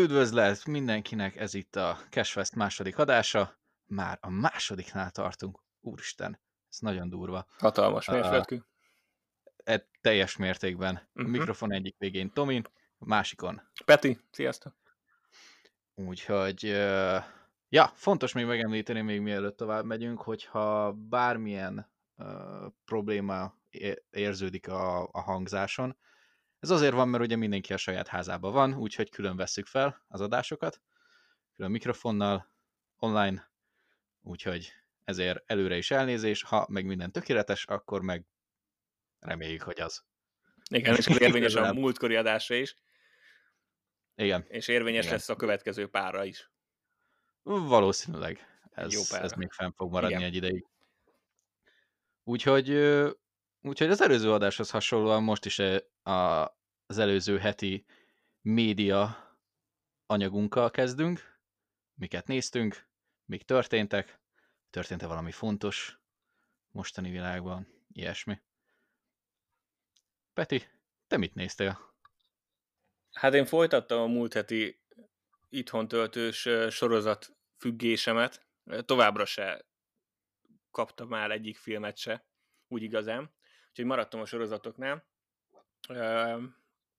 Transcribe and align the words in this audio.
Üdvözlet 0.00 0.66
mindenkinek, 0.66 1.36
ez 1.36 1.54
itt 1.54 1.76
a 1.76 1.98
Cashfest 2.10 2.54
második 2.54 2.98
adása. 2.98 3.58
Már 3.86 4.18
a 4.20 4.30
másodiknál 4.30 5.10
tartunk. 5.10 5.62
Úristen, 5.80 6.40
ez 6.70 6.78
nagyon 6.78 7.08
durva. 7.08 7.46
Hatalmas 7.58 8.08
mérföldkő. 8.08 8.64
Uh, 9.66 9.74
teljes 10.00 10.36
mértékben. 10.36 10.94
Uh-huh. 10.94 11.24
A 11.24 11.28
mikrofon 11.28 11.72
egyik 11.72 11.96
végén 11.98 12.32
Tomin, 12.32 12.64
a 12.98 13.06
másikon. 13.06 13.62
Peti, 13.84 14.18
sziasztok. 14.30 14.74
Úgyhogy, 15.94 16.64
uh, 16.64 17.24
ja, 17.68 17.86
fontos 17.94 18.32
még 18.32 18.46
megemlíteni, 18.46 19.00
még 19.00 19.20
mielőtt 19.20 19.56
tovább 19.56 19.84
megyünk, 19.84 20.20
hogyha 20.20 20.92
bármilyen 20.92 21.90
uh, 22.16 22.26
probléma 22.84 23.54
érződik 24.10 24.68
a, 24.68 25.02
a 25.12 25.20
hangzáson, 25.20 25.96
ez 26.58 26.70
azért 26.70 26.94
van, 26.94 27.08
mert 27.08 27.24
ugye 27.24 27.36
mindenki 27.36 27.72
a 27.72 27.76
saját 27.76 28.08
házában 28.08 28.52
van, 28.52 28.74
úgyhogy 28.74 29.10
külön 29.10 29.36
vesszük 29.36 29.66
fel 29.66 30.04
az 30.08 30.20
adásokat, 30.20 30.80
külön 31.52 31.70
mikrofonnal, 31.70 32.52
online, 32.96 33.50
úgyhogy 34.20 34.72
ezért 35.04 35.42
előre 35.46 35.76
is 35.76 35.90
elnézés, 35.90 36.42
ha 36.42 36.66
meg 36.68 36.84
minden 36.84 37.12
tökéletes, 37.12 37.64
akkor 37.64 38.02
meg 38.02 38.26
reméljük, 39.20 39.62
hogy 39.62 39.80
az. 39.80 40.04
Igen, 40.70 40.96
és 40.96 41.06
ez 41.06 41.20
érvényes 41.20 41.54
a 41.54 41.72
múltkori 41.72 42.16
adásra 42.16 42.54
is. 42.54 42.76
Igen. 44.14 44.44
És 44.48 44.68
érvényes 44.68 45.04
Igen. 45.04 45.16
lesz 45.16 45.28
a 45.28 45.36
következő 45.36 45.86
párra 45.88 46.24
is. 46.24 46.50
Valószínűleg. 47.42 48.60
Ez, 48.70 48.92
Jó 48.92 49.18
ez 49.18 49.32
még 49.32 49.52
fenn 49.52 49.70
fog 49.70 49.90
maradni 49.90 50.14
Igen. 50.14 50.26
egy 50.26 50.34
ideig. 50.34 50.66
Úgyhogy, 52.24 52.68
úgyhogy 53.66 53.90
az 53.90 54.00
előző 54.00 54.32
adáshoz 54.32 54.70
hasonlóan 54.70 55.22
most 55.22 55.44
is 55.44 55.58
a, 56.02 56.44
az 56.86 56.98
előző 56.98 57.38
heti 57.38 57.86
média 58.40 59.16
anyagunkkal 60.06 60.70
kezdünk, 60.70 61.40
miket 61.94 62.26
néztünk, 62.26 62.88
mik 63.24 63.42
történtek, 63.42 64.20
történt-e 64.70 65.06
valami 65.06 65.30
fontos 65.30 66.00
mostani 66.70 67.10
világban, 67.10 67.84
ilyesmi. 67.92 68.40
Peti, 70.32 70.62
te 71.06 71.16
mit 71.16 71.34
néztél? 71.34 71.94
Hát 73.12 73.34
én 73.34 73.46
folytattam 73.46 74.00
a 74.00 74.06
múlt 74.06 74.32
heti 74.32 74.82
itthon 75.48 75.88
töltős 75.88 76.48
sorozat 76.70 77.36
függésemet. 77.56 78.46
Továbbra 78.84 79.24
se 79.24 79.66
kaptam 80.70 81.08
már 81.08 81.30
egyik 81.30 81.56
filmet 81.56 81.96
se, 81.96 82.26
úgy 82.68 82.82
igazán. 82.82 83.35
Úgyhogy 83.76 83.90
maradtam 83.90 84.20
a 84.20 84.26
sorozatoknál 84.26 85.06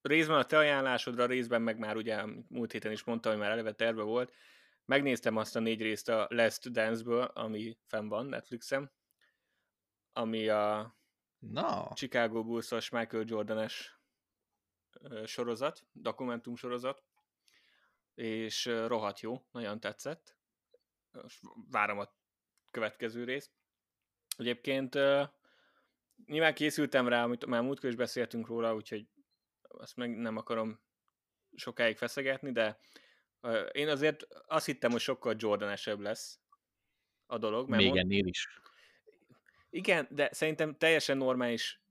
részben 0.02 0.38
a 0.38 0.46
te 0.46 0.58
ajánlásodra, 0.58 1.26
részben 1.26 1.62
meg 1.62 1.78
már 1.78 1.96
ugye 1.96 2.26
múlt 2.48 2.72
héten 2.72 2.92
is 2.92 3.04
mondtam, 3.04 3.32
hogy 3.32 3.42
már 3.42 3.52
eleve 3.52 3.74
terve 3.74 4.02
volt. 4.02 4.34
Megnéztem 4.86 5.38
azt 5.38 5.56
a 5.56 5.60
négy 5.60 5.82
részt 5.82 6.10
a 6.10 6.28
Last 6.30 6.72
Dance-ből, 6.72 7.24
ami 7.24 7.78
fenn 7.86 8.08
van 8.08 8.26
Netflixen, 8.26 8.92
ami 10.12 10.48
a 10.48 10.98
no. 11.40 11.94
Chicago 11.94 12.44
Bulls-os 12.44 12.90
Michael 12.90 13.24
Jordan-es 13.28 14.00
sorozat, 15.26 15.86
dokumentum 15.92 16.56
sorozat, 16.56 17.04
és 18.14 18.66
rohadt 18.66 19.20
jó, 19.20 19.46
nagyon 19.52 19.80
tetszett. 19.80 20.38
Várom 21.70 22.00
a 22.00 22.14
következő 22.72 23.24
részt. 23.24 23.52
Egyébként 24.38 24.98
nyilván 26.26 26.54
készültem 26.54 27.08
rá, 27.08 27.24
amit 27.24 27.46
már 27.46 27.62
múltkor 27.62 27.90
is 27.90 27.96
beszéltünk 27.96 28.48
róla, 28.48 28.76
úgyhogy 28.76 29.08
azt 29.62 29.96
meg 29.96 30.18
nem 30.18 30.38
akarom 30.38 30.80
sokáig 31.56 31.98
feszegetni, 31.98 32.52
de 32.52 32.80
én 33.72 33.88
azért 33.88 34.28
azt 34.48 34.66
hittem, 34.66 34.92
hogy 34.92 35.00
sokkal 35.00 35.36
Jordanesebb 35.38 36.00
lesz 36.00 36.40
a 37.26 37.38
dolog. 37.38 37.70
Mert 37.70 37.82
Még 37.82 37.92
mond... 37.92 38.02
ennél 38.02 38.26
is. 38.26 38.48
Igen, 39.70 40.08
de 40.10 40.30
szerintem 40.32 40.78
teljesen 40.78 41.18
normális 41.18 41.82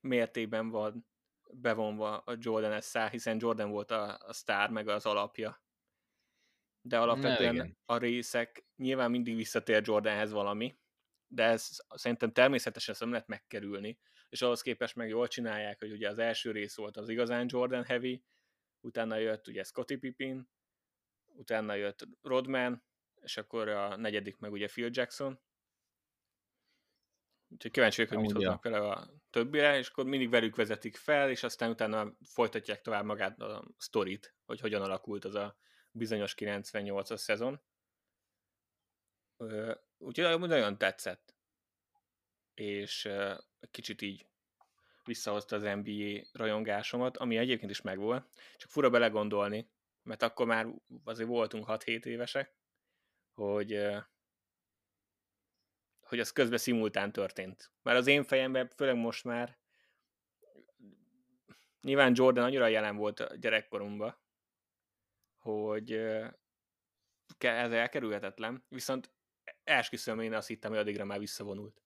mértékben 0.00 0.70
van 0.70 1.06
bevonva 1.50 2.18
a 2.18 2.36
Jordan 2.38 2.80
szál, 2.80 3.08
hiszen 3.08 3.36
Jordan 3.40 3.70
volt 3.70 3.90
a, 3.90 4.18
a 4.26 4.32
sztár, 4.32 4.70
meg 4.70 4.88
az 4.88 5.06
alapja. 5.06 5.62
De 6.82 6.98
alapvetően 6.98 7.54
ne, 7.54 7.64
a 7.86 7.96
részek 7.96 8.64
nyilván 8.76 9.10
mindig 9.10 9.36
visszatér 9.36 9.82
Jordanhez 9.84 10.32
valami, 10.32 10.76
de 11.26 11.44
ez 11.44 11.68
szerintem 11.88 12.32
természetesen 12.32 12.92
ezt 12.92 13.02
nem 13.02 13.12
lehet 13.12 13.26
megkerülni, 13.26 13.98
és 14.28 14.42
ahhoz 14.42 14.62
képest 14.62 14.94
meg 14.94 15.08
jól 15.08 15.28
csinálják, 15.28 15.78
hogy 15.78 15.92
ugye 15.92 16.08
az 16.08 16.18
első 16.18 16.50
rész 16.50 16.76
volt 16.76 16.96
az 16.96 17.08
igazán 17.08 17.46
Jordan 17.48 17.84
Heavy, 17.84 18.24
utána 18.80 19.16
jött 19.16 19.48
ugye 19.48 19.62
Scottie 19.62 19.98
Pippen, 19.98 20.48
utána 21.24 21.74
jött 21.74 22.06
Rodman, 22.22 22.84
és 23.20 23.36
akkor 23.36 23.68
a 23.68 23.96
negyedik 23.96 24.36
meg 24.36 24.52
ugye 24.52 24.66
Phil 24.66 24.88
Jackson. 24.92 25.40
Úgyhogy 27.48 27.70
kíváncsi 27.70 27.96
vagyok, 27.96 28.14
hogy 28.14 28.26
mit 28.26 28.36
hoznak 28.36 28.62
vele 28.62 28.78
a 28.78 29.10
többire, 29.30 29.78
és 29.78 29.88
akkor 29.88 30.04
mindig 30.04 30.30
velük 30.30 30.56
vezetik 30.56 30.96
fel, 30.96 31.30
és 31.30 31.42
aztán 31.42 31.70
utána 31.70 32.16
folytatják 32.24 32.80
tovább 32.80 33.04
magát 33.04 33.40
a 33.40 33.64
sztorit, 33.78 34.34
hogy 34.44 34.60
hogyan 34.60 34.82
alakult 34.82 35.24
az 35.24 35.34
a 35.34 35.56
bizonyos 35.90 36.34
98-as 36.36 37.16
szezon. 37.16 37.62
Úgyhogy 40.04 40.38
nagyon 40.38 40.78
tetszett. 40.78 41.34
És 42.54 43.08
kicsit 43.70 44.02
így 44.02 44.26
visszahozta 45.04 45.56
az 45.56 45.62
NBA 45.62 46.26
rajongásomat, 46.32 47.16
ami 47.16 47.36
egyébként 47.36 47.70
is 47.70 47.80
megvolt. 47.80 48.28
Csak 48.56 48.70
fura 48.70 48.90
belegondolni, 48.90 49.70
mert 50.02 50.22
akkor 50.22 50.46
már 50.46 50.66
azért 51.04 51.28
voltunk 51.28 51.64
6-7 51.68 52.04
évesek, 52.04 52.54
hogy 53.32 53.86
hogy 56.00 56.20
az 56.20 56.32
közben 56.32 56.58
szimultán 56.58 57.12
történt. 57.12 57.72
Mert 57.82 57.98
az 57.98 58.06
én 58.06 58.24
fejemben, 58.24 58.68
főleg 58.68 58.96
most 58.96 59.24
már, 59.24 59.58
nyilván 61.80 62.12
Jordan 62.14 62.44
annyira 62.44 62.66
jelen 62.66 62.96
volt 62.96 63.20
a 63.20 63.36
gyerekkoromban, 63.36 64.18
hogy 65.36 65.92
ez 67.38 67.72
elkerülhetetlen, 67.72 68.64
viszont 68.68 69.12
esküszöm, 69.64 70.20
én 70.20 70.34
azt 70.34 70.48
hittem, 70.48 70.70
hogy 70.70 70.80
addigra 70.80 71.04
már 71.04 71.18
visszavonult. 71.18 71.82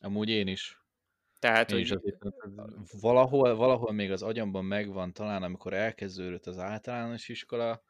Amúgy 0.00 0.28
én 0.28 0.46
is. 0.46 0.82
Tehát, 1.38 1.70
én 1.70 1.76
hogy... 1.76 1.84
Is 1.84 1.90
azért, 1.90 2.18
valahol, 3.00 3.54
valahol 3.54 3.92
még 3.92 4.10
az 4.10 4.22
agyamban 4.22 4.64
megvan 4.64 5.12
talán, 5.12 5.42
amikor 5.42 5.72
elkezdődött 5.72 6.46
az 6.46 6.58
általános 6.58 7.28
iskola, 7.28 7.82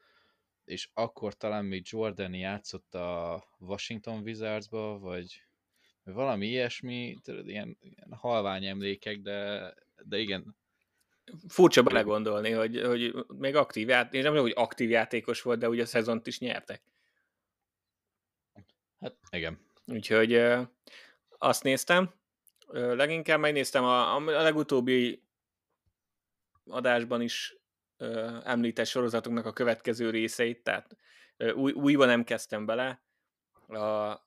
és 0.65 0.91
akkor 0.95 1.35
talán 1.35 1.65
még 1.65 1.83
Jordan 1.87 2.35
játszott 2.35 2.95
a 2.95 3.45
Washington 3.59 4.23
Wizardsba, 4.23 4.99
vagy 4.99 5.43
valami 6.03 6.47
ilyesmi, 6.47 7.17
tudod, 7.23 7.49
ilyen, 7.49 7.77
ilyen 7.81 8.13
halvány 8.13 8.65
emlékek, 8.65 9.21
de, 9.21 9.75
de 10.03 10.19
igen. 10.19 10.57
Furcsa 11.49 11.83
belegondolni, 11.83 12.51
hogy, 12.51 12.81
hogy 12.81 13.27
még 13.29 13.57
aktív 13.57 13.89
játék, 13.89 14.23
nem 14.23 14.37
hogy 14.37 14.53
aktív 14.57 14.91
játékos 14.91 15.43
volt, 15.43 15.59
de 15.59 15.69
ugye 15.69 15.83
a 15.83 15.87
szezont 15.87 16.27
is 16.27 16.39
nyertek. 16.39 16.83
Hát 19.05 19.17
igen. 19.31 19.59
Úgyhogy 19.87 20.35
azt 21.39 21.63
néztem. 21.63 22.15
Leginkább 22.73 23.41
megnéztem 23.41 23.85
a, 23.85 24.15
a 24.17 24.43
legutóbbi 24.43 25.23
adásban 26.65 27.21
is 27.21 27.57
említett 28.43 28.87
sorozatunknak 28.87 29.47
a 29.47 29.53
következő 29.53 30.11
részeit, 30.11 30.63
tehát 30.63 30.97
új, 31.55 31.73
újban 31.73 32.07
nem 32.07 32.25
kezdtem 32.25 32.67
bele. 32.67 33.03
A 33.69 34.19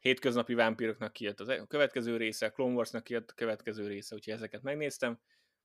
hétköznapi 0.00 0.54
vámpíroknak 0.54 1.12
kijött 1.12 1.40
az, 1.40 1.48
e, 1.48 1.60
a 1.60 1.66
következő 1.66 2.16
része, 2.16 2.46
a 2.46 2.50
Clone 2.50 2.74
Warsnak 2.74 3.04
kijött 3.04 3.30
a 3.30 3.34
következő 3.34 3.86
része, 3.86 4.14
úgyhogy 4.14 4.34
ezeket 4.34 4.62
megnéztem. 4.62 5.20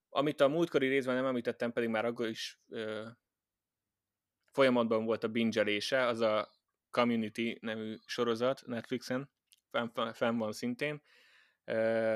Amit 0.09 0.41
a 0.41 0.47
múltkori 0.47 0.87
részben 0.87 1.15
nem 1.15 1.25
említettem, 1.25 1.71
pedig 1.71 1.89
már 1.89 2.05
akkor 2.05 2.27
is 2.27 2.59
ö, 2.69 3.07
folyamatban 4.51 5.05
volt 5.05 5.23
a 5.23 5.27
bingelése, 5.27 6.05
az 6.05 6.19
a 6.19 6.51
Community 6.93 7.57
nevű 7.61 7.97
sorozat 8.05 8.65
Netflixen, 8.65 9.29
fenn, 9.71 10.11
fenn 10.11 10.37
van 10.37 10.51
szintén, 10.51 11.01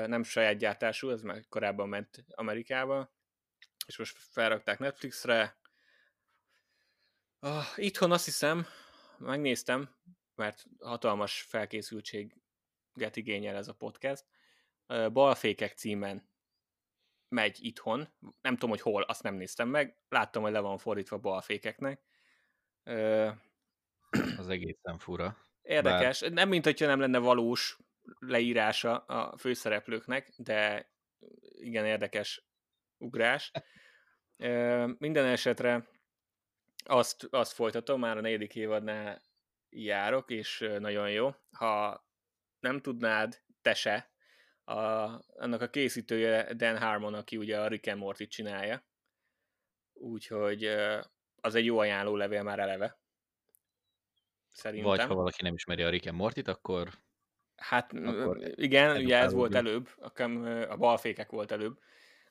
nem 0.06 0.22
saját 0.22 0.56
gyártású, 0.56 1.10
ez 1.10 1.22
már 1.22 1.44
korábban 1.48 1.88
ment 1.88 2.24
Amerikába, 2.28 3.14
és 3.86 3.98
most 3.98 4.18
felrakták 4.18 4.78
Netflixre. 4.78 5.58
Itthon 7.76 8.12
azt 8.12 8.24
hiszem, 8.24 8.66
megnéztem, 9.18 9.96
mert 10.34 10.64
hatalmas 10.78 11.40
felkészültséget 11.40 12.36
igényel 13.12 13.56
ez 13.56 13.68
a 13.68 13.74
podcast. 13.74 14.24
Balfékek 15.12 15.72
címen 15.72 16.28
megy 17.28 17.58
itthon. 17.60 18.08
Nem 18.40 18.54
tudom, 18.54 18.70
hogy 18.70 18.80
hol, 18.80 19.02
azt 19.02 19.22
nem 19.22 19.34
néztem 19.34 19.68
meg. 19.68 19.98
Láttam, 20.08 20.42
hogy 20.42 20.52
le 20.52 20.60
van 20.60 20.78
fordítva 20.78 21.18
balfékeknek. 21.18 22.02
Az 24.48 24.54
egészen 24.54 24.98
fura. 24.98 25.36
Érdekes. 25.62 26.20
Bár... 26.20 26.30
Nem, 26.30 26.48
mint 26.48 26.64
hogyha 26.64 26.86
nem 26.86 27.00
lenne 27.00 27.18
valós 27.18 27.78
leírása 28.18 28.96
a 28.96 29.36
főszereplőknek, 29.36 30.32
de 30.36 30.90
igen 31.50 31.84
érdekes 31.84 32.46
ugrás. 32.96 33.50
Minden 34.98 35.24
esetre 35.24 35.88
azt, 36.84 37.24
azt 37.30 37.52
folytatom, 37.52 38.00
már 38.00 38.16
a 38.16 38.20
negyedik 38.20 38.54
évadnál 38.54 39.22
járok, 39.70 40.30
és 40.30 40.68
nagyon 40.78 41.10
jó. 41.10 41.34
Ha 41.50 42.06
nem 42.60 42.80
tudnád, 42.80 43.42
te 43.62 43.74
se, 43.74 44.12
a, 44.64 44.74
annak 45.28 45.60
a 45.60 45.70
készítője 45.70 46.54
Dan 46.54 46.78
Harmon, 46.78 47.14
aki 47.14 47.36
ugye 47.36 47.60
a 47.60 47.68
Rick 47.68 47.86
and 47.86 47.98
Morty 47.98 48.22
csinálja. 48.22 48.86
Úgyhogy 49.92 50.64
az 51.40 51.54
egy 51.54 51.64
jó 51.64 51.78
ajánló 51.78 52.16
levél 52.16 52.42
már 52.42 52.58
eleve. 52.58 52.97
Szerintem. 54.58 54.88
Vagy 54.88 55.00
ha 55.00 55.14
valaki 55.14 55.42
nem 55.42 55.54
ismeri 55.54 55.82
a 55.82 55.88
Rick 55.88 56.06
and 56.06 56.16
Mortit, 56.16 56.48
akkor... 56.48 56.88
Hát 57.56 57.92
akkor 57.92 58.52
igen, 58.54 58.96
ugye 58.96 59.16
ez 59.16 59.32
volt 59.32 59.54
előbb, 59.54 59.88
a 60.68 60.76
balfékek 60.76 61.30
volt 61.30 61.50
előbb. 61.50 61.78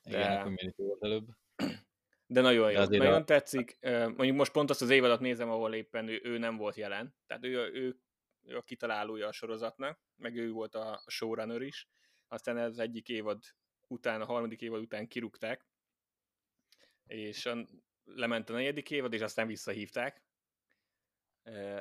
De... 0.02 0.18
Igen, 0.18 0.36
a 0.36 0.42
community 0.42 0.82
volt 0.82 1.04
előbb. 1.04 1.26
De 2.26 2.40
nagyon 2.40 2.72
jó, 2.72 2.84
De 2.84 2.96
nagyon 2.96 3.20
a... 3.20 3.24
tetszik. 3.24 3.78
Mondjuk 3.80 4.36
most 4.36 4.52
pont 4.52 4.70
azt 4.70 4.82
az 4.82 4.90
évadat 4.90 5.20
nézem, 5.20 5.50
ahol 5.50 5.74
éppen 5.74 6.08
ő, 6.08 6.20
ő 6.24 6.38
nem 6.38 6.56
volt 6.56 6.76
jelen. 6.76 7.14
Tehát 7.26 7.44
ő, 7.44 7.70
ő, 7.72 8.00
ő 8.42 8.56
a 8.56 8.62
kitalálója 8.62 9.26
a 9.26 9.32
sorozatnak, 9.32 10.00
meg 10.16 10.36
ő 10.36 10.50
volt 10.50 10.74
a 10.74 11.02
showrunner 11.06 11.62
is. 11.62 11.88
Aztán 12.26 12.56
az 12.56 12.78
egyik 12.78 13.08
évad 13.08 13.42
után, 13.86 14.20
a 14.20 14.24
harmadik 14.24 14.62
évad 14.62 14.80
után 14.80 15.08
kirúgták, 15.08 15.66
és 17.06 17.46
a, 17.46 17.66
lement 18.04 18.50
a 18.50 18.52
negyedik 18.52 18.90
évad, 18.90 19.12
és 19.12 19.20
aztán 19.20 19.46
visszahívták. 19.46 20.27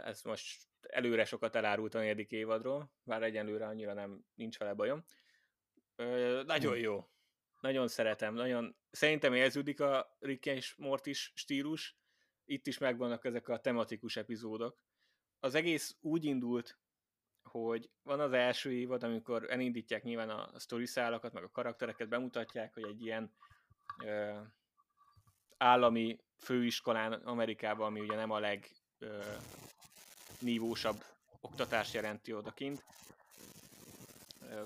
Ez 0.04 0.22
most 0.22 0.68
előre 0.82 1.26
sokat 1.26 1.56
elárult 1.56 1.96
a 1.96 2.00
negyedik 2.00 2.32
évadról, 2.32 2.92
bár 3.04 3.24
egyenlőre 3.24 3.66
annyira 3.66 3.94
nem 3.94 4.26
nincs 4.36 4.58
vele 4.58 4.74
bajom. 4.74 5.06
Nagyon 6.46 6.76
hm. 6.76 6.82
jó. 6.82 7.10
Nagyon 7.62 7.88
szeretem, 7.88 8.34
nagyon 8.34 8.78
szerintem 8.92 9.34
érződik 9.34 9.80
a 9.80 10.18
Rick 10.20 10.46
és 10.46 10.76
Mortis 10.76 11.32
stílus, 11.36 11.98
itt 12.46 12.68
is 12.68 12.78
megvannak 12.78 13.26
ezek 13.26 13.48
a 13.48 13.60
tematikus 13.60 14.16
epizódok. 14.16 14.80
Az 15.40 15.56
egész 15.56 15.98
úgy 16.02 16.26
indult, 16.26 16.80
hogy 17.44 17.90
van 18.04 18.20
az 18.20 18.34
első 18.34 18.74
évad, 18.74 19.04
amikor 19.04 19.52
elindítják 19.52 20.04
nyilván 20.04 20.30
a 20.30 20.60
sztori 20.60 20.86
szálakat, 20.86 21.34
meg 21.34 21.44
a 21.44 21.52
karaktereket, 21.52 22.10
bemutatják, 22.10 22.74
hogy 22.74 22.84
egy 22.84 23.02
ilyen 23.02 23.34
ö, 24.06 24.40
állami 25.58 26.18
főiskolán 26.38 27.14
Amerikában, 27.14 27.86
ami 27.86 28.00
ugye 28.00 28.16
nem 28.16 28.32
a 28.32 28.40
leg 28.40 28.70
ö, 29.00 29.24
nívósabb 30.40 31.04
oktatást 31.42 31.94
jelenti 31.94 32.34
odakint, 32.34 32.84
ö, 34.42 34.64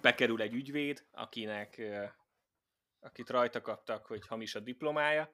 bekerül 0.00 0.42
egy 0.42 0.54
ügyvéd, 0.54 1.04
akinek 1.10 1.78
ö, 1.78 2.04
akit 3.00 3.30
rajta 3.30 3.60
kaptak, 3.60 4.06
hogy 4.06 4.26
hamis 4.26 4.54
a 4.54 4.60
diplomája, 4.60 5.30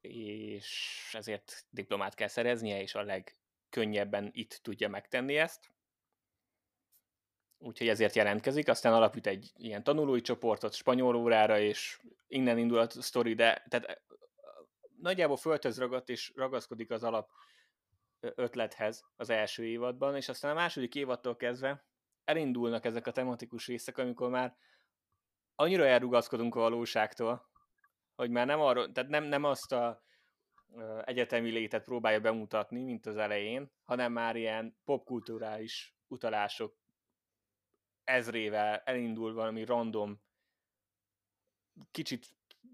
és 0.00 1.10
ezért 1.12 1.64
diplomát 1.70 2.14
kell 2.14 2.28
szereznie, 2.28 2.80
és 2.80 2.94
a 2.94 3.02
legkönnyebben 3.02 4.30
itt 4.32 4.60
tudja 4.62 4.88
megtenni 4.88 5.36
ezt. 5.36 5.70
Úgyhogy 7.58 7.88
ezért 7.88 8.14
jelentkezik, 8.14 8.68
aztán 8.68 8.92
alapít 8.92 9.26
egy 9.26 9.52
ilyen 9.56 9.82
tanulói 9.82 10.20
csoportot 10.20 10.74
spanyol 10.74 11.16
órára, 11.16 11.58
és 11.58 12.00
innen 12.26 12.58
indul 12.58 12.78
a 12.78 12.90
sztori, 12.90 13.34
de 13.34 13.64
tehát 13.68 14.02
nagyjából 15.02 15.36
földhöz 15.36 15.78
ragadt, 15.78 16.08
és 16.08 16.32
ragaszkodik 16.34 16.90
az 16.90 17.04
alap 17.04 17.30
ötlethez 18.20 19.04
az 19.16 19.30
első 19.30 19.64
évadban, 19.64 20.16
és 20.16 20.28
aztán 20.28 20.50
a 20.50 20.54
második 20.54 20.94
évadtól 20.94 21.36
kezdve 21.36 21.84
elindulnak 22.24 22.84
ezek 22.84 23.06
a 23.06 23.12
tematikus 23.12 23.66
részek, 23.66 23.98
amikor 23.98 24.30
már 24.30 24.56
annyira 25.54 25.86
elrugaszkodunk 25.86 26.54
a 26.54 26.60
valóságtól, 26.60 27.50
hogy 28.14 28.30
már 28.30 28.46
nem 28.46 28.60
arról, 28.60 28.92
tehát 28.92 29.10
nem, 29.10 29.24
nem 29.24 29.44
azt 29.44 29.72
a 29.72 30.02
egyetemi 31.04 31.50
létet 31.50 31.84
próbálja 31.84 32.20
bemutatni, 32.20 32.82
mint 32.82 33.06
az 33.06 33.16
elején, 33.16 33.72
hanem 33.84 34.12
már 34.12 34.36
ilyen 34.36 34.76
popkulturális 34.84 35.96
utalások 36.08 36.76
ezrével 38.04 38.78
elindul 38.78 39.34
valami 39.34 39.64
random, 39.64 40.22
kicsit 41.90 42.26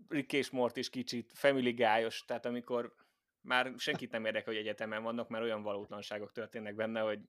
Rick 0.08 0.32
és 0.32 0.50
Mort 0.50 0.76
is 0.76 0.90
kicsit 0.90 1.32
family 1.34 1.72
guy 1.72 2.06
tehát 2.26 2.44
amikor 2.44 2.94
már 3.40 3.72
senkit 3.76 4.10
nem 4.10 4.24
érdekel, 4.24 4.52
hogy 4.52 4.62
egyetemen 4.62 5.02
vannak, 5.02 5.28
mert 5.28 5.44
olyan 5.44 5.62
valótlanságok 5.62 6.32
történnek 6.32 6.74
benne, 6.74 7.00
hogy 7.00 7.20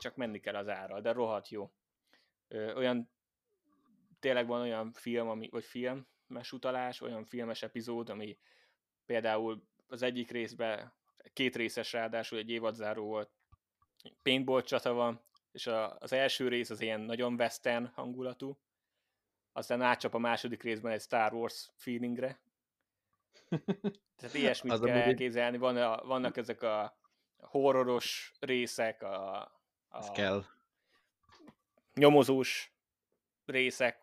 csak 0.00 0.16
menni 0.16 0.40
kell 0.40 0.54
az 0.54 0.68
ára, 0.68 1.00
de 1.00 1.12
rohadt 1.12 1.48
jó. 1.48 1.72
Ö, 2.48 2.74
olyan 2.74 3.10
tényleg 4.18 4.46
van 4.46 4.60
olyan 4.60 4.92
film, 4.92 5.28
ami, 5.28 5.48
vagy 5.48 5.64
filmes 5.64 6.52
utalás, 6.52 7.00
olyan 7.00 7.24
filmes 7.24 7.62
epizód, 7.62 8.08
ami 8.08 8.38
például 9.06 9.62
az 9.86 10.02
egyik 10.02 10.30
részben 10.30 10.92
két 11.32 11.56
részes 11.56 11.92
ráadásul 11.92 12.38
egy 12.38 12.50
évadzáró 12.50 13.06
volt, 13.06 13.30
paintball 14.22 14.62
csata 14.62 14.92
van, 14.92 15.24
és 15.52 15.66
a, 15.66 15.96
az 15.98 16.12
első 16.12 16.48
rész 16.48 16.70
az 16.70 16.80
ilyen 16.80 17.00
nagyon 17.00 17.34
western 17.34 17.86
hangulatú, 17.86 18.58
aztán 19.58 19.82
átcsap 19.82 20.14
a 20.14 20.18
második 20.18 20.62
részben 20.62 20.92
egy 20.92 21.00
Star 21.00 21.32
Wars 21.32 21.70
feelingre. 21.74 22.40
Tehát 24.16 24.34
ilyesmit 24.34 24.72
az 24.72 24.80
kell 24.80 24.96
elképzelni. 24.96 25.56
Van 25.56 25.76
a, 25.76 26.04
vannak 26.04 26.36
ezek 26.36 26.62
a 26.62 26.98
horroros 27.40 28.32
részek, 28.40 29.02
a, 29.02 29.40
a 29.88 30.12
kell. 30.12 30.44
nyomozós 31.94 32.72
részek, 33.44 34.00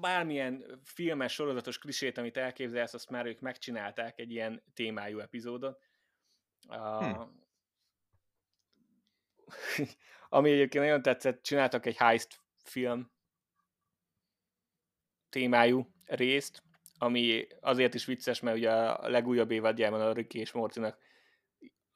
bármilyen 0.00 0.80
filmes, 0.84 1.32
sorozatos 1.32 1.78
klisét, 1.78 2.18
amit 2.18 2.36
elképzelsz, 2.36 2.94
azt 2.94 3.10
már 3.10 3.26
ők 3.26 3.40
megcsinálták 3.40 4.18
egy 4.18 4.30
ilyen 4.30 4.62
témájú 4.74 5.18
epizódot. 5.18 5.82
Uh, 6.68 7.04
hm. 7.04 7.22
ami 10.28 10.50
egyébként 10.50 10.84
nagyon 10.84 11.02
tetszett, 11.02 11.42
csináltak 11.42 11.86
egy 11.86 11.96
heist 11.96 12.40
film 12.62 13.13
témájú 15.34 15.86
részt, 16.04 16.62
ami 16.98 17.46
azért 17.60 17.94
is 17.94 18.04
vicces, 18.04 18.40
mert 18.40 18.56
ugye 18.56 18.70
a 18.72 19.08
legújabb 19.08 19.50
évadjában 19.50 20.00
a 20.00 20.12
Ricky 20.12 20.38
és 20.38 20.52
Mortinak 20.52 20.98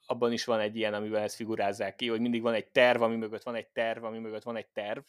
abban 0.05 0.31
is 0.31 0.45
van 0.45 0.59
egy 0.59 0.75
ilyen, 0.75 0.93
amivel 0.93 1.23
ezt 1.23 1.35
figurázzák 1.35 1.95
ki, 1.95 2.07
hogy 2.07 2.19
mindig 2.19 2.41
van 2.41 2.53
egy 2.53 2.71
terv, 2.71 3.01
ami 3.01 3.15
mögött 3.15 3.43
van 3.43 3.55
egy 3.55 3.67
terv, 3.67 4.03
ami 4.03 4.19
mögött 4.19 4.43
van 4.43 4.55
egy 4.55 4.69
terv, 4.69 5.03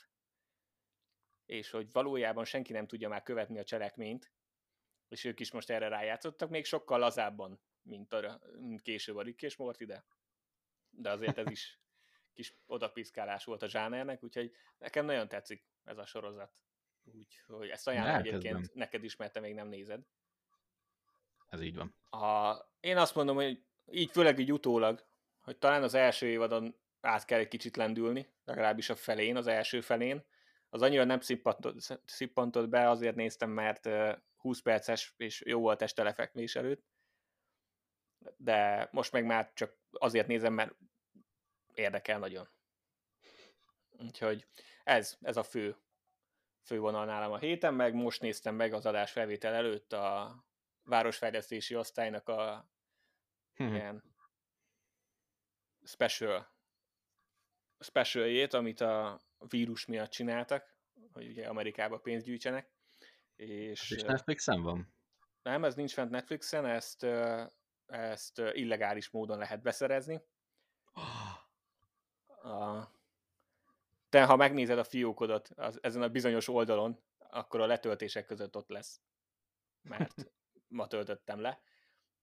és 1.46 1.70
hogy 1.70 1.92
valójában 1.92 2.44
senki 2.44 2.72
nem 2.72 2.86
tudja 2.86 3.08
már 3.08 3.22
követni 3.22 3.58
a 3.58 3.64
cselekményt, 3.64 4.32
és 5.08 5.24
ők 5.24 5.40
is 5.40 5.52
most 5.52 5.70
erre 5.70 5.88
rájátszottak, 5.88 6.50
még 6.50 6.64
sokkal 6.64 6.98
lazábban, 6.98 7.60
mint, 7.82 8.12
a, 8.12 8.40
mint 8.58 8.82
később 8.82 9.16
a 9.16 9.22
Rick 9.22 9.42
és 9.42 9.56
Morty, 9.56 9.84
de, 9.84 10.04
de 10.90 11.10
azért 11.10 11.38
ez 11.38 11.50
is 11.50 11.80
kis 12.34 12.54
odapiszkálás 12.66 13.44
volt 13.44 13.62
a 13.62 13.68
zsánernek, 13.68 14.22
úgyhogy 14.22 14.52
nekem 14.78 15.04
nagyon 15.04 15.28
tetszik 15.28 15.64
ez 15.84 15.98
a 15.98 16.06
sorozat. 16.06 16.52
Úgyhogy 17.04 17.68
ezt 17.68 17.88
ajánlom 17.88 18.14
egyébként, 18.14 18.74
neked 18.74 19.04
is, 19.04 19.16
mert 19.16 19.32
te 19.32 19.40
még 19.40 19.54
nem 19.54 19.68
nézed. 19.68 20.00
Ez 21.48 21.60
így 21.60 21.76
van. 21.76 21.94
A, 22.22 22.56
én 22.80 22.96
azt 22.96 23.14
mondom, 23.14 23.36
hogy 23.36 23.62
így 23.90 24.10
főleg 24.10 24.38
így 24.38 24.52
utólag, 24.52 25.06
hogy 25.38 25.58
talán 25.58 25.82
az 25.82 25.94
első 25.94 26.26
évadon 26.26 26.76
át 27.00 27.24
kell 27.24 27.38
egy 27.38 27.48
kicsit 27.48 27.76
lendülni, 27.76 28.32
legalábbis 28.44 28.90
a 28.90 28.94
felén, 28.94 29.36
az 29.36 29.46
első 29.46 29.80
felén, 29.80 30.26
az 30.68 30.82
annyira 30.82 31.04
nem 31.04 31.20
szippantott, 31.20 32.00
szippantott 32.04 32.68
be, 32.68 32.88
azért 32.88 33.14
néztem, 33.14 33.50
mert 33.50 33.88
20 34.36 34.60
perces 34.60 35.14
és 35.16 35.42
jó 35.46 35.60
volt 35.60 35.82
este 35.82 36.02
lefekvés 36.02 36.56
előtt, 36.56 36.84
de 38.36 38.88
most 38.92 39.12
meg 39.12 39.24
már 39.24 39.52
csak 39.54 39.78
azért 39.90 40.26
nézem, 40.26 40.52
mert 40.52 40.74
érdekel 41.74 42.18
nagyon. 42.18 42.48
Úgyhogy 43.90 44.46
ez, 44.84 45.16
ez 45.20 45.36
a 45.36 45.42
fő 45.42 45.76
fővonal 46.62 47.04
nálam 47.04 47.32
a 47.32 47.38
héten, 47.38 47.74
meg 47.74 47.94
most 47.94 48.20
néztem 48.20 48.54
meg 48.54 48.72
az 48.72 48.86
adás 48.86 49.12
felvétel 49.12 49.54
előtt 49.54 49.92
a 49.92 50.36
városfejlesztési 50.82 51.76
osztálynak 51.76 52.28
a 52.28 52.70
hmm. 53.54 53.74
ilyen 53.74 54.02
special 55.82 56.58
specialjét, 57.78 58.52
amit 58.52 58.80
a 58.80 59.20
vírus 59.48 59.86
miatt 59.86 60.10
csináltak, 60.10 60.76
hogy 61.12 61.28
ugye 61.28 61.48
Amerikába 61.48 61.98
pénzt 61.98 62.24
gyűjtsenek. 62.24 62.72
És, 63.36 63.90
és 63.90 64.02
Netflixen 64.02 64.62
van? 64.62 64.94
Nem, 65.42 65.64
ez 65.64 65.74
nincs 65.74 65.92
fent 65.92 66.10
Netflixen, 66.10 66.66
ezt, 66.66 67.06
ezt 67.86 68.38
illegális 68.38 69.10
módon 69.10 69.38
lehet 69.38 69.62
beszerezni. 69.62 70.22
A, 72.42 72.99
te, 74.10 74.24
ha 74.24 74.36
megnézed 74.36 74.78
a 74.78 74.84
fiókodat 74.84 75.50
az, 75.56 75.78
ezen 75.82 76.02
a 76.02 76.08
bizonyos 76.08 76.48
oldalon, 76.48 77.00
akkor 77.18 77.60
a 77.60 77.66
letöltések 77.66 78.26
között 78.26 78.56
ott 78.56 78.68
lesz. 78.68 79.00
Mert 79.88 80.14
ma 80.68 80.86
töltöttem 80.86 81.40
le. 81.40 81.62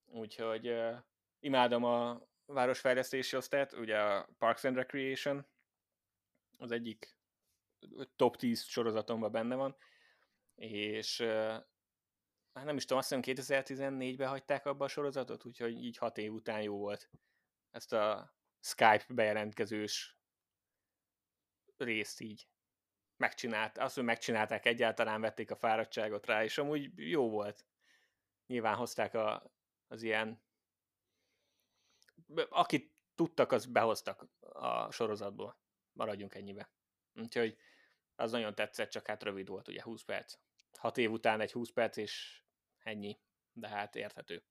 Úgyhogy 0.06 0.70
uh, 0.70 0.98
imádom 1.40 1.84
a 1.84 2.28
városfejlesztési 2.46 3.36
osztályt, 3.36 3.74
ugye 3.74 4.00
a 4.00 4.30
Parks 4.38 4.64
and 4.64 4.76
Recreation, 4.76 5.46
az 6.58 6.72
egyik 6.72 7.16
top 8.16 8.36
10 8.36 8.64
sorozatomban 8.64 9.32
benne 9.32 9.56
van, 9.56 9.76
és 10.56 11.22
hát 12.54 12.66
nem 12.66 12.76
is 12.76 12.82
tudom, 12.82 12.98
azt 12.98 13.14
hiszem 13.14 13.56
2014-ben 13.58 14.28
hagyták 14.28 14.66
abba 14.66 14.86
a 14.86 14.88
sorozatot, 14.88 15.46
úgyhogy 15.46 15.84
így 15.84 15.98
hat 15.98 16.18
év 16.18 16.34
után 16.34 16.62
jó 16.62 16.78
volt 16.78 17.10
ezt 17.72 17.94
a 17.94 18.36
Skype 18.60 19.06
bejelentkezős 19.08 20.17
részt 21.78 22.20
így 22.20 22.48
megcsinált, 23.18 23.78
azt, 23.78 23.96
hogy 23.96 24.04
megcsinálták 24.04 24.66
egyáltalán, 24.66 25.22
vették 25.22 25.52
a 25.52 25.56
fáradtságot 25.56 26.26
rá, 26.26 26.44
és 26.44 26.58
amúgy 26.58 26.92
jó 26.96 27.30
volt. 27.30 27.66
Nyilván 28.46 28.76
hozták 28.76 29.14
a, 29.14 29.52
az 29.88 30.02
ilyen 30.02 30.42
akit 32.50 32.94
tudtak, 33.16 33.52
az 33.52 33.66
behoztak 33.66 34.28
a 34.40 34.92
sorozatból. 34.92 35.60
Maradjunk 35.92 36.36
ennyibe. 36.36 36.72
Úgyhogy 37.14 37.58
az 38.16 38.32
nagyon 38.32 38.56
tetszett, 38.56 38.90
csak 38.90 39.08
hát 39.08 39.24
rövid 39.24 39.48
volt, 39.48 39.68
ugye 39.68 39.82
20 39.82 40.04
perc. 40.04 40.38
6 40.78 40.98
év 40.98 41.12
után 41.12 41.42
egy 41.42 41.52
20 41.52 41.72
perc, 41.72 41.98
és 41.98 42.44
ennyi. 42.80 43.20
De 43.54 43.68
hát 43.68 43.96
érthető. 43.96 44.44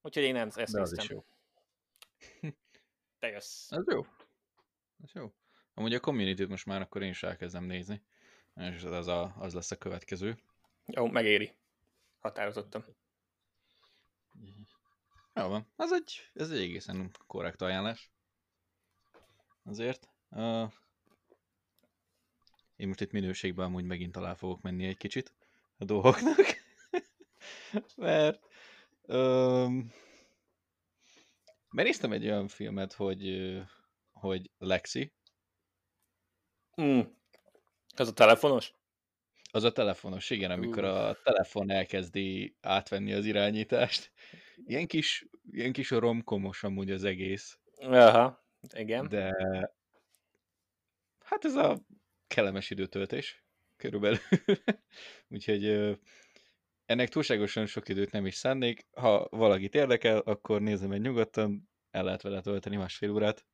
Úgyhogy 0.00 0.22
én 0.22 0.36
ezt, 0.36 0.58
ezt 0.58 0.72
De 0.72 0.78
néztem. 0.78 1.24
Te 3.18 3.28
jössz. 3.28 3.72
Ez 3.72 3.84
jó. 3.86 4.06
Ez 5.02 5.12
jó. 5.12 5.34
Amúgy 5.74 5.94
a 5.94 6.00
community 6.00 6.44
most 6.44 6.66
már 6.66 6.80
akkor 6.80 7.02
én 7.02 7.10
is 7.10 7.22
elkezdem 7.22 7.64
nézni. 7.64 8.02
És 8.56 8.82
az, 8.82 9.06
a, 9.06 9.34
az 9.38 9.54
lesz 9.54 9.70
a 9.70 9.76
következő. 9.76 10.38
Jó, 10.86 11.06
megéri. 11.06 11.52
Határozottam. 12.20 12.84
Jó 15.34 15.48
van. 15.48 15.66
Ez 15.76 15.92
egy, 15.92 16.30
ez 16.34 16.50
egy 16.50 16.60
egészen 16.60 17.10
korrekt 17.26 17.62
ajánlás. 17.62 18.10
Azért. 19.64 20.08
Uh, 20.30 20.72
én 22.76 22.88
most 22.88 23.00
itt 23.00 23.12
minőségben 23.12 23.66
amúgy 23.66 23.84
megint 23.84 24.16
alá 24.16 24.34
fogok 24.34 24.62
menni 24.62 24.86
egy 24.86 24.96
kicsit 24.96 25.32
a 25.76 25.84
dolgoknak. 25.84 26.38
Mert 27.96 28.48
um, 29.02 29.92
mert 31.74 31.88
néztem 31.88 32.12
egy 32.12 32.24
olyan 32.24 32.48
filmet, 32.48 32.92
hogy, 32.92 33.52
hogy 34.12 34.50
Lexi. 34.58 35.12
Mm. 36.82 37.00
Az 37.96 38.08
a 38.08 38.12
telefonos? 38.12 38.72
Az 39.50 39.64
a 39.64 39.72
telefonos, 39.72 40.30
igen, 40.30 40.50
amikor 40.50 40.84
a 40.84 41.16
telefon 41.22 41.70
elkezdi 41.70 42.56
átvenni 42.60 43.12
az 43.12 43.24
irányítást. 43.24 44.12
Ilyen 44.66 44.86
kis, 44.86 45.26
ilyen 45.50 45.72
kis 45.72 45.90
romkomos 45.90 46.62
amúgy 46.62 46.90
az 46.90 47.04
egész. 47.04 47.58
Aha, 47.76 48.44
igen. 48.72 49.08
De 49.08 49.36
hát 51.24 51.44
ez 51.44 51.54
a 51.54 51.78
kellemes 52.26 52.70
időtöltés 52.70 53.44
körülbelül. 53.76 54.18
Úgyhogy 55.28 55.64
ennek 56.86 57.08
túlságosan 57.08 57.66
sok 57.66 57.88
időt 57.88 58.12
nem 58.12 58.26
is 58.26 58.34
szánnék. 58.34 58.86
Ha 58.92 59.28
valakit 59.30 59.74
érdekel, 59.74 60.18
akkor 60.18 60.60
nézem 60.60 60.92
egy 60.92 61.00
nyugodtan, 61.00 61.68
el 61.90 62.04
lehet 62.04 62.22
vele 62.22 62.40
tölteni 62.40 62.76
másfél 62.76 63.10
órát. 63.10 63.46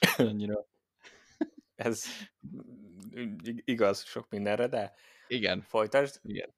Annyira. 0.16 0.66
Ez 1.82 2.04
igaz 3.64 4.04
sok 4.04 4.30
mindenre, 4.30 4.66
de 4.66 4.92
igen. 5.28 5.62
folytasd. 5.62 6.20
Igen. 6.22 6.54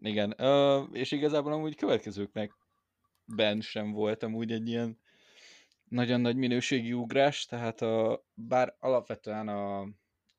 Igen. 0.00 0.34
Uh, 0.38 0.88
és 0.92 1.10
igazából 1.10 1.52
amúgy 1.52 1.76
következőknek 1.76 2.52
ben 3.24 3.60
sem 3.60 3.92
volt 3.92 4.22
amúgy 4.22 4.52
egy 4.52 4.68
ilyen 4.68 4.98
nagyon 5.88 6.20
nagy 6.20 6.36
minőségi 6.36 6.92
ugrás, 6.92 7.44
tehát 7.44 7.80
a, 7.80 8.24
bár 8.34 8.76
alapvetően 8.78 9.48
a 9.48 9.88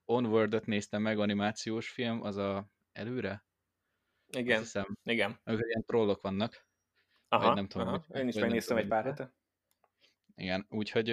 Onward-ot 0.06 0.66
néztem 0.66 1.02
meg, 1.02 1.20
animációs 1.20 1.90
film, 1.90 2.22
az 2.22 2.38
a 2.38 2.70
előre? 2.92 3.46
Igen, 4.38 4.60
hiszem, 4.60 4.98
igen. 5.04 5.40
Amikor 5.44 5.68
ilyen 5.68 5.84
trollok 5.86 6.22
vannak. 6.22 6.68
Aha, 7.28 7.54
nem 7.54 7.68
tudom, 7.68 7.88
aha. 7.88 8.04
Hogy, 8.08 8.20
én 8.20 8.28
is 8.28 8.36
megnéztem 8.36 8.78
egy 8.78 8.88
pár 8.88 9.04
hete. 9.04 9.34
Igen, 10.36 10.66
úgyhogy 10.70 11.10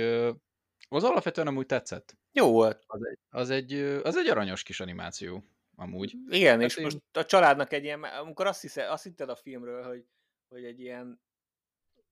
az 0.88 1.04
alapvetően 1.04 1.46
amúgy 1.46 1.66
tetszett. 1.66 2.16
Jó 2.32 2.50
volt. 2.50 2.84
Az 2.86 3.02
egy, 3.02 3.18
az 3.28 3.50
egy, 3.50 3.72
az 4.02 4.16
egy 4.16 4.28
aranyos 4.28 4.62
kis 4.62 4.80
animáció, 4.80 5.44
amúgy. 5.76 6.14
Igen, 6.28 6.60
hát 6.60 6.68
és 6.68 6.76
én... 6.76 6.84
most 6.84 6.98
a 7.12 7.24
családnak 7.24 7.72
egy 7.72 7.84
ilyen, 7.84 8.02
amikor 8.02 8.46
azt, 8.46 8.60
hiszed, 8.60 8.90
azt 8.90 9.02
hitted 9.02 9.28
a 9.28 9.36
filmről, 9.36 9.82
hogy, 9.82 10.06
hogy 10.48 10.64
egy 10.64 10.80
ilyen 10.80 11.20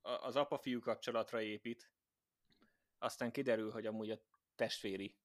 az 0.03 0.37
apa-fiú 0.37 0.81
kapcsolatra 0.81 1.43
épít, 1.43 1.91
aztán 2.99 3.31
kiderül, 3.31 3.71
hogy 3.71 3.87
amúgy 3.87 4.11
a 4.11 4.21
testvéri 4.55 5.17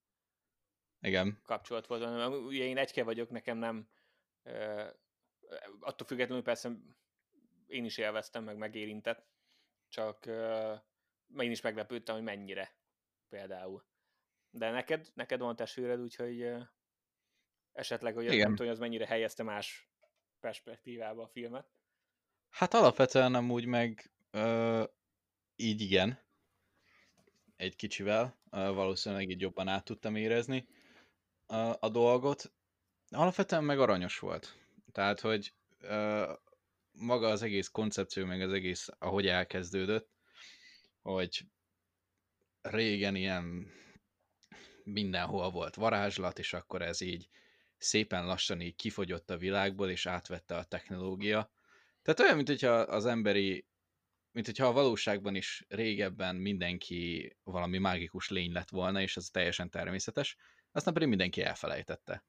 Igen. 1.02 1.40
kapcsolat 1.44 1.88
volt. 1.88 2.34
Ugye 2.46 2.64
én 2.64 2.78
egyke 2.78 3.04
vagyok, 3.04 3.30
nekem 3.30 3.58
nem 3.58 3.90
attól 5.80 6.08
függetlenül 6.08 6.44
persze 6.44 6.72
én 7.68 7.86
is 7.86 7.98
élveztem, 7.98 8.44
meg 8.44 8.58
megérintett, 8.58 9.28
csak 9.88 10.26
én 11.38 11.52
is 11.52 11.62
meglepődtem, 11.62 12.16
hogy 12.16 12.24
mennyire 12.24 12.79
például. 13.30 13.86
De 14.52 14.72
neked, 14.72 15.08
neked 15.14 15.40
van 15.40 15.56
testvéred, 15.56 16.00
úgyhogy 16.00 16.48
esetleg, 17.72 18.14
hogy 18.14 18.38
nem 18.38 18.56
tudom, 18.56 18.72
az 18.72 18.80
mennyire 18.80 19.06
helyezte 19.06 19.44
más 19.44 19.90
perspektívába 20.40 21.24
a 21.24 21.28
filmet. 21.28 21.72
Hát 22.50 22.74
alapvetően 22.74 23.36
amúgy 23.36 23.66
meg 23.66 24.12
ö, 24.32 24.84
így 25.56 25.82
igen. 25.82 26.20
Egy 27.56 27.76
kicsivel. 27.76 28.40
Ö, 28.52 28.74
valószínűleg 28.74 29.30
így 29.30 29.42
jobban 29.42 29.68
át 29.68 29.86
tudtam 29.86 30.16
érezni 30.16 30.68
a, 31.46 31.76
a 31.80 31.90
dolgot. 31.90 32.54
Alapvetően 33.10 33.64
meg 33.64 33.80
aranyos 33.80 34.20
volt. 34.20 34.58
Tehát, 34.92 35.20
hogy 35.20 35.54
ö, 35.80 36.34
maga 36.92 37.28
az 37.28 37.42
egész 37.42 37.68
koncepció, 37.68 38.26
meg 38.26 38.42
az 38.42 38.54
egész, 38.54 38.90
ahogy 38.98 39.28
elkezdődött, 39.28 40.10
hogy 41.02 41.46
régen 42.70 43.16
ilyen 43.16 43.72
mindenhol 44.84 45.52
volt 45.52 45.76
varázslat, 45.76 46.40
és 46.40 46.54
akkor 46.54 46.82
ez 46.82 47.02
így 47.02 47.30
szépen 47.78 48.26
lassan 48.26 48.62
így 48.62 48.76
kifogyott 48.76 49.30
a 49.30 49.38
világból, 49.38 49.90
és 49.90 50.06
átvette 50.06 50.56
a 50.56 50.64
technológia. 50.64 51.52
Tehát 52.02 52.20
olyan, 52.20 52.36
mint 52.36 52.48
hogyha 52.48 52.72
az 52.72 53.06
emberi, 53.06 53.66
mint 54.32 54.46
hogyha 54.46 54.68
a 54.68 54.72
valóságban 54.72 55.36
is 55.36 55.66
régebben 55.68 56.36
mindenki 56.36 57.36
valami 57.44 57.78
mágikus 57.78 58.30
lény 58.30 58.52
lett 58.52 58.70
volna, 58.70 59.02
és 59.02 59.18
az 59.18 59.30
teljesen 59.30 59.70
természetes, 59.70 60.38
aztán 60.72 60.94
pedig 60.94 61.10
mindenki 61.10 61.42
elfelejtette. 61.42 62.26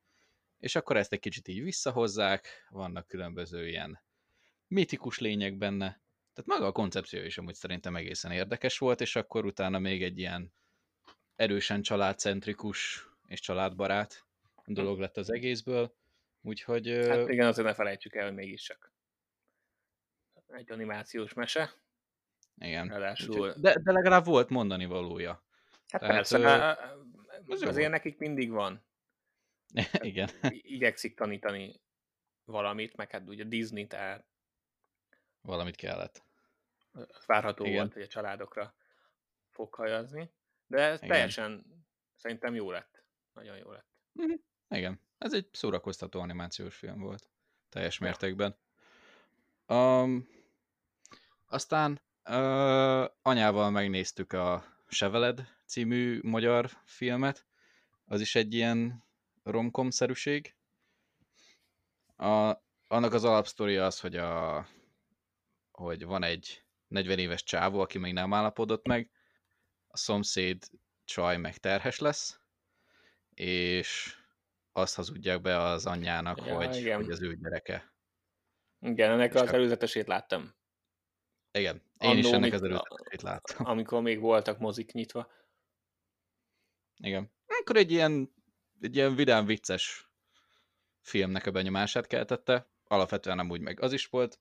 És 0.59 0.75
akkor 0.75 0.97
ezt 0.97 1.13
egy 1.13 1.19
kicsit 1.19 1.49
így 1.49 1.63
visszahozzák, 1.63 2.67
vannak 2.71 3.07
különböző 3.07 3.69
ilyen 3.69 4.03
mitikus 4.67 5.19
lények 5.19 5.57
benne. 5.57 6.03
Tehát 6.33 6.47
maga 6.47 6.67
a 6.67 6.73
koncepció 6.73 7.23
is 7.23 7.39
amúgy 7.39 7.55
szerintem 7.55 7.97
egészen 7.97 8.31
érdekes 8.31 8.79
volt, 8.79 9.01
és 9.01 9.17
akkor 9.17 9.45
utána 9.45 9.79
még 9.79 10.03
egy 10.03 10.19
ilyen 10.19 10.53
erősen 11.37 11.83
családcentrikus 11.83 13.09
és 13.27 13.41
családbarát 13.41 14.27
dolog 14.67 14.99
lett 14.99 15.17
az 15.17 15.33
egészből. 15.33 15.95
Úgyhogy... 16.43 16.89
Hát 16.89 17.29
igen, 17.29 17.47
azért 17.47 17.67
ne 17.67 17.75
felejtsük 17.75 18.15
el, 18.15 18.25
hogy 18.25 18.35
mégiscsak 18.35 18.91
egy 20.53 20.73
animációs 20.73 21.33
mese. 21.33 21.73
Igen. 22.59 22.89
de, 23.57 23.75
de 23.83 23.93
legalább 23.93 24.25
volt 24.25 24.49
mondani 24.49 24.87
valója. 24.87 25.45
Hát 25.89 26.01
Tehát, 26.01 26.17
persze, 26.17 26.39
ö... 26.39 27.53
az 27.53 27.63
azért 27.63 27.91
nekik 27.91 28.19
mindig 28.19 28.51
van. 28.51 28.85
igen. 30.01 30.29
Igyekszik 30.51 31.17
tanítani 31.17 31.81
valamit, 32.45 32.97
meg 32.97 33.11
hát 33.11 33.29
ugye 33.29 33.45
Disney, 33.45 33.87
tehát 33.87 34.27
Valamit 35.43 35.77
kellett. 35.77 36.23
Várható 37.27 37.65
Igen. 37.65 37.77
volt, 37.77 37.93
hogy 37.93 38.03
a 38.03 38.07
családokra 38.07 38.75
fog 39.49 39.75
hajazni, 39.75 40.33
de 40.67 40.79
ez 40.83 40.97
Igen. 40.97 41.09
teljesen 41.09 41.65
szerintem 42.17 42.55
jó 42.55 42.71
lett. 42.71 43.05
Nagyon 43.33 43.57
jó 43.57 43.71
lett. 43.71 43.87
Mm-hmm. 44.23 44.35
Igen, 44.69 45.01
ez 45.19 45.33
egy 45.33 45.49
szórakoztató 45.53 46.21
animációs 46.21 46.77
film 46.77 47.01
volt. 47.01 47.31
Teljes 47.69 47.99
mértékben. 47.99 48.59
Um, 49.67 50.29
aztán 51.47 52.01
uh, 52.29 53.05
anyával 53.23 53.71
megnéztük 53.71 54.33
a 54.33 54.65
Seveled 54.89 55.49
című 55.67 56.21
magyar 56.23 56.71
filmet. 56.85 57.47
Az 58.05 58.21
is 58.21 58.35
egy 58.35 58.55
ilyen 58.55 59.05
romkom-szerűség. 59.43 60.57
A, 62.17 62.57
annak 62.89 63.13
az 63.13 63.25
alapsztoria 63.25 63.85
az, 63.85 64.01
hogy 64.01 64.17
a 64.17 64.67
hogy 65.81 66.05
van 66.05 66.23
egy 66.23 66.65
40 66.89 67.19
éves 67.19 67.43
csávó, 67.43 67.81
aki 67.81 67.99
még 67.99 68.13
nem 68.13 68.33
állapodott 68.33 68.87
meg, 68.87 69.11
a 69.87 69.97
szomszéd 69.97 70.65
csaj 71.05 71.37
meg 71.37 71.57
terhes 71.57 71.99
lesz, 71.99 72.41
és 73.35 74.17
azt 74.73 74.95
hazudják 74.95 75.41
be 75.41 75.59
az 75.59 75.87
anyjának, 75.87 76.47
ja, 76.47 76.55
hogy, 76.55 76.77
igen. 76.77 76.97
hogy 76.97 77.11
az 77.11 77.23
ő 77.23 77.37
gyereke. 77.37 77.95
Igen, 78.81 79.11
ennek 79.11 79.35
és 79.35 79.41
az 79.41 79.53
előzetesét 79.53 80.07
láttam. 80.07 80.55
Igen, 81.53 81.83
én 81.99 82.11
Annó, 82.11 82.19
is 82.19 82.31
ennek 82.31 82.53
az 82.53 82.63
előzetesét 82.63 83.23
láttam. 83.23 83.67
Amikor 83.73 84.03
még 84.03 84.21
voltak 84.21 84.59
mozik 84.59 84.93
nyitva. 84.93 85.33
Igen. 86.97 87.33
Akkor 87.47 87.77
egy 87.77 87.91
ilyen, 87.91 88.35
egy 88.81 88.97
ilyen 88.97 89.15
vidám, 89.15 89.47
vicces 89.47 90.11
filmnek 91.01 91.47
a 91.47 91.51
benyomását 91.51 92.07
keltette. 92.07 92.69
Alapvetően 92.85 93.39
amúgy 93.39 93.61
meg 93.61 93.81
az 93.81 93.93
is 93.93 94.07
volt 94.07 94.39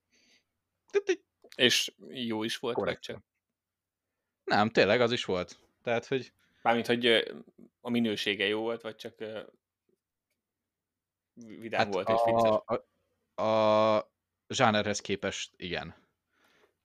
Tehát 0.91 1.09
egy 1.09 1.23
És 1.59 1.93
jó 2.09 2.43
is 2.43 2.57
volt, 2.57 2.75
korrekt. 2.75 3.01
csak? 3.01 3.23
Nem, 4.43 4.69
tényleg 4.69 5.01
az 5.01 5.11
is 5.11 5.25
volt. 5.25 5.59
Tehát, 5.83 6.05
hogy 6.05 6.33
Mármint, 6.61 6.87
hogy 6.87 7.05
a 7.81 7.89
minősége 7.89 8.45
jó 8.47 8.61
volt, 8.61 8.81
vagy 8.81 8.95
csak 8.95 9.17
vidám 11.33 11.79
hát 11.85 11.93
volt 11.93 12.09
és 12.09 12.15
vicces. 12.25 12.49
a, 12.49 13.43
a, 13.43 13.95
a 13.95 14.11
zsánerhez 14.47 14.99
képest 14.99 15.53
igen. 15.57 15.95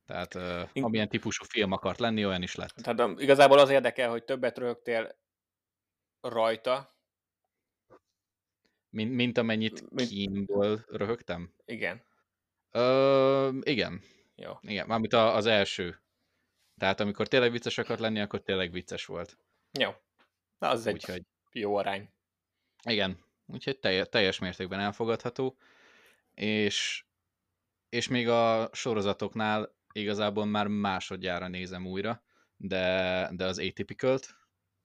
Tehát 0.07 0.35
In- 0.73 0.85
amilyen 0.85 1.09
típusú 1.09 1.45
film 1.45 1.73
akart 1.73 1.99
lenni, 1.99 2.26
olyan 2.26 2.43
is 2.43 2.54
lett. 2.54 2.75
Tehát 2.75 3.00
um, 3.00 3.19
igazából 3.19 3.59
az 3.59 3.71
érdekel, 3.71 4.11
hogy 4.11 4.25
többet 4.25 4.59
rögtél 4.59 5.19
rajta, 6.21 6.97
Mint, 8.90 9.12
mint 9.12 9.38
amennyit 9.38 9.90
Mint- 9.90 10.09
kínból 10.09 10.85
röhögtem. 10.88 11.54
igen. 11.64 12.02
Ö, 12.71 13.59
igen, 13.62 14.02
Jó. 14.35 14.59
igen, 14.61 14.87
mármint 14.87 15.12
az 15.12 15.47
első. 15.47 16.03
Tehát 16.76 17.00
amikor 17.00 17.29
tényleg 17.29 17.50
vicces 17.50 17.79
akart 17.79 18.00
lenni, 18.00 18.21
akkor 18.21 18.43
tényleg 18.43 18.73
vicces 18.73 19.07
volt. 19.07 19.38
Jó. 19.79 19.91
Na, 20.59 20.69
az 20.69 20.87
egy 20.87 20.95
Úgyhogy 20.95 21.23
jó 21.53 21.76
arány. 21.76 22.09
igen, 22.83 23.25
úgyhogy 23.47 23.79
teljes, 23.79 24.09
teljes 24.09 24.38
mértékben 24.38 24.81
elfogadható. 24.81 25.57
És, 26.35 27.05
és 27.88 28.09
még 28.09 28.29
a 28.29 28.71
sorozatoknál 28.73 29.75
igazából 29.93 30.45
már 30.45 30.67
másodjára 30.67 31.49
nézem 31.49 31.87
újra, 31.87 32.23
de, 32.57 33.29
de 33.33 33.45
az 33.45 33.59
Atypical-t 33.59 34.37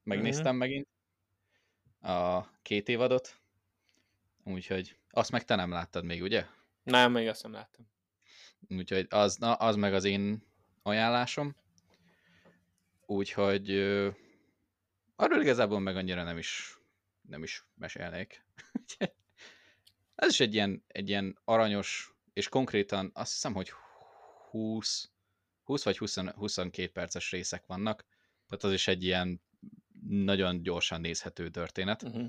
megnéztem 0.04 0.56
megint, 0.56 0.88
a 2.02 2.50
két 2.62 2.90
évadot, 2.90 3.42
úgyhogy 4.44 5.00
azt 5.10 5.32
meg 5.32 5.44
te 5.44 5.56
nem 5.56 5.72
láttad 5.72 6.04
még, 6.04 6.22
ugye? 6.22 6.46
Nem, 6.84 7.12
még 7.12 7.28
azt 7.28 7.44
nem 7.44 7.52
láttam. 7.52 7.88
Úgyhogy 8.68 9.06
az, 9.10 9.36
na, 9.36 9.54
az 9.54 9.76
meg 9.76 9.94
az 9.94 10.04
én 10.04 10.44
ajánlásom. 10.84 11.56
Úgyhogy 13.06 13.72
ö, 13.72 14.10
arról 15.16 15.42
igazából 15.42 15.80
meg 15.80 15.96
annyira 15.96 16.24
nem 16.24 16.38
is, 16.38 16.80
nem 17.22 17.44
is 17.44 17.66
mesélnék. 17.76 18.46
Ez 20.16 20.30
is 20.30 20.40
egy 20.40 20.54
ilyen, 20.54 20.84
egy 20.88 21.10
ilyen 21.10 21.40
aranyos, 21.44 22.14
és 22.34 22.50
konkrétan 22.50 23.12
azt 23.14 23.32
hiszem, 23.32 23.54
hogy 23.54 23.72
20, 24.50 25.10
20 25.64 25.84
vagy 25.84 25.98
20, 25.98 26.18
22 26.18 26.92
perces 26.92 27.32
részek 27.32 27.66
vannak, 27.66 28.06
tehát 28.48 28.64
az 28.64 28.72
is 28.72 28.88
egy 28.88 29.04
ilyen 29.04 29.42
nagyon 30.10 30.64
gyorsan 30.64 31.02
nézhető 31.02 31.50
történet. 31.50 32.04
Uh-huh. 32.04 32.28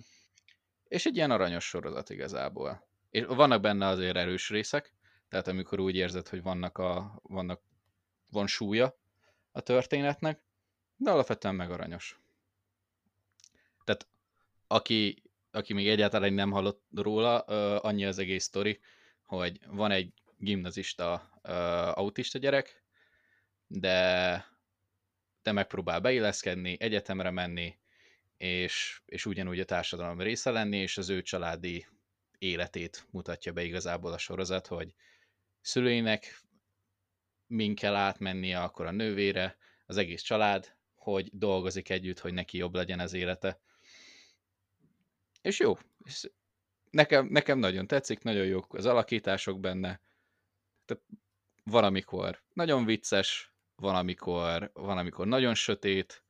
És 0.84 1.06
egy 1.06 1.16
ilyen 1.16 1.30
aranyos 1.30 1.64
sorozat 1.64 2.10
igazából. 2.10 2.88
És 3.10 3.24
vannak 3.24 3.60
benne 3.60 3.86
azért 3.86 4.16
erős 4.16 4.50
részek, 4.50 4.94
tehát 5.30 5.48
amikor 5.48 5.80
úgy 5.80 5.96
érzed, 5.96 6.28
hogy 6.28 6.42
vannak 6.42 6.78
a, 6.78 7.20
vannak, 7.22 7.62
van 8.30 8.46
súlya 8.46 8.98
a 9.50 9.60
történetnek, 9.60 10.42
de 10.96 11.10
alapvetően 11.10 11.54
meg 11.54 11.70
aranyos. 11.70 12.20
Tehát 13.84 14.08
aki, 14.66 15.22
aki 15.50 15.72
még 15.72 15.88
egyáltalán 15.88 16.32
nem 16.32 16.50
hallott 16.50 16.84
róla, 16.94 17.38
annyi 17.78 18.04
az 18.04 18.18
egész 18.18 18.44
sztori, 18.44 18.80
hogy 19.22 19.60
van 19.66 19.90
egy 19.90 20.12
gimnazista 20.36 21.12
autista 21.94 22.38
gyerek, 22.38 22.84
de, 23.66 24.46
de 25.42 25.52
megpróbál 25.52 26.00
beilleszkedni, 26.00 26.76
egyetemre 26.80 27.30
menni, 27.30 27.78
és, 28.36 29.02
és 29.06 29.26
ugyanúgy 29.26 29.60
a 29.60 29.64
társadalom 29.64 30.20
része 30.20 30.50
lenni, 30.50 30.76
és 30.76 30.98
az 30.98 31.08
ő 31.08 31.22
családi 31.22 31.86
életét 32.38 33.06
mutatja 33.10 33.52
be 33.52 33.62
igazából 33.62 34.12
a 34.12 34.18
sorozat, 34.18 34.66
hogy 34.66 34.94
szülőinek 35.60 36.40
min 37.46 37.74
kell 37.74 37.94
átmennie, 37.94 38.62
akkor 38.62 38.86
a 38.86 38.90
nővére, 38.90 39.56
az 39.86 39.96
egész 39.96 40.22
család, 40.22 40.76
hogy 40.94 41.28
dolgozik 41.32 41.88
együtt, 41.88 42.18
hogy 42.18 42.32
neki 42.32 42.56
jobb 42.56 42.74
legyen 42.74 43.00
az 43.00 43.12
élete. 43.12 43.60
És 45.42 45.58
jó. 45.58 45.78
És 46.04 46.30
nekem, 46.90 47.26
nekem 47.26 47.58
nagyon 47.58 47.86
tetszik, 47.86 48.22
nagyon 48.22 48.46
jók 48.46 48.74
az 48.74 48.86
alakítások 48.86 49.60
benne. 49.60 50.00
Tehát 50.84 51.02
van, 51.64 51.84
amikor 51.84 52.42
nagyon 52.52 52.84
vicces, 52.84 53.54
van, 53.76 53.94
amikor, 53.94 54.70
van, 54.74 54.98
amikor 54.98 55.26
nagyon 55.26 55.54
sötét, 55.54 56.24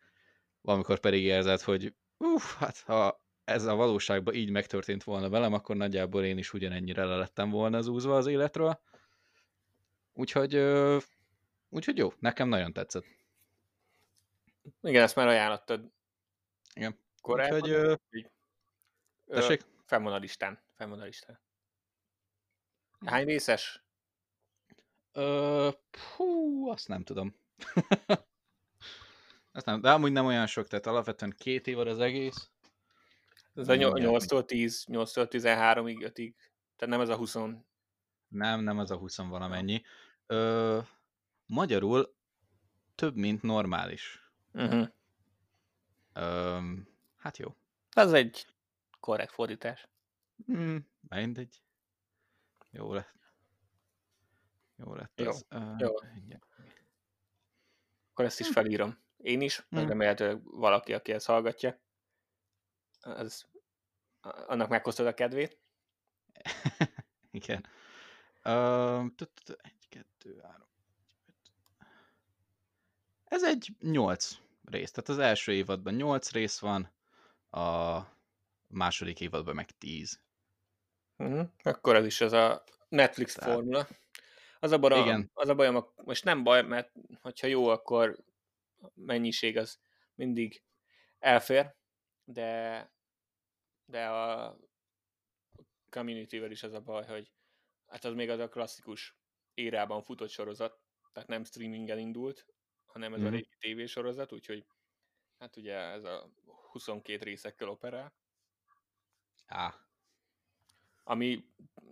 valamikor 0.61 1.01
pedig 1.01 1.23
érzed, 1.23 1.61
hogy 1.61 1.95
uff, 2.17 2.55
hát 2.57 2.79
ha 2.79 3.23
ez 3.45 3.65
a 3.65 3.75
valóságban 3.75 4.35
így 4.35 4.51
megtörtént 4.51 5.05
volna 5.05 5.29
velem, 5.29 5.53
akkor 5.53 5.77
nagyjából 5.77 6.25
én 6.25 6.39
is 6.39 6.53
ugyanennyire 6.53 7.05
le 7.05 7.17
lettem 7.17 7.51
volna 7.51 7.77
az 7.77 7.87
úzva 7.87 8.17
az 8.17 8.27
életről. 8.27 8.81
Úgyhogy, 10.21 10.55
ö, 10.55 10.99
úgyhogy 11.69 11.97
jó, 11.97 12.13
nekem 12.19 12.49
nagyon 12.49 12.73
tetszett. 12.73 13.05
Igen, 14.83 15.03
ezt 15.03 15.17
már 15.17 15.27
ajánlottad 15.27 15.91
Igen. 16.75 16.99
korábban. 17.21 17.61
Úgyhogy, 17.61 17.71
ö, 17.71 17.95
tessék? 19.27 19.65
Fenn 19.87 20.07
a 20.07 20.17
listán. 20.17 20.63
Fenn 20.77 20.93
a 20.93 21.05
listán. 21.05 21.41
Hány 23.07 23.25
részes? 23.25 23.83
Ö, 25.13 25.69
hú, 26.17 26.69
azt 26.69 26.89
nem 26.89 27.03
tudom. 27.05 27.35
azt 29.53 29.67
nem, 29.67 29.81
de 29.81 29.91
amúgy 29.91 30.13
nem 30.13 30.27
olyan 30.27 30.47
sok, 30.47 30.69
tehát 30.69 30.87
alapvetően 30.87 31.35
két 31.39 31.67
évad 31.67 31.87
az 31.89 31.99
egész. 31.99 32.51
Ez 33.55 33.69
a 33.69 33.75
nyol- 33.75 33.93
Mindjárt. 33.93 34.25
8-tól 34.25 34.45
10, 34.45 34.85
8-tól 34.89 35.27
13-ig, 35.31 36.13
5-ig. 36.15 36.35
Tehát 36.77 36.95
nem 36.95 37.01
ez 37.01 37.09
a 37.09 37.17
20. 37.17 37.37
Nem, 38.29 38.61
nem 38.61 38.79
az 38.79 38.91
a 38.91 38.97
20 38.97 39.17
valamennyi. 39.17 39.83
Ö, 40.31 40.81
magyarul 41.47 42.15
több, 42.95 43.17
mint 43.17 43.43
normális. 43.43 44.31
Uh-huh. 44.53 44.89
Ö, 46.13 46.59
hát 47.17 47.37
jó. 47.39 47.55
Ez 47.91 48.13
egy 48.13 48.47
korrekt 49.01 49.33
fordítás. 49.33 49.89
Hmm, 50.47 50.89
mindegy. 51.01 51.63
Jó 52.71 52.93
lett. 52.93 53.15
Jó 54.77 54.95
lett 54.95 55.21
Jó, 55.21 55.29
az. 55.29 55.47
Ö, 55.49 55.75
jó. 55.79 55.93
mindjárt. 56.15 56.47
Akkor 58.11 58.25
ezt 58.25 58.41
is 58.41 58.49
felírom. 58.49 58.99
Én 59.17 59.41
is, 59.41 59.67
meg 59.69 59.83
Hm. 59.83 59.89
remélhetőleg 59.89 60.43
valaki, 60.45 60.95
aki 60.95 61.13
ezt 61.13 61.27
hallgatja. 61.27 61.81
Ez, 63.01 63.45
annak 64.21 64.69
meghoztad 64.69 65.07
a 65.07 65.15
kedvét. 65.15 65.59
Igen. 67.31 67.67
Egy, 69.63 69.80
kettő, 69.91 70.41
három. 70.43 70.69
öt. 71.29 71.53
Ez 73.25 73.45
egy 73.45 73.77
nyolc 73.81 74.37
rész. 74.65 74.91
Tehát 74.91 75.11
az 75.11 75.19
első 75.19 75.53
évadban 75.53 75.95
nyolc 75.95 76.33
rész 76.33 76.59
van, 76.59 76.93
a 77.51 78.01
második 78.67 79.21
évadban 79.21 79.55
meg 79.55 79.71
tíz. 79.71 80.21
Uh-huh. 81.17 81.49
Akkor 81.63 81.97
ez 81.97 82.05
is 82.05 82.21
ez 82.21 82.33
a 82.33 82.65
Netflix 82.89 83.35
Tehát- 83.35 83.53
formula. 83.55 83.87
Az 84.63 84.73
a, 84.73 84.79
bajom, 84.79 85.05
Igen. 85.05 85.31
az 85.35 85.49
a 85.49 85.55
bajom, 85.55 85.93
most 85.97 86.25
nem 86.25 86.43
baj, 86.43 86.63
mert 86.63 86.93
hogyha 87.21 87.47
jó, 87.47 87.69
akkor 87.69 88.19
mennyiség 88.95 89.57
az 89.57 89.79
mindig 90.15 90.63
elfér, 91.19 91.75
de, 92.25 92.91
de 93.85 94.07
a 94.07 94.57
community-vel 95.91 96.51
is 96.51 96.63
az 96.63 96.73
a 96.73 96.81
baj, 96.81 97.07
hogy 97.07 97.33
hát 97.87 98.05
az 98.05 98.15
még 98.15 98.31
az 98.31 98.39
a 98.39 98.49
klasszikus 98.49 99.20
érában 99.55 100.03
futott 100.03 100.29
sorozat, 100.31 100.81
tehát 101.13 101.29
nem 101.29 101.45
streamingen 101.45 101.99
indult, 101.99 102.47
hanem 102.87 103.13
ez 103.15 103.19
Mhm. 103.19 103.29
a 103.29 103.31
régi 103.31 103.57
tévésorozat, 103.59 104.33
úgyhogy 104.33 104.67
hát 105.39 105.57
ugye 105.57 105.75
ez 105.75 106.05
a 106.05 106.31
22 106.71 107.23
részekkel 107.25 107.69
operál, 107.69 108.13
Á, 109.47 109.75
ami 111.05 111.45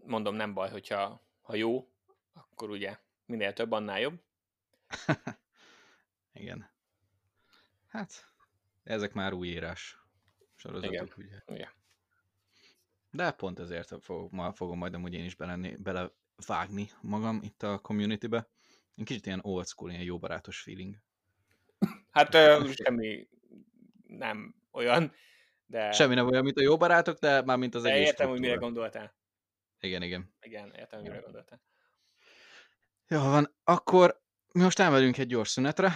mondom 0.05 0.35
nem 0.35 0.55
baj, 0.55 0.71
hogyha 0.71 1.27
ha 1.41 1.55
jó, 1.55 1.93
akkor 2.33 2.71
ugye 2.71 2.99
minél 3.27 3.53
több, 3.53 3.73
annál 3.73 4.01
jobb. 4.01 4.23
igen. 6.33 6.71
Hát, 7.87 8.33
ezek 8.83 9.13
már 9.13 9.33
új 9.33 9.49
írás 9.49 9.99
sorozatok, 10.55 10.93
Igen. 10.93 11.13
ugye. 11.17 11.43
Igen. 11.47 11.71
De 13.11 13.33
pont 13.33 13.59
ezért 13.59 14.05
fogok, 14.05 14.31
ma 14.31 14.53
fogom 14.53 14.79
majd 14.79 14.95
amúgy 14.95 15.15
én 15.15 15.25
is 15.25 15.35
belenni, 15.35 15.77
belevágni 16.47 16.91
magam 17.01 17.41
itt 17.43 17.63
a 17.63 17.79
communitybe. 17.79 18.49
Egy 18.97 19.05
kicsit 19.05 19.27
ilyen 19.27 19.41
old 19.43 19.67
school, 19.67 19.91
ilyen 19.91 20.03
jó 20.03 20.19
barátos 20.19 20.61
feeling. 20.61 20.97
Hát 22.11 22.35
ö, 22.35 22.71
semmi 22.73 23.29
nem 24.07 24.55
olyan, 24.71 25.13
de, 25.67 25.93
Semmi 25.93 26.15
nem 26.15 26.27
olyan, 26.29 26.45
mint 26.45 26.57
a 26.57 26.63
jó 26.63 26.77
barátok, 26.77 27.19
de 27.19 27.43
már 27.43 27.57
mint 27.57 27.75
az 27.75 27.83
de 27.83 27.91
egész 27.91 28.07
értem, 28.07 28.29
hogy 28.29 28.41
mire 28.41 28.53
struktúra. 28.55 28.73
gondoltál. 28.83 29.15
Igen, 29.81 30.03
igen. 30.03 30.35
Igen, 30.41 30.73
értem, 30.75 31.01
hogy 31.01 31.09
mire 31.09 31.21
gondoltál. 31.21 31.61
Jó 33.09 33.19
van, 33.19 33.55
akkor 33.65 34.23
mi 34.53 34.63
most 34.63 34.79
elmegyünk 34.79 35.19
egy 35.19 35.27
gyors 35.27 35.49
szünetre, 35.49 35.93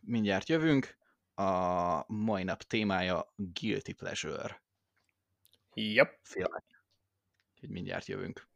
mindjárt 0.00 0.48
jövünk. 0.48 1.00
A 1.34 2.12
mai 2.12 2.42
nap 2.42 2.62
témája 2.62 3.32
Guilty 3.36 3.92
Pleasure 3.92 4.62
Yep. 5.74 6.18
filmek. 6.22 6.64
Úgyhogy 7.54 7.70
mindjárt 7.70 8.06
jövünk. 8.06 8.48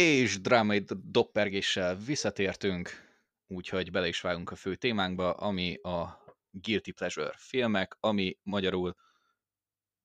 És 0.00 0.40
drámai 0.40 0.84
doppergéssel 1.04 1.96
visszatértünk, 1.96 2.90
úgyhogy 3.46 3.90
bele 3.90 4.08
is 4.08 4.20
vágunk 4.20 4.50
a 4.50 4.56
fő 4.56 4.74
témánkba, 4.74 5.32
ami 5.32 5.74
a 5.74 6.24
Guilty 6.50 6.90
Pleasure 6.90 7.34
filmek, 7.36 7.96
ami 8.00 8.38
magyarul 8.42 8.96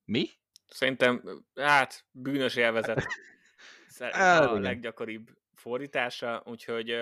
mi? 0.06 0.30
Szerintem, 0.68 1.44
hát, 1.56 2.06
bűnös 2.12 2.56
élvezet 2.56 3.06
a 4.00 4.60
leggyakoribb 4.60 5.30
fordítása, 5.54 6.44
úgyhogy 6.46 6.96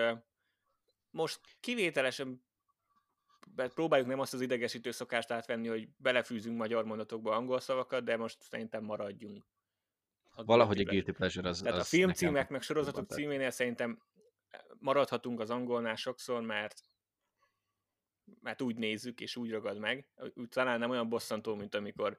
most 1.10 1.40
kivételesen 1.60 2.44
próbáljuk 3.54 4.08
nem 4.08 4.20
azt 4.20 4.34
az 4.34 4.40
idegesítő 4.40 4.90
szokást 4.90 5.30
átvenni, 5.30 5.68
hogy 5.68 5.88
belefűzünk 5.96 6.56
magyar 6.56 6.84
mondatokba 6.84 7.36
angol 7.36 7.60
szavakat, 7.60 8.04
de 8.04 8.16
most 8.16 8.42
szerintem 8.42 8.84
maradjunk. 8.84 9.51
A 10.34 10.44
Valahogy 10.44 10.80
a 10.80 10.84
guilty 10.84 11.10
pleasure 11.10 11.48
az, 11.48 11.58
Tehát 11.58 11.78
az 11.78 11.84
a 11.84 11.88
filmcímek 11.88 12.48
meg 12.48 12.62
sorozatok 12.62 13.10
címénél 13.10 13.50
szerintem 13.50 14.02
maradhatunk 14.78 15.40
az 15.40 15.50
angolnál 15.50 15.96
sokszor, 15.96 16.42
mert 16.42 16.80
mert 18.40 18.62
úgy 18.62 18.76
nézzük, 18.76 19.20
és 19.20 19.36
úgy 19.36 19.50
ragad 19.50 19.78
meg. 19.78 20.06
Úgy 20.34 20.48
talán 20.48 20.78
nem 20.78 20.90
olyan 20.90 21.08
bosszantó, 21.08 21.54
mint 21.54 21.74
amikor 21.74 22.18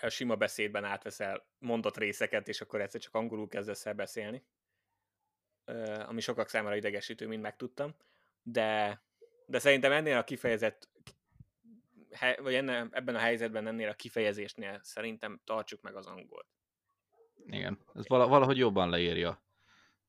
a 0.00 0.08
sima 0.08 0.36
beszédben 0.36 0.84
átveszel 0.84 1.46
mondat 1.58 1.96
részeket, 1.96 2.48
és 2.48 2.60
akkor 2.60 2.80
egyszer 2.80 3.00
csak 3.00 3.14
angolul 3.14 3.48
kezdesz 3.48 3.86
el 3.86 3.94
beszélni. 3.94 4.44
Ami 6.06 6.20
sokak 6.20 6.48
számára 6.48 6.76
idegesítő, 6.76 7.26
mint 7.26 7.42
megtudtam. 7.42 7.94
De, 8.42 9.02
de 9.46 9.58
szerintem 9.58 9.92
ennél 9.92 10.16
a 10.16 10.24
kifejezett 10.24 10.88
vagy 12.42 12.54
ennél, 12.54 12.88
ebben 12.90 13.14
a 13.14 13.18
helyzetben 13.18 13.66
ennél 13.66 13.88
a 13.88 13.94
kifejezésnél 13.94 14.80
szerintem 14.82 15.40
tartsuk 15.44 15.82
meg 15.82 15.96
az 15.96 16.06
angolt. 16.06 16.46
Igen, 17.46 17.78
ez 17.94 18.08
vala, 18.08 18.26
valahogy 18.28 18.56
jobban 18.56 18.90
leírja 18.90 19.42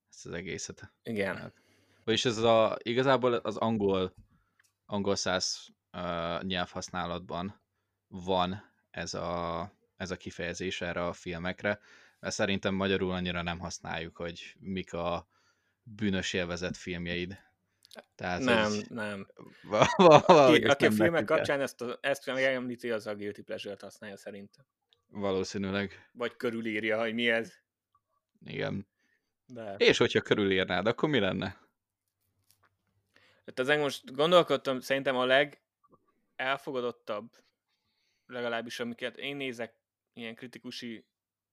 ezt 0.09 0.25
az 0.25 0.31
egészet. 0.31 0.91
Igen. 1.03 1.35
Hát, 1.35 1.53
Vagyis 2.03 2.25
ez 2.25 2.37
a, 2.37 2.77
igazából 2.81 3.33
az 3.33 3.57
angol, 3.57 4.13
angol 4.85 5.15
száz 5.15 5.67
uh, 5.93 6.43
nyelvhasználatban 6.43 7.61
van 8.07 8.73
ez 8.91 9.13
a, 9.13 9.71
ez 9.95 10.11
a 10.11 10.17
kifejezés 10.17 10.81
erre 10.81 11.05
a 11.05 11.13
filmekre, 11.13 11.79
mert 12.19 12.33
szerintem 12.35 12.73
magyarul 12.73 13.11
annyira 13.11 13.41
nem 13.41 13.59
használjuk, 13.59 14.17
hogy 14.17 14.55
mik 14.59 14.93
a 14.93 15.27
bűnös 15.83 16.33
élvezet 16.33 16.77
filmjeid. 16.77 17.37
Tehát, 18.15 18.41
Nem, 18.41 18.69
hogy 18.71 18.85
nem. 18.89 19.27
Aki, 19.97 20.63
aki 20.63 20.85
a 20.85 20.91
filmek 20.91 21.25
kapcsán 21.25 21.61
ezt, 21.61 21.81
a, 21.81 21.97
ezt 22.01 22.25
megemlíti, 22.25 22.91
az 22.91 23.07
a 23.07 23.15
Guilty 23.15 23.41
Pleasure-t 23.41 23.81
használja 23.81 24.17
szerintem. 24.17 24.65
Valószínűleg, 25.07 26.09
Vagy 26.11 26.35
körülírja, 26.35 26.99
hogy 26.99 27.13
mi 27.13 27.29
ez. 27.29 27.53
igen. 28.45 28.87
De... 29.45 29.75
És 29.77 29.97
hogyha 29.97 30.21
körülírnád, 30.21 30.87
akkor 30.87 31.09
mi 31.09 31.19
lenne? 31.19 31.59
Hát 33.45 33.59
ezen 33.59 33.79
most 33.79 34.13
gondolkodtam, 34.13 34.79
szerintem 34.79 35.15
a 35.15 35.25
leg 35.25 35.61
elfogadottabb, 36.35 37.31
legalábbis 38.25 38.79
amiket 38.79 39.17
én 39.17 39.35
nézek, 39.35 39.75
ilyen 40.13 40.35
kritikusi 40.35 41.05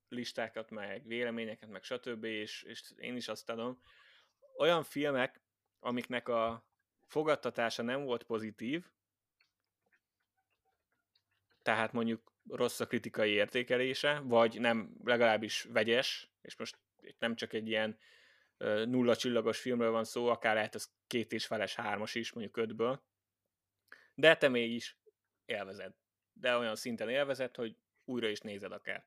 listákat, 0.09 0.71
meg 0.71 1.07
véleményeket, 1.07 1.69
meg 1.69 1.83
stb. 1.83 2.25
És, 2.25 2.63
és 2.63 2.93
én 2.97 3.17
is 3.17 3.29
azt 3.29 3.51
adom. 3.51 3.81
Olyan 4.59 4.83
filmek, 4.83 5.41
amiknek 5.81 6.29
a 6.29 6.67
fogadtatása 7.07 7.83
nem 7.83 8.05
volt 8.05 8.23
pozitív, 8.23 8.91
tehát 11.63 11.93
mondjuk 11.93 12.33
rossz 12.49 12.81
a 12.81 12.87
kritikai 12.87 13.31
értékelése, 13.31 14.21
vagy 14.21 14.61
nem 14.61 14.97
legalábbis 15.05 15.63
vegyes, 15.63 16.31
és 16.41 16.57
most 16.57 16.79
itt 17.01 17.19
nem 17.19 17.35
csak 17.35 17.53
egy 17.53 17.69
ilyen 17.69 17.99
nulla 18.85 19.17
csillagos 19.17 19.61
filmről 19.61 19.91
van 19.91 20.05
szó, 20.05 20.29
akár 20.29 20.55
lehet 20.55 20.75
ez 20.75 20.91
két 21.07 21.33
és 21.33 21.47
feles 21.47 21.75
hármas 21.75 22.15
is, 22.15 22.33
mondjuk 22.33 22.57
ötből, 22.57 23.03
de 24.15 24.37
te 24.37 24.49
mégis 24.49 24.99
élvezed. 25.45 25.95
De 26.33 26.57
olyan 26.57 26.77
szinten 26.77 27.09
élvezed, 27.09 27.57
hogy 27.57 27.77
újra 28.05 28.29
is 28.29 28.41
nézed 28.41 28.73
akár. 28.73 29.07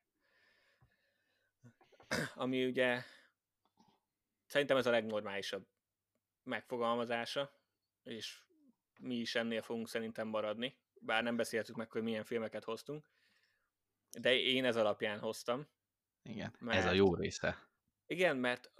Ami 2.34 2.64
ugye 2.66 3.02
szerintem 4.46 4.76
ez 4.76 4.86
a 4.86 4.90
legnormálisabb 4.90 5.66
megfogalmazása, 6.44 7.54
és 8.02 8.44
mi 9.00 9.14
is 9.14 9.34
ennél 9.34 9.62
fogunk 9.62 9.88
szerintem 9.88 10.28
maradni, 10.28 10.78
bár 11.00 11.22
nem 11.22 11.36
beszéltük 11.36 11.76
meg, 11.76 11.90
hogy 11.90 12.02
milyen 12.02 12.24
filmeket 12.24 12.64
hoztunk, 12.64 13.04
de 14.20 14.34
én 14.34 14.64
ez 14.64 14.76
alapján 14.76 15.18
hoztam. 15.18 15.68
Igen, 16.22 16.54
Mert- 16.58 16.78
ez 16.78 16.86
a 16.86 16.92
jó 16.92 17.14
része. 17.14 17.70
Igen, 18.06 18.36
mert 18.36 18.72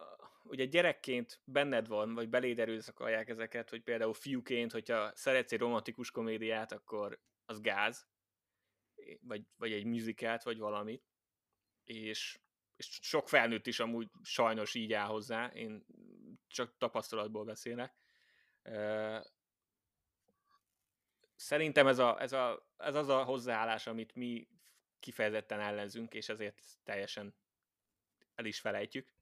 ugye 0.43 0.65
gyerekként 0.65 1.41
benned 1.45 1.87
van, 1.87 2.15
vagy 2.15 2.29
beléd 2.29 2.59
erőszakolják 2.59 3.29
ezeket, 3.29 3.71
hogy 3.71 3.83
például 3.83 4.15
fiúként, 4.15 4.73
hogyha 4.73 5.13
szeretsz 5.15 5.53
egy 5.53 5.59
romantikus 5.59 6.11
komédiát, 6.11 6.73
akkor 6.73 7.21
az 7.45 7.61
gáz, 7.61 8.07
vagy, 9.21 9.47
vagy 9.57 9.73
egy 9.73 9.85
musicalt, 9.85 10.43
vagy 10.43 10.59
valamit, 10.59 11.05
és, 11.85 12.41
és 12.77 12.99
sok 13.03 13.29
felnőtt 13.29 13.67
is 13.67 13.81
amúgy 13.81 14.11
sajnos 14.23 14.75
így 14.75 14.93
áll 14.93 15.07
hozzá, 15.07 15.47
én 15.47 15.85
csak 16.53 16.77
tapasztalatból 16.79 17.45
beszélek. 17.45 17.97
Szerintem 21.35 21.87
ez, 21.87 21.99
a, 21.99 22.21
ez, 22.21 22.33
a, 22.33 22.67
ez 22.77 22.95
az 22.95 23.09
a 23.09 23.25
hozzáállás, 23.25 23.87
amit 23.87 24.15
mi 24.15 24.49
kifejezetten 25.01 25.61
ellenzünk, 25.61 26.15
és 26.15 26.29
ezért 26.29 26.63
teljesen 26.85 27.35
el 28.35 28.45
is 28.45 28.61
felejtjük. 28.61 29.15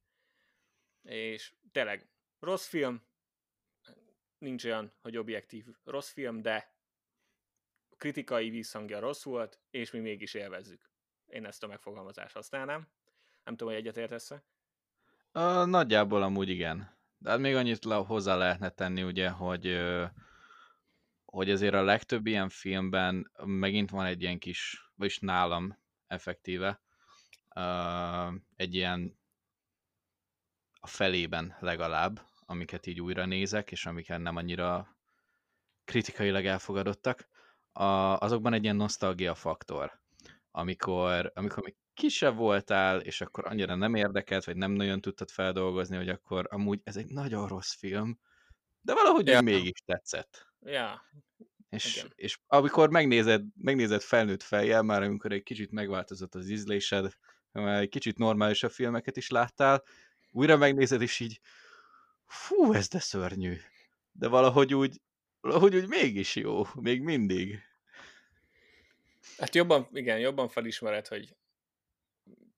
És 1.03 1.53
tényleg, 1.71 2.09
rossz 2.39 2.67
film, 2.67 3.09
nincs 4.37 4.65
olyan, 4.65 4.93
hogy 5.01 5.17
objektív 5.17 5.65
rossz 5.83 6.11
film, 6.11 6.41
de 6.41 6.75
kritikai 7.97 8.49
visszhangja 8.49 8.99
rossz 8.99 9.23
volt, 9.23 9.59
és 9.69 9.91
mi 9.91 9.99
mégis 9.99 10.33
élvezzük. 10.33 10.89
Én 11.25 11.45
ezt 11.45 11.63
a 11.63 11.67
megfogalmazást 11.67 12.33
használnám. 12.33 12.91
Nem 13.43 13.55
tudom, 13.55 13.73
hogy 13.73 13.81
egyetértesz-e? 13.81 14.43
Uh, 15.33 15.65
nagyjából 15.65 16.23
amúgy 16.23 16.49
igen. 16.49 16.99
De 17.21 17.29
hát 17.29 17.39
még 17.39 17.55
annyit 17.55 17.83
hozzá 17.83 18.35
lehetne 18.35 18.69
tenni, 18.69 19.03
ugye, 19.03 19.29
hogy, 19.29 19.79
hogy 21.25 21.51
azért 21.51 21.73
a 21.73 21.83
legtöbb 21.83 22.25
ilyen 22.25 22.49
filmben 22.49 23.31
megint 23.43 23.89
van 23.89 24.05
egy 24.05 24.21
ilyen 24.21 24.39
kis, 24.39 24.91
vagyis 24.95 25.19
nálam 25.19 25.77
effektíve, 26.07 26.81
egy 28.55 28.75
ilyen 28.75 29.19
a 30.79 30.87
felében 30.87 31.57
legalább, 31.59 32.27
amiket 32.45 32.85
így 32.85 33.01
újra 33.01 33.25
nézek, 33.25 33.71
és 33.71 33.85
amiket 33.85 34.19
nem 34.19 34.35
annyira 34.35 34.97
kritikailag 35.83 36.45
elfogadottak, 36.45 37.27
azokban 38.17 38.53
egy 38.53 38.63
ilyen 38.63 38.75
nosztalgia 38.75 39.35
faktor, 39.35 40.01
amikor, 40.51 41.31
amikor 41.35 41.63
még 41.63 41.75
kisebb 42.01 42.35
voltál, 42.35 42.99
és 42.99 43.21
akkor 43.21 43.47
annyira 43.47 43.75
nem 43.75 43.95
érdekelt, 43.95 44.43
vagy 44.45 44.55
nem 44.55 44.71
nagyon 44.71 45.01
tudtad 45.01 45.29
feldolgozni, 45.29 45.95
hogy 45.95 46.09
akkor 46.09 46.47
amúgy 46.49 46.79
ez 46.83 46.95
egy 46.95 47.07
nagyon 47.07 47.47
rossz 47.47 47.73
film, 47.73 48.19
de 48.81 48.93
valahogy 48.93 49.27
Ja. 49.27 49.41
mégis 49.41 49.81
tetszett. 49.85 50.47
Ja, 50.61 51.01
És, 51.69 51.95
Igen. 51.95 52.11
és 52.15 52.39
amikor 52.47 52.89
megnézed, 52.89 53.43
megnézed 53.57 54.01
felnőtt 54.01 54.43
fejjel, 54.43 54.81
már 54.83 55.01
amikor 55.03 55.31
egy 55.31 55.43
kicsit 55.43 55.71
megváltozott 55.71 56.35
az 56.35 56.49
ízlésed, 56.49 57.13
már 57.51 57.81
egy 57.81 57.89
kicsit 57.89 58.17
normálisabb 58.17 58.71
filmeket 58.71 59.17
is 59.17 59.29
láttál, 59.29 59.83
újra 60.31 60.57
megnézed, 60.57 61.01
és 61.01 61.19
így 61.19 61.39
fú, 62.25 62.73
ez 62.73 62.87
de 62.87 62.99
szörnyű. 62.99 63.57
De 64.11 64.27
valahogy 64.27 64.73
úgy, 64.73 65.01
valahogy 65.41 65.75
úgy 65.75 65.87
mégis 65.87 66.35
jó, 66.35 66.63
még 66.75 67.01
mindig. 67.01 67.59
hát 69.37 69.55
jobban, 69.55 69.87
igen, 69.93 70.19
jobban 70.19 70.47
felismered, 70.49 71.07
hogy 71.07 71.35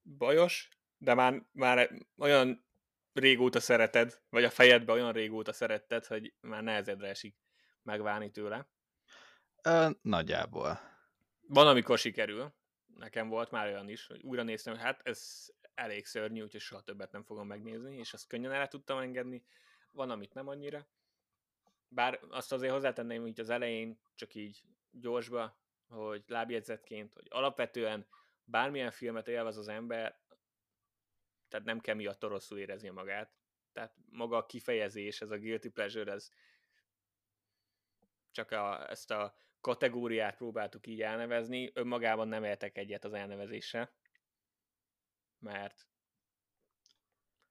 bajos, 0.04 0.70
de 0.98 1.14
már, 1.14 1.46
már 1.52 1.90
olyan 2.18 2.66
régóta 3.14 3.60
szereted, 3.60 4.22
vagy 4.30 4.44
a 4.44 4.50
fejedbe 4.50 4.92
olyan 4.92 5.12
régóta 5.12 5.54
szeretted, 5.54 6.06
hogy 6.06 6.34
már 6.42 6.64
nehezedre 6.64 7.08
esik 7.08 7.36
megválni 7.82 8.32
tőle. 8.32 8.68
Ö, 9.64 9.90
nagyjából. 10.02 10.80
Van, 11.48 11.68
amikor 11.68 11.98
sikerül. 11.98 12.54
Nekem 12.96 13.28
volt 13.28 13.52
már 13.52 13.68
olyan 13.68 13.90
is, 13.90 14.08
hogy 14.08 14.24
újra 14.24 14.44
néztem, 14.44 14.74
hogy 14.74 14.84
hát 14.84 15.02
ez 15.04 15.48
elég 15.74 16.06
szörnyű, 16.06 16.42
úgyhogy 16.42 16.62
soha 16.62 16.82
többet 16.82 17.12
nem 17.12 17.24
fogom 17.24 17.48
megnézni, 17.48 17.98
és 17.98 18.14
azt 18.14 18.28
könnyen 18.28 18.52
el 18.52 18.68
tudtam 18.68 18.98
engedni. 18.98 19.46
Van, 19.92 20.10
amit 20.10 20.34
nem 20.34 20.48
annyira. 20.48 20.88
Bár 21.88 22.20
azt 22.30 22.52
azért 22.52 22.74
hozzátenném, 22.74 23.22
hogy 23.22 23.40
az 23.40 23.50
elején 23.50 24.00
csak 24.16 24.36
így 24.36 24.64
gyorsba, 24.92 25.58
hogy 25.88 26.24
lábjegyzetként, 26.28 27.14
hogy 27.14 27.28
alapvetően 27.30 28.08
bármilyen 28.44 28.92
filmet 28.92 29.28
élvez 29.28 29.58
az 29.58 29.68
ember, 29.68 30.22
tehát 31.48 31.66
nem 31.66 31.80
kell 31.80 31.96
miatt 31.96 32.24
rosszul 32.24 32.58
érezni 32.58 32.90
magát. 32.90 33.34
Tehát 33.72 33.96
maga 34.10 34.38
a 34.38 34.46
kifejezés, 34.46 35.22
ez 35.22 35.32
a 35.32 35.38
guilty 35.38 35.68
pleasure, 35.70 36.12
ez 36.12 36.30
csak 38.32 38.52
a, 38.52 38.90
ezt 38.90 39.12
a 39.12 39.36
kategóriát 39.62 40.36
próbáltuk 40.36 40.88
így 40.88 41.02
elnevezni, 41.02 41.72
önmagában 41.74 42.28
nem 42.28 42.44
értek 42.44 42.78
egyet 42.78 43.06
az 43.06 43.14
elnevezéssel, 43.14 43.94
mert 45.40 45.88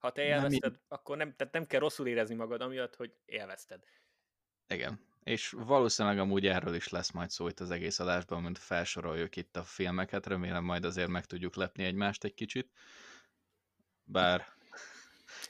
Ha 0.03 0.13
te 0.13 0.23
élvezted, 0.23 0.73
nem, 0.73 0.81
akkor 0.89 1.17
nem, 1.17 1.35
tehát 1.37 1.53
nem 1.53 1.67
kell 1.67 1.81
rosszul 1.81 2.07
érezni 2.07 2.35
magad, 2.35 2.61
amiatt, 2.61 2.97
hogy 2.97 3.15
élvezted. 3.25 3.85
Igen. 4.67 5.12
És 5.23 5.51
valószínűleg 5.51 6.19
amúgy 6.19 6.47
erről 6.47 6.75
is 6.75 6.89
lesz 6.89 7.11
majd 7.11 7.31
szó 7.31 7.49
itt 7.49 7.61
az 7.61 7.71
egész 7.71 7.99
adásban, 7.99 8.43
mint 8.43 8.59
felsoroljuk 8.59 9.37
itt 9.37 9.57
a 9.57 9.63
filmeket, 9.63 10.27
remélem 10.27 10.65
majd 10.65 10.85
azért 10.85 11.09
meg 11.09 11.25
tudjuk 11.25 11.55
lepni 11.55 11.85
egymást 11.85 12.25
egy 12.25 12.35
kicsit. 12.35 12.71
Bár 14.05 14.47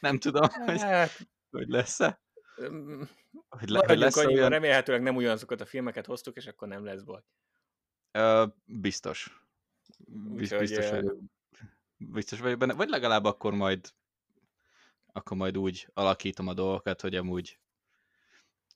nem 0.00 0.18
tudom, 0.18 0.48
hogy, 0.66 0.80
hát, 0.80 1.28
hogy 1.50 1.68
lesz-e. 1.68 2.20
Hogy, 3.48 3.68
le, 3.68 3.82
hogy 3.86 3.98
lesz 3.98 4.16
annyiban, 4.16 4.36
olyan... 4.36 4.50
remélhetőleg 4.50 5.02
nem 5.02 5.16
ugyanazokat 5.16 5.60
a 5.60 5.66
filmeket 5.66 6.06
hoztuk, 6.06 6.36
és 6.36 6.46
akkor 6.46 6.68
nem 6.68 6.84
lesz 6.84 7.02
baj. 7.02 7.22
Uh, 8.18 8.52
biztos. 8.64 9.42
Biztos, 10.08 10.58
biztos, 10.58 10.90
hogy, 10.90 11.12
biztos 11.96 12.40
vagyok 12.40 12.58
benne. 12.58 12.74
Vagy 12.74 12.88
legalább 12.88 13.24
akkor 13.24 13.52
majd 13.52 13.92
akkor 15.12 15.36
majd 15.36 15.58
úgy 15.58 15.88
alakítom 15.94 16.48
a 16.48 16.54
dolgokat, 16.54 17.00
hogy 17.00 17.14
amúgy 17.14 17.58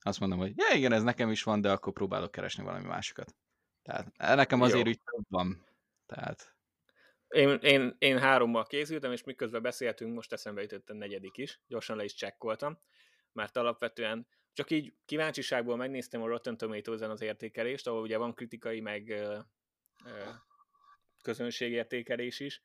azt 0.07 0.21
mondom, 0.21 0.39
hogy 0.39 0.53
ja, 0.57 0.77
igen, 0.77 0.93
ez 0.93 1.03
nekem 1.03 1.31
is 1.31 1.43
van, 1.43 1.61
de 1.61 1.71
akkor 1.71 1.93
próbálok 1.93 2.31
keresni 2.31 2.63
valami 2.63 2.85
másikat. 2.85 3.35
Tehát 3.83 4.17
nekem 4.37 4.61
azért 4.61 4.89
úgy 4.89 5.01
több 5.01 5.25
van. 5.29 5.67
Tehát... 6.07 6.55
Én, 7.29 7.49
én, 7.49 7.95
én 7.99 8.19
hárommal 8.19 8.67
készültem, 8.67 9.13
és 9.13 9.25
miközben 9.25 9.63
beszéltünk, 9.63 10.15
most 10.15 10.33
eszembe 10.33 10.63
jutott 10.63 10.91
a 10.91 10.95
negyedik 10.95 11.37
is, 11.37 11.61
gyorsan 11.67 11.97
le 11.97 12.05
is 12.05 12.15
csekkoltam, 12.15 12.79
mert 13.33 13.57
alapvetően 13.57 14.27
csak 14.53 14.71
így 14.71 14.95
kíváncsiságból 15.05 15.77
megnéztem 15.77 16.23
a 16.23 16.27
Rotten 16.27 16.57
tomatoes 16.57 17.01
az 17.01 17.21
értékelést, 17.21 17.87
ahol 17.87 18.01
ugye 18.01 18.17
van 18.17 18.35
kritikai, 18.35 18.81
meg 18.81 19.09
ö, 19.09 19.39
ö, 20.05 20.25
közönségértékelés 21.23 22.41
is. 22.41 22.63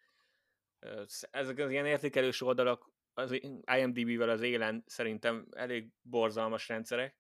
Ezek 1.32 1.58
az 1.58 1.72
ilyen 1.72 1.86
értékelős 1.86 2.42
oldalak 2.42 2.92
az 3.14 3.40
IMDb-vel 3.78 4.30
az 4.30 4.42
élen 4.42 4.84
szerintem 4.86 5.48
elég 5.52 5.92
borzalmas 6.02 6.68
rendszerek, 6.68 7.16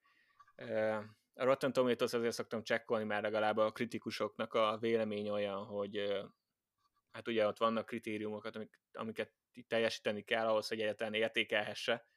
a 1.34 1.43
Rotten 1.43 1.74
Tomatoes 1.74 2.13
azért 2.13 2.34
szoktam 2.34 2.63
csekkolni, 2.63 3.04
mert 3.04 3.21
legalább 3.21 3.58
a 3.58 3.71
kritikusoknak 3.71 4.54
a 4.54 4.78
vélemény 4.80 5.30
olyan, 5.30 5.65
hogy 5.65 6.24
hát 7.12 7.28
ugye 7.28 7.47
ott 7.47 7.58
vannak 7.58 7.86
kritériumokat, 7.86 8.56
amik, 8.56 8.80
amiket 8.91 9.34
teljesíteni 9.67 10.21
kell 10.21 10.47
ahhoz, 10.47 10.67
hogy 10.67 10.80
egyáltalán 10.80 11.13
értékelhesse. 11.13 12.08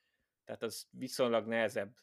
Tehát 0.44 0.62
az 0.62 0.86
viszonylag 0.90 1.46
nehezebb 1.46 1.96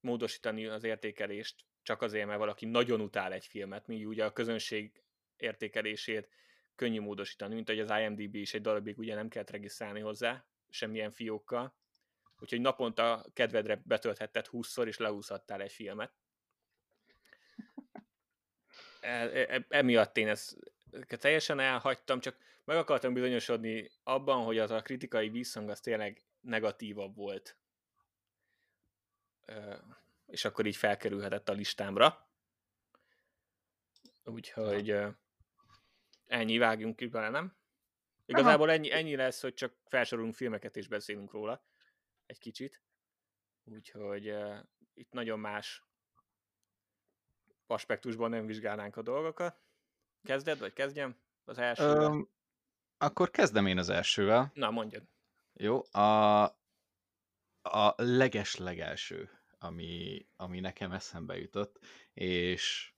módosítani 0.00 0.66
az 0.66 0.84
értékelést, 0.84 1.64
csak 1.82 2.02
azért, 2.02 2.26
mert 2.26 2.38
valaki 2.38 2.66
nagyon 2.66 3.00
utál 3.00 3.32
egy 3.32 3.46
filmet, 3.46 3.86
míg 3.86 4.08
ugye 4.08 4.24
a 4.24 4.32
közönség 4.32 5.04
értékelését 5.36 6.28
könnyű 6.74 7.00
módosítani, 7.00 7.54
mint 7.54 7.68
hogy 7.68 7.80
az 7.80 7.90
IMDb 7.90 8.34
is 8.34 8.54
egy 8.54 8.60
darabig 8.60 8.98
ugye 8.98 9.14
nem 9.14 9.28
kell 9.28 9.44
regisztrálni 9.46 10.00
hozzá, 10.00 10.46
semmilyen 10.68 11.10
fiókkal, 11.10 11.79
úgyhogy 12.40 12.60
naponta 12.60 13.24
kedvedre 13.32 13.82
betölthetted 13.84 14.46
20-szor, 14.52 14.86
és 14.86 14.96
leúszhattál 14.96 15.60
egy 15.60 15.72
filmet. 15.72 16.12
E, 19.00 19.08
e, 19.08 19.54
e, 19.54 19.66
emiatt 19.68 20.16
én 20.16 20.28
ezt 20.28 20.56
teljesen 21.06 21.60
elhagytam, 21.60 22.20
csak 22.20 22.36
meg 22.64 22.76
akartam 22.76 23.12
bizonyosodni 23.12 23.90
abban, 24.02 24.44
hogy 24.44 24.58
az 24.58 24.70
a 24.70 24.82
kritikai 24.82 25.28
visszhang 25.28 25.68
az 25.68 25.80
tényleg 25.80 26.22
negatívabb 26.40 27.16
volt. 27.16 27.56
E, 29.46 29.80
és 30.26 30.44
akkor 30.44 30.66
így 30.66 30.76
felkerülhetett 30.76 31.48
a 31.48 31.52
listámra. 31.52 32.28
Úgyhogy 34.24 34.96
ennyi, 36.26 36.58
vágjunk 36.58 36.96
ki 36.96 37.06
bele, 37.06 37.28
nem? 37.28 37.58
Igazából 38.26 38.70
ennyi, 38.70 38.92
ennyi 38.92 39.16
lesz, 39.16 39.40
hogy 39.40 39.54
csak 39.54 39.72
felsorolunk 39.86 40.34
filmeket 40.34 40.76
és 40.76 40.88
beszélünk 40.88 41.32
róla 41.32 41.64
egy 42.30 42.38
kicsit. 42.38 42.82
Úgyhogy 43.64 44.30
uh, 44.30 44.58
itt 44.94 45.12
nagyon 45.12 45.38
más 45.38 45.84
aspektusban 47.66 48.30
nem 48.30 48.46
vizsgálnánk 48.46 48.96
a 48.96 49.02
dolgokat. 49.02 49.60
Kezded, 50.22 50.58
vagy 50.58 50.72
kezdjem 50.72 51.16
az 51.44 51.58
elsővel? 51.58 52.10
Um, 52.10 52.30
akkor 52.98 53.30
kezdem 53.30 53.66
én 53.66 53.78
az 53.78 53.88
elsővel. 53.88 54.50
Na, 54.54 54.70
mondjad. 54.70 55.02
Jó, 55.52 55.82
a, 55.92 56.42
a 57.62 57.94
leges-legelső, 57.96 59.30
ami, 59.58 60.26
ami 60.36 60.60
nekem 60.60 60.92
eszembe 60.92 61.38
jutott, 61.38 61.78
és 62.12 62.92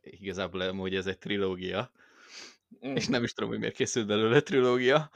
igazából 0.00 0.72
hogy 0.72 0.94
ez 0.94 1.06
egy 1.06 1.18
trilógia, 1.18 1.90
mm. 2.86 2.94
és 2.96 3.06
nem 3.06 3.22
is 3.22 3.32
tudom, 3.32 3.50
hogy 3.50 3.58
miért 3.58 3.74
készült 3.74 4.06
belőle 4.06 4.40
trilógia. 4.40 5.10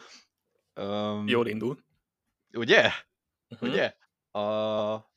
Um, 0.75 1.29
Jól 1.29 1.47
indul. 1.49 1.85
Ugye? 2.53 2.91
Uh-huh. 3.49 3.69
Ugye? 3.69 3.95
A... 4.31 5.11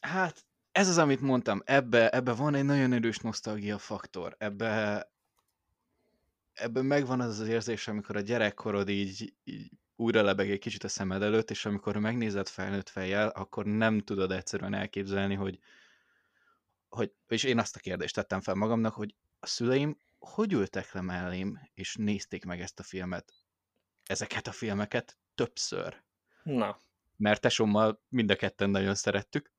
Hát, 0.00 0.46
ez 0.72 0.88
az, 0.88 0.98
amit 0.98 1.20
mondtam, 1.20 1.62
ebbe, 1.64 2.10
ebbe 2.10 2.32
van 2.32 2.54
egy 2.54 2.64
nagyon 2.64 2.92
erős 2.92 3.18
nosztalgia 3.18 3.78
faktor. 3.78 4.34
Ebbe, 4.38 5.04
ebben 6.52 6.84
megvan 6.84 7.20
az 7.20 7.38
az 7.38 7.48
érzés, 7.48 7.88
amikor 7.88 8.16
a 8.16 8.20
gyerekkorod 8.20 8.88
így, 8.88 9.34
így 9.44 9.70
újra 9.96 10.22
lebeg 10.22 10.50
egy 10.50 10.58
kicsit 10.58 10.84
a 10.84 10.88
szemed 10.88 11.22
előtt, 11.22 11.50
és 11.50 11.66
amikor 11.66 11.96
megnézed 11.96 12.48
felnőtt 12.48 12.88
fejjel, 12.88 13.28
akkor 13.28 13.64
nem 13.64 14.00
tudod 14.00 14.32
egyszerűen 14.32 14.74
elképzelni, 14.74 15.34
hogy, 15.34 15.58
hogy 16.88 17.12
és 17.28 17.44
én 17.44 17.58
azt 17.58 17.76
a 17.76 17.80
kérdést 17.80 18.14
tettem 18.14 18.40
fel 18.40 18.54
magamnak, 18.54 18.94
hogy 18.94 19.14
a 19.38 19.46
szüleim 19.46 19.96
hogy 20.20 20.52
ültek 20.52 20.92
le 20.92 21.00
mellém, 21.00 21.70
és 21.74 21.96
nézték 21.96 22.44
meg 22.44 22.60
ezt 22.60 22.80
a 22.80 22.82
filmet, 22.82 23.34
ezeket 24.04 24.46
a 24.46 24.52
filmeket 24.52 25.18
többször. 25.40 26.02
Na. 26.42 26.78
Mert 27.16 27.40
tesommal 27.40 28.02
mind 28.08 28.30
a 28.30 28.36
ketten 28.36 28.70
nagyon 28.70 28.94
szerettük. 28.94 29.52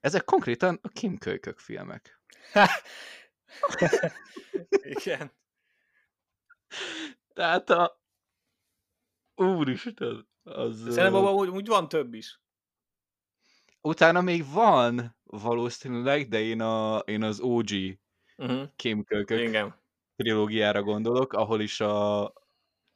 Ezek 0.00 0.24
konkrétan 0.24 0.78
a 0.82 0.88
Kim 0.88 1.18
Kölykök 1.18 1.58
filmek. 1.58 2.20
Igen. 4.82 5.32
Tehát 7.34 7.70
a... 7.70 8.00
Úristen, 9.34 10.28
az... 10.42 10.86
Szerintem 10.90 11.24
uh... 11.24 11.54
úgy 11.54 11.66
van 11.66 11.88
több 11.88 12.14
is. 12.14 12.40
Utána 13.80 14.20
még 14.20 14.52
van 14.52 15.16
valószínűleg, 15.22 16.28
de 16.28 16.40
én, 16.40 16.60
a, 16.60 16.98
én 16.98 17.22
az 17.22 17.40
OG 17.40 17.68
uh-huh. 18.36 18.68
Kölykök 18.76 19.30
Igen. 19.30 19.74
trilógiára 20.16 20.82
gondolok, 20.82 21.32
ahol 21.32 21.60
is 21.60 21.80
a, 21.80 22.32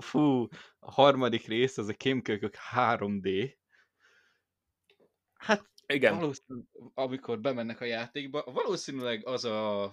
fú, 0.01 0.49
a 0.79 0.91
harmadik 0.91 1.47
rész, 1.47 1.79
az 1.79 1.89
a 1.89 1.95
kémkölykök 1.95 2.55
3D. 2.75 3.55
Hát 5.35 5.71
igen. 5.87 6.15
Valószínűleg, 6.15 6.67
amikor 6.95 7.41
bemennek 7.41 7.81
a 7.81 7.85
játékba, 7.85 8.43
valószínűleg 8.43 9.27
az 9.27 9.45
a 9.45 9.93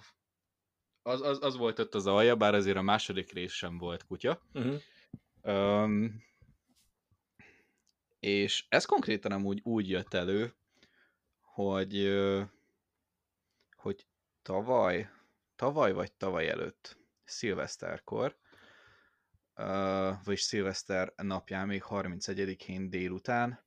az, 1.02 1.20
az, 1.20 1.42
az 1.42 1.56
volt 1.56 1.78
ott 1.78 1.94
az 1.94 2.06
alja, 2.06 2.36
bár 2.36 2.54
azért 2.54 2.76
a 2.76 2.82
második 2.82 3.32
rész 3.32 3.52
sem 3.52 3.78
volt 3.78 4.06
kutya. 4.06 4.42
Uh-huh. 4.52 4.80
Um, 5.42 6.22
és 8.20 8.66
ez 8.68 8.84
konkrétan 8.84 9.32
amúgy 9.32 9.60
úgy 9.62 9.88
jött 9.88 10.14
elő, 10.14 10.54
hogy 11.40 12.18
hogy 13.76 14.06
tavaly, 14.42 15.10
tavaly 15.56 15.92
vagy 15.92 16.12
tavaly 16.12 16.48
előtt, 16.48 16.98
szilveszterkor, 17.24 18.36
vagyis 20.24 20.40
szilveszter 20.40 21.12
napján, 21.16 21.66
még 21.66 21.82
31-én 21.88 22.90
délután 22.90 23.64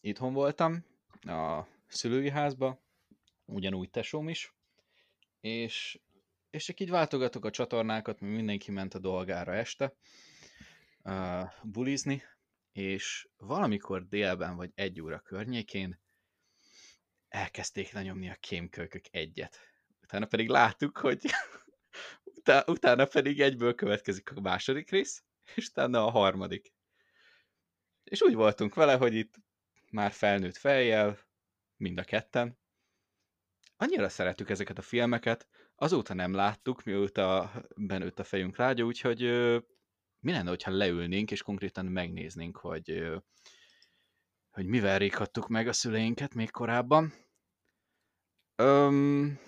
itthon 0.00 0.32
voltam, 0.32 0.84
a 1.20 1.66
szülői 1.86 2.30
házba, 2.30 2.82
ugyanúgy 3.44 3.90
tesóm 3.90 4.28
is, 4.28 4.54
és, 5.40 6.00
és 6.50 6.64
csak 6.64 6.80
így 6.80 6.90
váltogatok 6.90 7.44
a 7.44 7.50
csatornákat, 7.50 8.20
mert 8.20 8.34
mindenki 8.34 8.70
ment 8.70 8.94
a 8.94 8.98
dolgára 8.98 9.54
este 9.54 9.94
uh, 11.02 11.50
bulizni, 11.62 12.22
és 12.72 13.28
valamikor 13.36 14.08
délben 14.08 14.56
vagy 14.56 14.70
egy 14.74 15.00
óra 15.00 15.20
környékén 15.20 16.00
elkezdték 17.28 17.92
lenyomni 17.92 18.30
a 18.30 18.36
kémkölkök 18.40 19.04
egyet. 19.10 19.58
Utána 20.02 20.26
pedig 20.26 20.48
láttuk, 20.48 20.98
hogy 20.98 21.20
Utá- 22.44 22.68
utána 22.68 23.04
pedig 23.04 23.40
egyből 23.40 23.74
következik 23.74 24.30
a 24.36 24.40
második 24.40 24.90
rész, 24.90 25.24
és 25.54 25.68
utána 25.68 26.06
a 26.06 26.10
harmadik. 26.10 26.72
És 28.04 28.22
úgy 28.22 28.34
voltunk 28.34 28.74
vele, 28.74 28.96
hogy 28.96 29.14
itt 29.14 29.34
már 29.90 30.12
felnőtt 30.12 30.56
fejjel, 30.56 31.18
mind 31.76 31.98
a 31.98 32.04
ketten. 32.04 32.58
Annyira 33.76 34.08
szeretük 34.08 34.50
ezeket 34.50 34.78
a 34.78 34.82
filmeket, 34.82 35.48
azóta 35.74 36.14
nem 36.14 36.32
láttuk, 36.32 36.82
mióta 36.82 37.52
benőtt 37.76 38.18
a 38.18 38.24
fejünk 38.24 38.56
rágya, 38.56 38.84
úgyhogy 38.84 39.22
ö, 39.22 39.58
mi 40.20 40.32
lenne, 40.32 40.48
hogyha 40.48 40.70
leülnénk, 40.70 41.30
és 41.30 41.42
konkrétan 41.42 41.86
megnéznénk, 41.86 42.56
hogy, 42.56 42.90
ö, 42.90 43.16
hogy 44.50 44.66
mivel 44.66 44.98
réghattuk 44.98 45.48
meg 45.48 45.68
a 45.68 45.72
szüleinket 45.72 46.34
még 46.34 46.50
korábban. 46.50 47.12
Öm, 48.56 49.38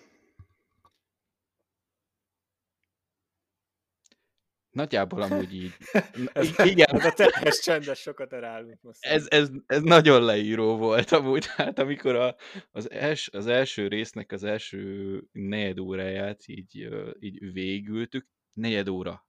Nagyjából 4.77 5.23
amúgy 5.23 5.55
így. 5.55 5.73
ez, 6.33 6.55
igen. 6.65 6.97
Ez 6.97 7.05
a 7.05 7.13
teljes 7.13 7.59
csendes 7.59 8.01
sokat 8.01 8.33
elárult 8.33 8.83
most. 8.83 9.05
Ez, 9.05 9.27
ez, 9.29 9.51
ez 9.67 9.83
nagyon 9.83 10.23
leíró 10.23 10.77
volt 10.77 11.13
amúgy, 11.13 11.47
hát 11.57 11.79
amikor 11.79 12.17
a, 12.17 12.37
az, 12.71 12.91
els, 12.91 13.29
az 13.29 13.47
első 13.47 13.89
résznek 13.89 14.33
az 14.33 14.45
első 14.45 15.23
negyed 15.33 15.79
óráját 15.79 16.49
így, 16.49 16.89
így 17.19 17.53
végültük, 17.53 18.27
negyed 18.53 18.89
óra. 18.89 19.27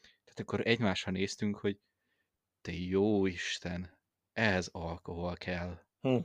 Tehát 0.00 0.40
akkor 0.40 0.66
egymásra 0.66 1.10
néztünk, 1.10 1.56
hogy 1.56 1.78
te 2.60 2.72
jó 2.72 3.26
Isten, 3.26 3.98
ehhez 4.32 4.68
alkohol 4.72 5.36
kell. 5.36 5.78
Hm. 6.00 6.18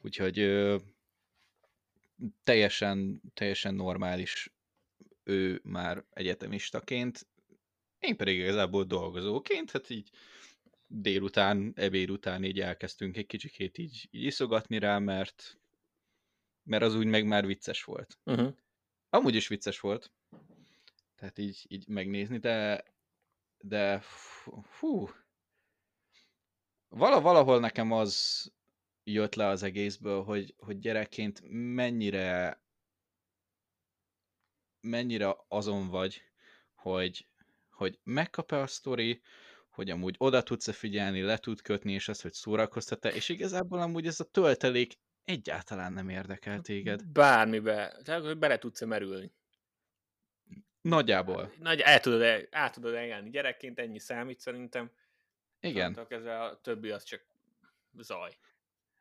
Úgyhogy 0.00 0.38
ö, 0.38 0.76
teljesen, 2.42 3.22
teljesen 3.34 3.74
normális 3.74 4.52
ő 5.24 5.60
már 5.62 6.04
egyetemistaként, 6.10 7.26
én 7.98 8.16
pedig 8.16 8.38
igazából 8.38 8.84
dolgozóként, 8.84 9.70
hát 9.70 9.90
így 9.90 10.10
délután, 10.86 11.72
ebéd 11.76 12.10
után 12.10 12.44
így 12.44 12.60
elkezdtünk 12.60 13.16
egy 13.16 13.26
kicsikét 13.26 13.78
így, 13.78 14.08
így 14.10 14.24
iszogatni 14.24 14.78
rá, 14.78 14.98
mert, 14.98 15.58
mert 16.62 16.82
az 16.82 16.94
úgy 16.94 17.06
meg 17.06 17.26
már 17.26 17.46
vicces 17.46 17.84
volt. 17.84 18.18
Uh-huh. 18.24 18.54
Amúgy 19.10 19.34
is 19.34 19.48
vicces 19.48 19.80
volt, 19.80 20.12
tehát 21.14 21.38
így, 21.38 21.64
így 21.68 21.88
megnézni, 21.88 22.38
de, 22.38 22.84
de 23.58 24.00
fú, 24.00 25.10
vala, 26.88 27.20
valahol 27.20 27.60
nekem 27.60 27.92
az 27.92 28.46
jött 29.04 29.34
le 29.34 29.46
az 29.46 29.62
egészből, 29.62 30.22
hogy, 30.22 30.54
hogy 30.58 30.78
gyerekként 30.78 31.40
mennyire 31.50 32.60
mennyire 34.80 35.36
azon 35.48 35.88
vagy, 35.88 36.22
hogy, 36.74 37.27
hogy 37.78 37.98
megkap-e 38.04 38.60
a 38.60 38.66
sztori, 38.66 39.22
hogy 39.70 39.90
amúgy 39.90 40.14
oda 40.18 40.42
tudsz-e 40.42 40.72
figyelni, 40.72 41.20
le 41.20 41.38
tud 41.38 41.62
kötni, 41.62 41.92
és 41.92 42.08
az, 42.08 42.20
hogy 42.20 42.32
szórakoztat-e, 42.32 43.08
és 43.08 43.28
igazából 43.28 43.80
amúgy 43.80 44.06
ez 44.06 44.20
a 44.20 44.24
töltelék 44.24 44.98
egyáltalán 45.24 45.92
nem 45.92 46.08
érdekel 46.08 46.60
téged. 46.60 47.06
Bármibe, 47.06 48.00
tehát 48.04 48.24
hogy 48.24 48.38
bele 48.38 48.58
tudsz-e 48.58 48.86
merülni. 48.86 49.32
Nagyjából. 50.80 51.52
Nagy, 51.58 51.80
el 51.80 52.00
tudod, 52.00 52.20
el, 52.22 52.46
el 52.50 52.70
tudod 52.70 52.94
eljárni 52.94 53.30
gyerekként, 53.30 53.78
ennyi 53.78 53.98
számít 53.98 54.40
szerintem. 54.40 54.90
Igen. 55.60 56.06
Ez 56.08 56.24
a 56.24 56.60
többi 56.62 56.90
az 56.90 57.02
csak 57.02 57.26
zaj. 57.98 58.38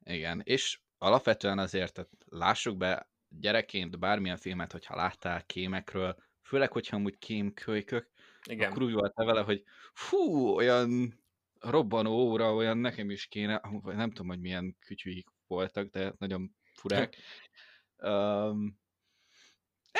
Igen, 0.04 0.42
és 0.44 0.80
alapvetően 0.98 1.60
azért, 1.60 1.94
tehát 1.94 2.12
lássuk 2.26 2.78
be, 2.78 3.10
gyerekként 3.30 4.00
bármilyen 4.00 4.38
filmet, 4.38 4.72
hogyha 4.72 4.96
láttál 4.96 5.46
kémekről, 5.46 6.16
főleg, 6.42 6.72
hogyha 6.72 6.96
amúgy 6.96 7.18
kémkölykök, 7.18 8.10
Igen. 8.50 8.70
akkor 8.72 8.84
úgy 8.84 8.94
volt 8.94 9.14
vele, 9.16 9.42
hogy 9.42 9.64
fú, 9.94 10.48
olyan 10.48 11.20
robbanó 11.60 12.12
óra, 12.12 12.54
olyan 12.54 12.78
nekem 12.78 13.10
is 13.10 13.28
kéne, 13.28 13.62
nem 13.84 14.10
tudom, 14.10 14.28
hogy 14.28 14.40
milyen 14.40 14.78
kütyűik 14.80 15.28
voltak, 15.48 15.88
de 15.88 16.14
nagyon 16.18 16.56
furák. 16.74 17.16
um, 17.98 18.80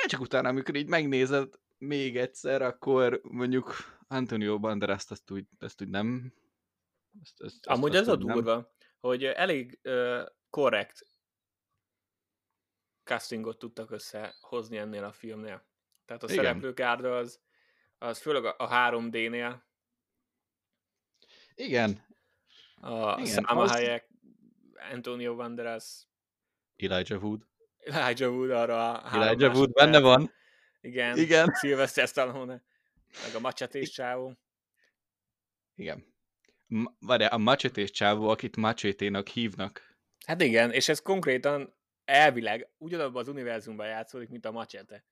csak 0.06 0.22
utána, 0.22 0.50
amikor 0.50 0.76
így 0.76 0.88
megnézed 0.88 1.54
még 1.78 2.18
egyszer, 2.18 2.62
akkor 2.62 3.22
mondjuk 3.24 3.76
Antonio 4.08 4.60
Banderas 4.60 5.06
azt 5.10 5.32
úgy, 5.32 5.46
azt 5.60 5.82
úgy 5.82 5.90
nem... 5.90 6.34
Ezt, 7.22 7.42
ezt, 7.42 7.66
Amúgy 7.66 7.96
ez 7.96 8.08
a 8.08 8.16
durva, 8.16 8.56
nem. 8.56 8.68
hogy 9.00 9.24
elég 9.24 9.80
uh, 9.84 10.26
korrekt 10.50 11.06
castingot 13.04 13.60
tudtak 13.60 13.92
összehozni 13.92 14.78
ennél 14.78 15.04
a 15.04 15.12
filmnél. 15.12 15.66
Tehát 16.06 16.24
a 16.24 16.28
szereplők 16.28 16.80
árdra 16.80 17.18
az, 17.18 17.42
az 17.98 18.20
főleg 18.20 18.46
a 18.46 18.70
3D-nél. 18.70 19.56
Igen. 21.56 22.06
A 22.82 23.20
Igen, 23.20 23.44
Salma 23.44 23.62
az... 23.62 24.02
Antonio 24.92 25.36
Banderas, 25.36 26.08
Elijah 26.76 27.24
Wood. 27.24 27.42
Elijah 27.78 28.32
Wood 28.32 28.52
arra 28.52 28.94
a 28.94 29.16
Elijah 29.16 29.56
Wood 29.56 29.72
benne 29.72 30.00
van. 30.00 30.32
Igen. 30.82 31.18
Igen. 31.18 31.54
Sylvester 31.54 32.08
Stallone. 32.08 32.64
Meg 33.24 33.36
a 33.36 33.40
macsetés 33.40 33.90
csávó. 33.90 34.34
Igen. 35.76 36.16
Várjál, 37.00 37.30
a 37.30 37.38
macsetés 37.38 37.92
csávó, 37.92 38.30
akit 38.30 38.56
macséténak 38.56 39.28
hívnak. 39.28 39.98
Hát 40.26 40.42
igen, 40.42 40.72
és 40.72 40.90
ez 40.90 41.02
konkrétan 41.02 41.76
elvileg 42.06 42.70
ugyanabban 42.78 43.22
az 43.22 43.28
univerzumban 43.28 43.88
játszódik, 43.88 44.30
mint 44.30 44.46
a 44.46 44.52
Machete. 44.52 45.06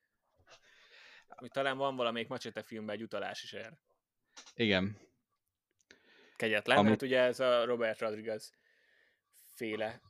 Hogy 1.36 1.50
talán 1.50 1.76
van 1.76 1.96
valamelyik 1.96 2.28
Machete 2.28 2.62
filmben 2.62 2.94
egy 2.94 3.02
utalás 3.02 3.42
is 3.42 3.52
erre. 3.52 3.78
Igen. 4.54 4.98
Kegyetlen, 6.36 6.78
Ami... 6.78 6.88
mert 6.88 7.02
ugye 7.02 7.20
ez 7.20 7.40
a 7.40 7.64
Robert 7.64 8.00
Rodriguez 8.00 8.52
féle 9.54 10.00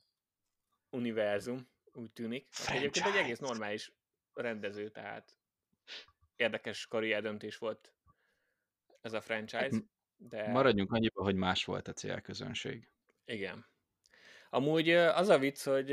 univerzum, 0.90 1.68
úgy 1.92 2.12
tűnik. 2.12 2.48
Egyébként 2.66 3.06
egy 3.06 3.16
egész 3.16 3.38
normális 3.38 3.92
rendező, 4.34 4.88
tehát 4.88 5.36
érdekes 6.36 6.86
karrierdöntés 6.86 7.58
volt 7.58 7.92
ez 9.00 9.12
a 9.12 9.20
franchise. 9.20 9.82
De... 10.16 10.48
Maradjunk 10.48 10.92
annyiba, 10.92 11.22
hogy 11.22 11.34
más 11.34 11.64
volt 11.64 11.88
a 11.88 11.92
célközönség. 11.92 12.88
Igen. 13.24 13.66
Amúgy 14.50 14.90
az 14.90 15.28
a 15.28 15.38
vicc, 15.38 15.62
hogy 15.62 15.92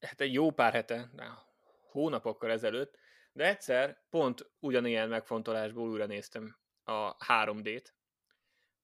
hát 0.00 0.20
egy 0.20 0.32
jó 0.32 0.50
pár 0.50 0.72
hete, 0.72 1.10
hónapokkal 1.90 2.50
ezelőtt, 2.50 2.98
de 3.32 3.46
egyszer 3.46 4.02
pont 4.10 4.50
ugyanilyen 4.58 5.08
megfontolásból 5.08 5.90
újra 5.90 6.06
néztem 6.06 6.56
a 6.82 7.16
3D-t, 7.16 7.86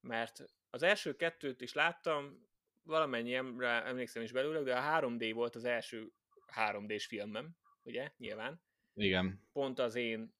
mert 0.00 0.44
az 0.70 0.82
első 0.82 1.16
kettőt 1.16 1.60
is 1.60 1.72
láttam, 1.72 2.46
valamennyi 2.82 3.34
emlékszem 3.34 4.22
is 4.22 4.32
belőle, 4.32 4.62
de 4.62 4.76
a 4.76 5.00
3D 5.00 5.30
volt 5.34 5.54
az 5.54 5.64
első 5.64 6.12
3D-s 6.54 7.06
filmem, 7.06 7.56
ugye, 7.82 8.12
nyilván. 8.16 8.62
Igen. 8.94 9.48
Pont 9.52 9.78
az 9.78 9.94
én 9.94 10.34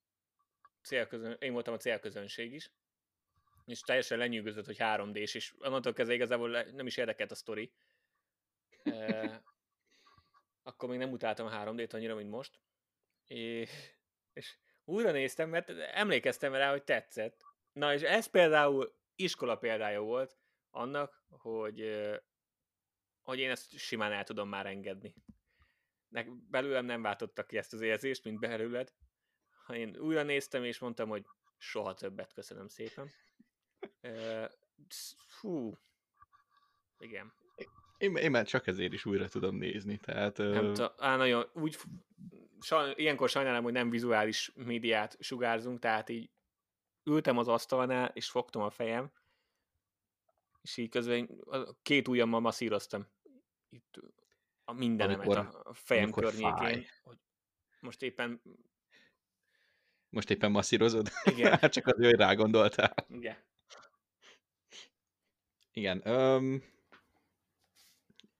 célközön, 0.82 1.36
én 1.40 1.52
voltam 1.52 1.74
a 1.74 1.76
célközönség 1.76 2.52
is, 2.52 2.70
és 3.64 3.80
teljesen 3.80 4.18
lenyűgözött, 4.18 4.66
hogy 4.66 4.76
3D-s, 4.78 5.34
és 5.34 5.54
onnantól 5.58 5.92
kezdve 5.92 6.14
igazából 6.14 6.62
nem 6.62 6.86
is 6.86 6.96
érdekelt 6.96 7.30
a 7.30 7.34
sztori 7.34 7.72
akkor 10.62 10.88
még 10.88 10.98
nem 10.98 11.12
utáltam 11.12 11.46
a 11.46 11.50
3D-t 11.50 11.94
annyira, 11.94 12.14
mint 12.14 12.30
most. 12.30 12.60
És, 13.26 13.70
és 14.36 14.56
újra 14.84 15.10
néztem, 15.10 15.48
mert 15.48 15.70
emlékeztem 15.70 16.54
rá, 16.54 16.70
hogy 16.70 16.82
tetszett. 16.82 17.44
Na 17.72 17.94
és 17.94 18.02
ez 18.02 18.26
például 18.26 18.94
iskola 19.14 19.56
példája 19.56 20.00
volt 20.00 20.38
annak, 20.70 21.24
hogy, 21.28 22.06
hogy 23.22 23.38
én 23.38 23.50
ezt 23.50 23.78
simán 23.78 24.12
el 24.12 24.24
tudom 24.24 24.48
már 24.48 24.66
engedni. 24.66 25.14
Belőlem 26.50 26.84
nem 26.84 27.02
váltottak 27.02 27.46
ki 27.46 27.56
ezt 27.56 27.72
az 27.72 27.80
érzést, 27.80 28.24
mint 28.24 28.40
belőled. 28.40 28.92
Ha 29.64 29.76
én 29.76 29.96
újra 29.96 30.22
néztem, 30.22 30.64
és 30.64 30.78
mondtam, 30.78 31.08
hogy 31.08 31.26
soha 31.58 31.94
többet, 31.94 32.32
köszönöm 32.32 32.68
szépen. 32.68 33.10
Hú, 35.40 35.78
igen. 36.98 37.32
Én, 37.96 38.16
én 38.16 38.30
már 38.30 38.46
csak 38.46 38.66
ezért 38.66 38.92
is 38.92 39.04
újra 39.04 39.28
tudom 39.28 39.56
nézni, 39.56 39.96
tehát... 39.98 40.36
Nem 40.36 40.66
uh... 40.66 40.84
á, 40.96 41.16
nagyon, 41.16 41.50
úgy, 41.52 41.76
saj, 42.66 42.94
ilyenkor 42.96 43.28
sajnálom, 43.28 43.64
hogy 43.64 43.72
nem 43.72 43.90
vizuális 43.90 44.52
médiát 44.54 45.16
sugárzunk, 45.20 45.78
tehát 45.78 46.08
így 46.08 46.30
ültem 47.04 47.38
az 47.38 47.48
asztalnál, 47.48 48.10
és 48.14 48.30
fogtam 48.30 48.62
a 48.62 48.70
fejem, 48.70 49.12
és 50.62 50.76
így 50.76 50.88
közben 50.88 51.44
két 51.82 52.08
ujjammal 52.08 52.40
masszíroztam 52.40 53.06
itt 53.68 54.00
a 54.64 54.72
mindenemet 54.72 55.26
amikor, 55.26 55.60
a 55.64 55.74
fejem 55.74 56.10
környékén, 56.10 56.56
fáj. 56.56 56.86
hogy 57.02 57.18
most 57.80 58.02
éppen 58.02 58.42
most 60.08 60.30
éppen 60.30 60.50
masszírozod? 60.50 61.08
Igen. 61.24 61.50
Hát 61.60 61.72
csak 61.72 61.86
azért, 61.86 62.10
hogy 62.10 62.20
rágondoltál. 62.20 62.94
Igen. 63.08 63.36
Igen. 65.72 66.08
Um, 66.08 66.62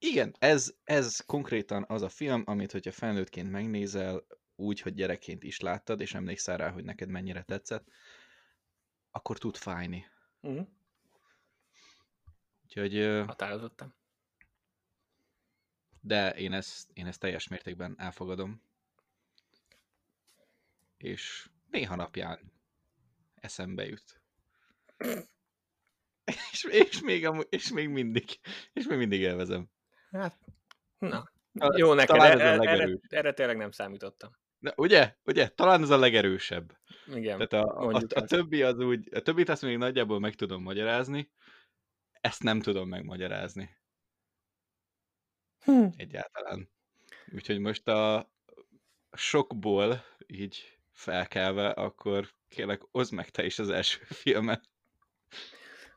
igen, 0.07 0.35
ez, 0.39 0.73
ez 0.83 1.19
konkrétan 1.19 1.85
az 1.87 2.01
a 2.01 2.09
film, 2.09 2.43
amit 2.45 2.71
hogyha 2.71 2.91
felnőttként 2.91 3.51
megnézel, 3.51 4.25
úgy, 4.55 4.81
hogy 4.81 4.93
gyerekként 4.93 5.43
is 5.43 5.59
láttad, 5.59 6.01
és 6.01 6.13
emlékszel 6.13 6.57
rá, 6.57 6.69
hogy 6.69 6.83
neked 6.83 7.09
mennyire 7.09 7.43
tetszett, 7.43 7.87
akkor 9.11 9.37
tud 9.37 9.55
fájni. 9.55 10.05
Uh-huh. 10.41 10.67
Úgyhogy... 12.63 13.23
Határozottam. 13.25 13.95
De 16.01 16.33
én 16.33 16.53
ezt, 16.53 16.89
én 16.93 17.05
ezt 17.05 17.19
teljes 17.19 17.47
mértékben 17.47 17.95
elfogadom. 17.97 18.61
És 20.97 21.49
néha 21.69 21.95
napján 21.95 22.51
eszembe 23.35 23.85
jut. 23.85 24.21
és, 26.51 26.63
és, 26.63 27.01
még, 27.01 27.29
és 27.49 27.71
még 27.71 27.89
mindig, 27.89 28.39
és 28.73 28.85
még 28.85 28.97
mindig 28.97 29.19
élvezem. 29.19 29.69
Hát, 30.17 30.37
na. 30.97 31.31
Jó 31.75 31.93
neked, 31.93 32.21
erre, 32.21 32.43
erre, 32.43 32.99
erre 33.09 33.33
tényleg 33.33 33.57
nem 33.57 33.71
számítottam. 33.71 34.37
De 34.59 34.73
ugye? 34.75 35.15
Ugye? 35.23 35.47
Talán 35.47 35.81
ez 35.81 35.89
a 35.89 35.97
legerősebb. 35.97 36.77
Igen, 37.13 37.47
Tehát 37.47 37.65
a, 37.65 37.77
a, 37.77 37.83
mondjuk 37.83 38.11
a 38.11 38.15
ezt. 38.15 38.27
többi 38.27 38.61
az 38.63 38.79
úgy, 38.79 39.15
a 39.15 39.19
többit 39.19 39.49
azt 39.49 39.61
még 39.61 39.77
nagyjából 39.77 40.19
meg 40.19 40.35
tudom 40.35 40.63
magyarázni, 40.63 41.31
ezt 42.21 42.43
nem 42.43 42.59
tudom 42.59 42.89
megmagyarázni. 42.89 43.77
Hm. 45.63 45.85
Egyáltalán. 45.95 46.69
Úgyhogy 47.33 47.59
most 47.59 47.87
a 47.87 48.31
sokból 49.11 50.03
így 50.27 50.79
felkelve, 50.91 51.69
akkor 51.69 52.29
kérlek, 52.47 52.81
oszd 52.91 53.13
meg 53.13 53.29
te 53.29 53.45
is 53.45 53.59
az 53.59 53.69
első 53.69 53.99
filmet. 54.21 54.69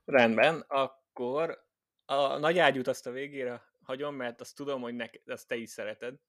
Rendben, 0.05 0.65
akkor 0.69 1.65
a 2.05 2.39
nagy 2.39 2.59
ágyút 2.59 2.87
azt 2.87 3.07
a 3.07 3.11
végére 3.11 3.70
hagyom, 3.91 4.15
mert 4.15 4.41
azt 4.41 4.57
tudom, 4.57 4.81
hogy 4.81 4.95
nek, 4.95 5.23
azt 5.27 5.49
te 5.49 5.57
is 5.57 5.71
szereted. 5.71 6.21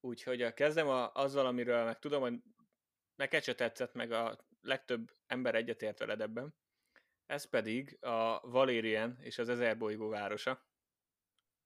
Úgyhogy 0.00 0.52
kezdem 0.52 0.88
a, 0.88 1.12
azzal, 1.12 1.46
amiről 1.46 1.84
meg 1.84 1.98
tudom, 1.98 2.20
hogy 2.20 2.34
neked 3.14 3.42
se 3.42 3.54
tetszett, 3.54 3.92
meg 3.92 4.12
a 4.12 4.46
legtöbb 4.60 5.16
ember 5.26 5.54
egyetért 5.54 5.98
veled 5.98 6.20
ebben. 6.20 6.54
Ez 7.26 7.44
pedig 7.44 7.98
a 8.00 8.40
Valérian 8.40 9.16
és 9.20 9.38
az 9.38 9.48
Ezer 9.48 9.78
bolygó 9.78 10.08
városa. 10.08 10.66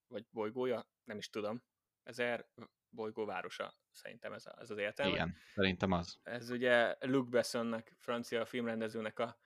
Vagy 0.07 0.27
bolygója, 0.31 0.91
nem 1.05 1.19
is 1.19 1.31
tudom. 1.31 1.65
Ezer 2.03 2.49
bolygó 2.91 3.25
városa, 3.25 3.75
szerintem 3.91 4.33
ez, 4.33 4.47
a, 4.47 4.61
ez 4.61 4.71
az 4.71 4.79
értelme. 4.79 5.15
Igen, 5.15 5.37
szerintem 5.55 5.93
az. 5.93 6.19
Ez 6.23 6.51
ugye 6.51 6.97
Luc 7.01 7.29
Bessonnak, 7.29 7.93
francia 7.97 8.45
filmrendezőnek 8.45 9.19
a 9.19 9.39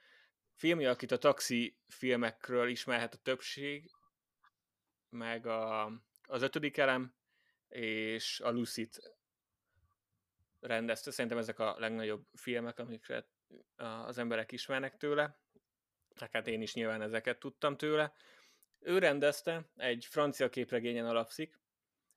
filmje, 0.54 0.90
akit 0.90 1.10
a 1.10 1.18
taxi 1.18 1.78
filmekről 1.88 2.68
ismerhet 2.68 3.14
a 3.14 3.18
többség, 3.22 3.90
meg 5.12 5.46
a, 5.46 5.92
az 6.26 6.42
ötödik 6.42 6.76
elem, 6.76 7.14
és 7.68 8.40
a 8.40 8.50
Lucid 8.50 8.90
rendezte. 10.60 11.10
Szerintem 11.10 11.38
ezek 11.38 11.58
a 11.58 11.76
legnagyobb 11.78 12.26
filmek, 12.34 12.78
amiket 12.78 13.26
az 13.76 14.18
emberek 14.18 14.52
ismernek 14.52 14.96
tőle. 14.96 15.38
Hát 16.30 16.46
én 16.46 16.62
is 16.62 16.74
nyilván 16.74 17.02
ezeket 17.02 17.38
tudtam 17.38 17.76
tőle. 17.76 18.12
Ő 18.78 18.98
rendezte, 18.98 19.70
egy 19.76 20.06
francia 20.10 20.48
képregényen 20.48 21.06
alapszik, 21.06 21.58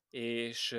és 0.09 0.77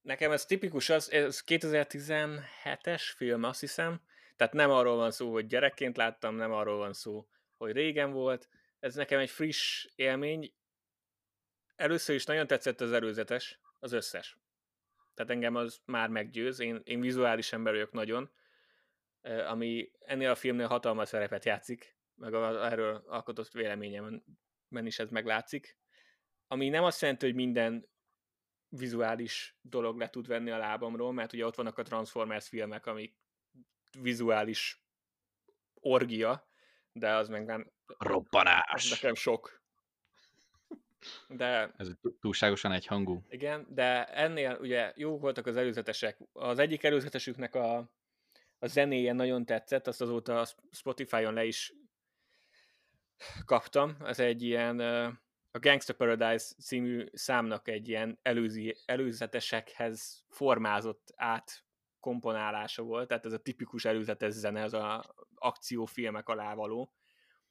nekem 0.00 0.32
ez 0.32 0.44
tipikus, 0.44 0.88
az, 0.88 1.10
ez 1.10 1.42
2017-es 1.46 3.02
film, 3.16 3.42
azt 3.42 3.60
hiszem, 3.60 4.00
tehát 4.36 4.52
nem 4.52 4.70
arról 4.70 4.96
van 4.96 5.10
szó, 5.10 5.32
hogy 5.32 5.46
gyerekként 5.46 5.96
láttam, 5.96 6.34
nem 6.34 6.52
arról 6.52 6.78
van 6.78 6.92
szó, 6.92 7.28
hogy 7.56 7.72
régen 7.72 8.12
volt, 8.12 8.48
ez 8.78 8.94
nekem 8.94 9.18
egy 9.18 9.30
friss 9.30 9.86
élmény. 9.94 10.54
Először 11.76 12.14
is 12.14 12.24
nagyon 12.24 12.46
tetszett 12.46 12.80
az 12.80 12.92
előzetes, 12.92 13.60
az 13.78 13.92
összes. 13.92 14.38
Tehát 15.14 15.32
engem 15.32 15.54
az 15.54 15.80
már 15.84 16.08
meggyőz, 16.08 16.60
én, 16.60 16.80
én 16.84 17.00
vizuális 17.00 17.52
ember 17.52 17.72
vagyok 17.72 17.92
nagyon, 17.92 18.30
ami 19.46 19.90
ennél 19.98 20.30
a 20.30 20.34
filmnél 20.34 20.66
hatalmas 20.66 21.08
szerepet 21.08 21.44
játszik, 21.44 21.96
meg 22.14 22.34
a, 22.34 22.66
erről 22.66 23.04
alkotott 23.06 23.52
véleményemben 23.52 24.86
is 24.86 24.98
ez 24.98 25.10
meglátszik. 25.10 25.76
Ami 26.46 26.68
nem 26.68 26.84
azt 26.84 27.00
jelenti, 27.00 27.26
hogy 27.26 27.34
minden 27.34 27.88
vizuális 28.68 29.58
dolog 29.60 29.98
le 29.98 30.10
tud 30.10 30.26
venni 30.26 30.50
a 30.50 30.58
lábamról, 30.58 31.12
mert 31.12 31.32
ugye 31.32 31.46
ott 31.46 31.54
vannak 31.54 31.78
a 31.78 31.82
Transformers 31.82 32.48
filmek, 32.48 32.86
amik 32.86 33.16
vizuális 34.00 34.84
orgia, 35.74 36.47
de 36.98 37.14
az 37.14 37.28
meg 37.28 37.44
nem... 37.44 37.70
Robbanás! 37.98 38.72
Az 38.72 38.90
nekem 38.90 39.14
sok. 39.14 39.62
De... 41.28 41.72
Ez 41.76 41.88
túlságosan 42.20 42.72
egyhangú. 42.72 43.24
Igen, 43.28 43.66
de 43.70 44.04
ennél 44.04 44.58
ugye 44.60 44.92
jó 44.96 45.18
voltak 45.18 45.46
az 45.46 45.56
előzetesek. 45.56 46.18
Az 46.32 46.58
egyik 46.58 46.82
előzetesüknek 46.82 47.54
a, 47.54 47.76
a 48.58 48.66
zenéje 48.66 49.12
nagyon 49.12 49.44
tetszett, 49.44 49.86
azt 49.86 50.00
azóta 50.00 50.40
a 50.40 50.46
Spotify-on 50.70 51.34
le 51.34 51.44
is 51.44 51.72
kaptam. 53.44 53.96
Ez 54.04 54.18
egy 54.18 54.42
ilyen 54.42 54.80
a 55.50 55.58
Gangster 55.58 55.96
Paradise 55.96 56.54
című 56.60 57.06
számnak 57.12 57.68
egy 57.68 57.88
ilyen 57.88 58.18
előzi, 58.22 58.76
előzetesekhez 58.86 60.24
formázott 60.28 61.12
át 61.16 61.64
komponálása 62.00 62.82
volt, 62.82 63.08
tehát 63.08 63.24
ez 63.24 63.32
a 63.32 63.38
tipikus 63.38 63.84
előzetes 63.84 64.32
zene, 64.32 64.62
ez 64.62 64.72
a 64.72 65.14
akciófilmek 65.38 66.28
alá 66.28 66.54
való. 66.54 66.92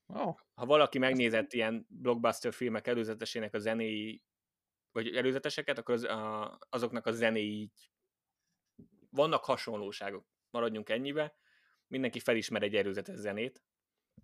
Oh. 0.05 0.35
Ha 0.53 0.65
valaki 0.65 0.97
megnézett 0.97 1.53
ilyen 1.53 1.85
blockbuster 1.89 2.53
filmek 2.53 2.87
előzetesének 2.87 3.53
a 3.53 3.59
zenéi, 3.59 4.23
vagy 4.91 5.15
előzeteseket, 5.15 5.77
akkor 5.77 5.93
az, 5.93 6.03
a, 6.03 6.57
azoknak 6.69 7.05
a 7.05 7.11
zenéi 7.11 7.59
így 7.59 7.91
vannak 9.09 9.45
hasonlóságok, 9.45 10.25
maradjunk 10.49 10.89
ennyibe, 10.89 11.35
mindenki 11.87 12.19
felismer 12.19 12.63
egy 12.63 12.75
előzetes 12.75 13.15
zenét, 13.15 13.63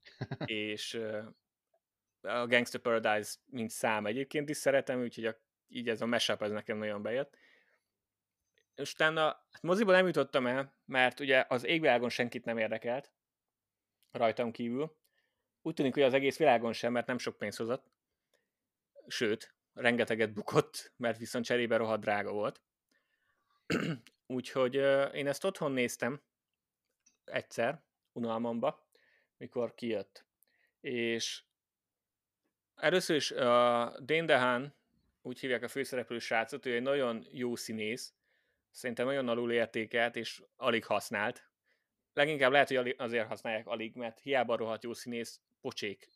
és 0.45 1.01
a 2.21 2.47
Gangster 2.47 2.81
Paradise 2.81 3.35
mint 3.45 3.69
szám 3.69 4.05
egyébként 4.05 4.49
is 4.49 4.57
szeretem, 4.57 5.01
úgyhogy 5.01 5.25
a, 5.25 5.35
így 5.67 5.89
ez 5.89 6.01
a 6.01 6.05
mashup 6.05 6.41
ez 6.41 6.51
nekem 6.51 6.77
nagyon 6.77 7.01
bejött. 7.01 7.37
És 8.75 8.93
utána 8.93 9.21
hát 9.23 9.61
moziba 9.61 9.91
nem 9.91 10.05
jutottam 10.05 10.47
el, 10.47 10.77
mert 10.85 11.19
ugye 11.19 11.45
az 11.47 11.65
égvilágon 11.65 12.09
senkit 12.09 12.45
nem 12.45 12.57
érdekelt, 12.57 13.11
rajtam 14.13 14.51
kívül. 14.51 14.95
Úgy 15.61 15.73
tűnik, 15.73 15.93
hogy 15.93 16.03
az 16.03 16.13
egész 16.13 16.37
világon 16.37 16.73
sem, 16.73 16.91
mert 16.91 17.07
nem 17.07 17.17
sok 17.17 17.37
pénzt 17.37 17.57
hozott. 17.57 17.91
Sőt, 19.07 19.55
rengeteget 19.73 20.33
bukott, 20.33 20.93
mert 20.97 21.17
viszont 21.17 21.45
cserébe 21.45 21.77
rohadt 21.77 22.01
drága 22.01 22.31
volt. 22.31 22.61
Úgyhogy 24.25 24.75
én 25.13 25.27
ezt 25.27 25.43
otthon 25.43 25.71
néztem 25.71 26.21
egyszer, 27.23 27.81
unalmamba, 28.11 28.87
mikor 29.37 29.75
kijött. 29.75 30.25
És 30.81 31.43
először 32.75 33.15
is 33.15 33.31
uh, 33.31 33.39
Dane 33.99 34.25
DeHaan, 34.25 34.75
úgy 35.21 35.39
hívják 35.39 35.63
a 35.63 35.67
főszereplő 35.67 36.19
srácot, 36.19 36.65
ő 36.65 36.75
egy 36.75 36.81
nagyon 36.81 37.25
jó 37.31 37.55
színész, 37.55 38.13
szerintem 38.71 39.05
nagyon 39.05 39.29
alul 39.29 39.51
értékelt, 39.51 40.15
és 40.15 40.43
alig 40.55 40.85
használt. 40.85 41.51
Leginkább 42.13 42.51
lehet, 42.51 42.67
hogy 42.67 42.95
azért 42.97 43.27
használják 43.27 43.67
alig, 43.67 43.95
mert 43.95 44.19
hiába 44.19 44.55
rohadt 44.55 44.83
jó 44.83 44.93
színész, 44.93 45.41
pocsék 45.61 46.07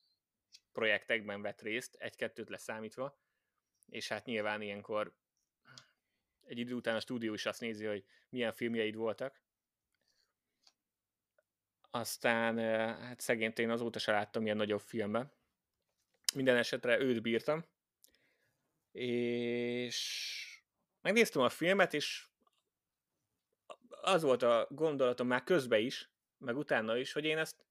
projektekben 0.72 1.41
vett 1.41 1.62
részt, 1.62 1.95
egy-kettőt 1.95 2.50
leszámítva, 2.50 3.20
és 3.89 4.08
hát 4.08 4.26
nyilván 4.26 4.62
ilyenkor 4.62 5.16
egy 6.48 6.58
idő 6.58 6.74
után 6.74 6.95
a 6.95 7.00
stúdió 7.00 7.34
is 7.34 7.45
azt 7.45 7.60
nézi, 7.60 7.86
hogy 7.86 8.06
milyen 8.30 8.54
filmjeid 8.54 8.95
voltak. 8.95 9.41
Aztán 11.89 12.58
hát 13.00 13.20
szegényt 13.20 13.60
én 13.60 13.70
azóta 13.70 14.00
se 14.00 14.12
láttam 14.12 14.43
ilyen 14.43 14.58
nagyobb 14.58 14.82
filmben. 14.82 15.32
Minden 16.36 16.58
esetre 16.58 17.00
őt 17.00 17.22
bírtam. 17.22 17.66
És 18.91 20.62
megnéztem 21.02 21.41
a 21.41 21.50
filmet, 21.50 21.93
és 21.93 22.26
az 24.08 24.22
volt 24.22 24.43
a 24.43 24.68
gondolatom 24.70 25.28
már 25.28 25.43
közben 25.43 25.80
is, 25.80 26.10
meg 26.38 26.58
utána 26.58 26.97
is, 26.97 27.12
hogy 27.12 27.26
én 27.26 27.38
ezt 27.38 27.66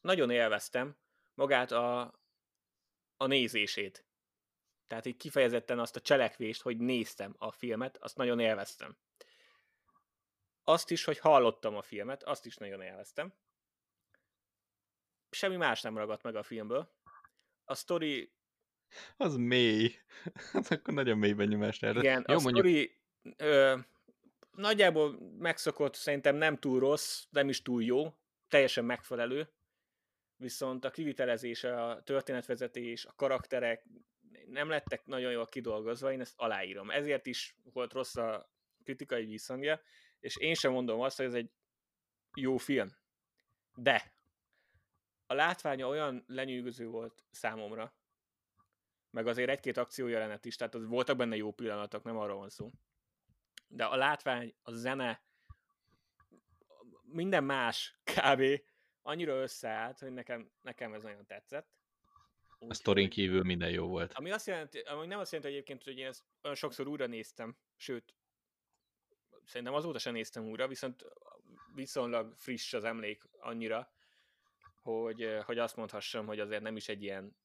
nagyon 0.00 0.30
élveztem, 0.30 0.96
magát 1.34 1.70
a, 1.70 2.00
a 3.16 3.26
nézését. 3.26 4.04
Tehát 4.86 5.06
így 5.06 5.16
kifejezetten 5.16 5.78
azt 5.78 5.96
a 5.96 6.00
cselekvést, 6.00 6.62
hogy 6.62 6.76
néztem 6.76 7.34
a 7.38 7.50
filmet, 7.50 7.96
azt 7.96 8.16
nagyon 8.16 8.38
élveztem. 8.38 8.96
Azt 10.64 10.90
is, 10.90 11.04
hogy 11.04 11.18
hallottam 11.18 11.76
a 11.76 11.82
filmet, 11.82 12.22
azt 12.22 12.46
is 12.46 12.56
nagyon 12.56 12.80
élveztem. 12.80 13.34
Semmi 15.30 15.56
más 15.56 15.80
nem 15.80 15.96
ragadt 15.96 16.22
meg 16.22 16.36
a 16.36 16.42
filmből. 16.42 16.94
A 17.64 17.74
story... 17.74 18.32
Az 19.16 19.36
mély. 19.36 19.94
Az 20.52 20.70
akkor 20.72 20.94
nagyon 20.94 21.18
mély 21.18 21.32
benyomást 21.32 21.82
erre. 21.82 21.98
Igen, 21.98 22.24
Jó, 22.28 22.36
a 22.36 22.40
mondjuk... 22.40 22.66
story 22.66 22.98
ö, 23.36 23.78
nagyjából 24.56 25.18
megszokott, 25.38 25.94
szerintem 25.94 26.36
nem 26.36 26.58
túl 26.58 26.80
rossz, 26.80 27.24
nem 27.30 27.48
is 27.48 27.62
túl 27.62 27.82
jó, 27.82 28.14
teljesen 28.48 28.84
megfelelő, 28.84 29.52
viszont 30.36 30.84
a 30.84 30.90
kivitelezése, 30.90 31.82
a 31.82 32.02
történetvezetés, 32.02 33.04
a 33.04 33.12
karakterek 33.16 33.86
nem 34.46 34.68
lettek 34.68 35.06
nagyon 35.06 35.32
jól 35.32 35.46
kidolgozva, 35.46 36.12
én 36.12 36.20
ezt 36.20 36.34
aláírom. 36.36 36.90
Ezért 36.90 37.26
is 37.26 37.56
volt 37.72 37.92
rossz 37.92 38.16
a 38.16 38.50
kritikai 38.84 39.24
visszhangja, 39.24 39.80
és 40.20 40.36
én 40.36 40.54
sem 40.54 40.72
mondom 40.72 41.00
azt, 41.00 41.16
hogy 41.16 41.26
ez 41.26 41.34
egy 41.34 41.50
jó 42.34 42.56
film. 42.56 42.88
De 43.74 44.14
a 45.26 45.34
látványa 45.34 45.86
olyan 45.86 46.24
lenyűgöző 46.26 46.86
volt 46.86 47.24
számomra, 47.30 47.94
meg 49.10 49.26
azért 49.26 49.50
egy-két 49.50 49.76
akciójelenet 49.76 50.44
is, 50.44 50.56
tehát 50.56 50.74
az 50.74 50.86
voltak 50.86 51.16
benne 51.16 51.36
jó 51.36 51.52
pillanatok, 51.52 52.02
nem 52.02 52.16
arról 52.16 52.38
van 52.38 52.48
szó 52.48 52.70
de 53.72 53.84
a 53.84 53.96
látvány, 53.96 54.54
a 54.62 54.72
zene, 54.72 55.22
minden 57.02 57.44
más 57.44 57.98
kb. 58.04 58.42
annyira 59.02 59.34
összeállt, 59.34 59.98
hogy 59.98 60.12
nekem, 60.12 60.50
nekem 60.60 60.94
ez 60.94 61.02
nagyon 61.02 61.26
tetszett. 61.26 61.68
Úgy, 62.58 62.70
a 62.70 62.74
sztorin 62.74 63.08
kívül 63.08 63.42
minden 63.42 63.70
jó 63.70 63.86
volt. 63.86 64.12
Ami, 64.12 64.30
azt 64.30 64.46
jelenti, 64.46 64.78
ami 64.78 65.06
nem 65.06 65.18
azt 65.18 65.32
jelenti 65.32 65.52
egyébként, 65.52 65.84
hogy 65.84 65.98
én 65.98 66.06
ezt 66.06 66.24
olyan 66.42 66.56
sokszor 66.56 66.86
újra 66.86 67.06
néztem, 67.06 67.56
sőt, 67.76 68.14
szerintem 69.44 69.74
azóta 69.74 69.98
sem 69.98 70.12
néztem 70.12 70.48
újra, 70.48 70.68
viszont 70.68 71.04
viszonylag 71.74 72.34
friss 72.38 72.72
az 72.72 72.84
emlék 72.84 73.22
annyira, 73.38 73.92
hogy, 74.82 75.38
hogy 75.44 75.58
azt 75.58 75.76
mondhassam, 75.76 76.26
hogy 76.26 76.40
azért 76.40 76.62
nem 76.62 76.76
is 76.76 76.88
egy 76.88 77.02
ilyen 77.02 77.36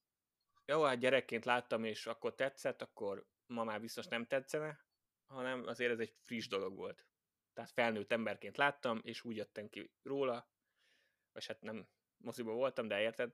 jó, 0.66 0.84
hát 0.84 1.00
gyerekként 1.00 1.46
láttam, 1.46 1.84
és 1.84 2.06
akkor 2.06 2.36
tetszett, 2.36 2.82
akkor 2.82 3.28
ma 3.46 3.64
már 3.64 3.82
biztos 3.82 4.08
nem 4.08 4.26
tetszene, 4.26 4.87
hanem 5.28 5.68
azért 5.68 5.92
ez 5.92 6.00
egy 6.00 6.16
friss 6.26 6.48
dolog 6.48 6.76
volt. 6.76 7.06
Tehát 7.54 7.72
felnőtt 7.72 8.12
emberként 8.12 8.58
láttam, 8.58 9.00
és 9.04 9.24
úgy 9.24 9.36
jöttem 9.36 9.70
ki 9.70 9.92
róla, 10.04 10.50
vagy 11.32 11.46
hát 11.46 11.62
nem 11.62 11.88
moziba 12.18 12.52
voltam, 12.52 12.88
de 12.88 13.02
érted, 13.02 13.34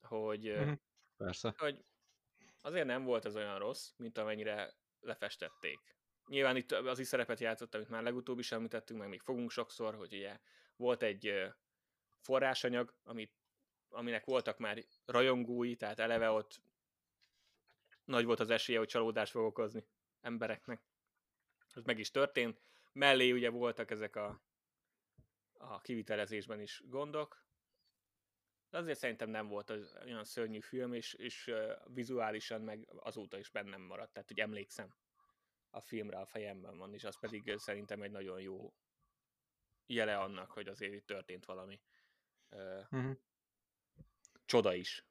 hogy, 0.00 0.48
uh-huh. 0.50 0.78
Persze. 1.16 1.54
hogy 1.56 1.84
azért 2.60 2.86
nem 2.86 3.04
volt 3.04 3.24
az 3.24 3.36
olyan 3.36 3.58
rossz, 3.58 3.92
mint 3.96 4.18
amennyire 4.18 4.74
lefestették. 5.00 5.96
Nyilván 6.26 6.56
itt 6.56 6.72
az 6.72 6.98
is 6.98 7.06
szerepet 7.06 7.40
játszott, 7.40 7.74
amit 7.74 7.88
már 7.88 8.02
legutóbb 8.02 8.38
is 8.38 8.52
említettünk, 8.52 9.00
meg 9.00 9.08
még 9.08 9.20
fogunk 9.20 9.50
sokszor, 9.50 9.94
hogy 9.94 10.12
ugye 10.12 10.38
volt 10.76 11.02
egy 11.02 11.52
forrásanyag, 12.18 12.94
amit, 13.02 13.34
aminek 13.88 14.24
voltak 14.24 14.58
már 14.58 14.84
rajongói, 15.04 15.76
tehát 15.76 15.98
eleve 15.98 16.30
ott 16.30 16.62
nagy 18.04 18.24
volt 18.24 18.40
az 18.40 18.50
esélye, 18.50 18.78
hogy 18.78 18.88
csalódást 18.88 19.30
fog 19.30 19.44
okozni 19.44 19.86
embereknek. 20.20 20.82
Ez 21.72 21.84
meg 21.84 21.98
is 21.98 22.10
történt. 22.10 22.60
Mellé 22.92 23.30
ugye 23.30 23.50
voltak 23.50 23.90
ezek 23.90 24.16
a, 24.16 24.42
a 25.52 25.80
kivitelezésben 25.80 26.60
is 26.60 26.82
gondok, 26.84 27.46
de 28.70 28.78
azért 28.78 28.98
szerintem 28.98 29.28
nem 29.28 29.48
volt 29.48 29.70
az 29.70 29.98
olyan 30.04 30.24
szörnyű 30.24 30.60
film, 30.60 30.92
és, 30.92 31.14
és 31.14 31.46
uh, 31.46 31.72
vizuálisan 31.84 32.60
meg 32.60 32.88
azóta 32.96 33.38
is 33.38 33.50
bennem 33.50 33.80
maradt, 33.80 34.12
tehát 34.12 34.28
hogy 34.28 34.40
emlékszem 34.40 34.94
a 35.70 35.80
filmre 35.80 36.18
a 36.18 36.26
fejemben 36.26 36.78
van, 36.78 36.94
és 36.94 37.04
az 37.04 37.18
pedig 37.18 37.58
szerintem 37.58 38.02
egy 38.02 38.10
nagyon 38.10 38.40
jó 38.40 38.74
jele 39.86 40.18
annak, 40.18 40.50
hogy 40.50 40.68
azért 40.68 40.92
itt 40.92 41.06
történt 41.06 41.44
valami 41.44 41.80
uh, 42.50 42.86
uh-huh. 42.90 43.16
csoda 44.44 44.74
is 44.74 45.04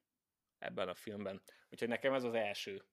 ebben 0.57 0.87
a 0.87 0.95
filmben. 0.95 1.41
Úgyhogy 1.69 1.87
nekem 1.87 2.13
ez 2.13 2.23
az 2.23 2.33
első. 2.33 2.85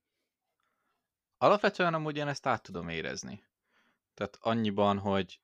Alapvetően 1.37 1.95
amúgy 1.95 2.17
én 2.17 2.29
ezt 2.29 2.47
át 2.47 2.63
tudom 2.63 2.89
érezni. 2.89 3.48
Tehát 4.19 4.39
annyiban, 4.41 4.99
hogy, 4.99 5.41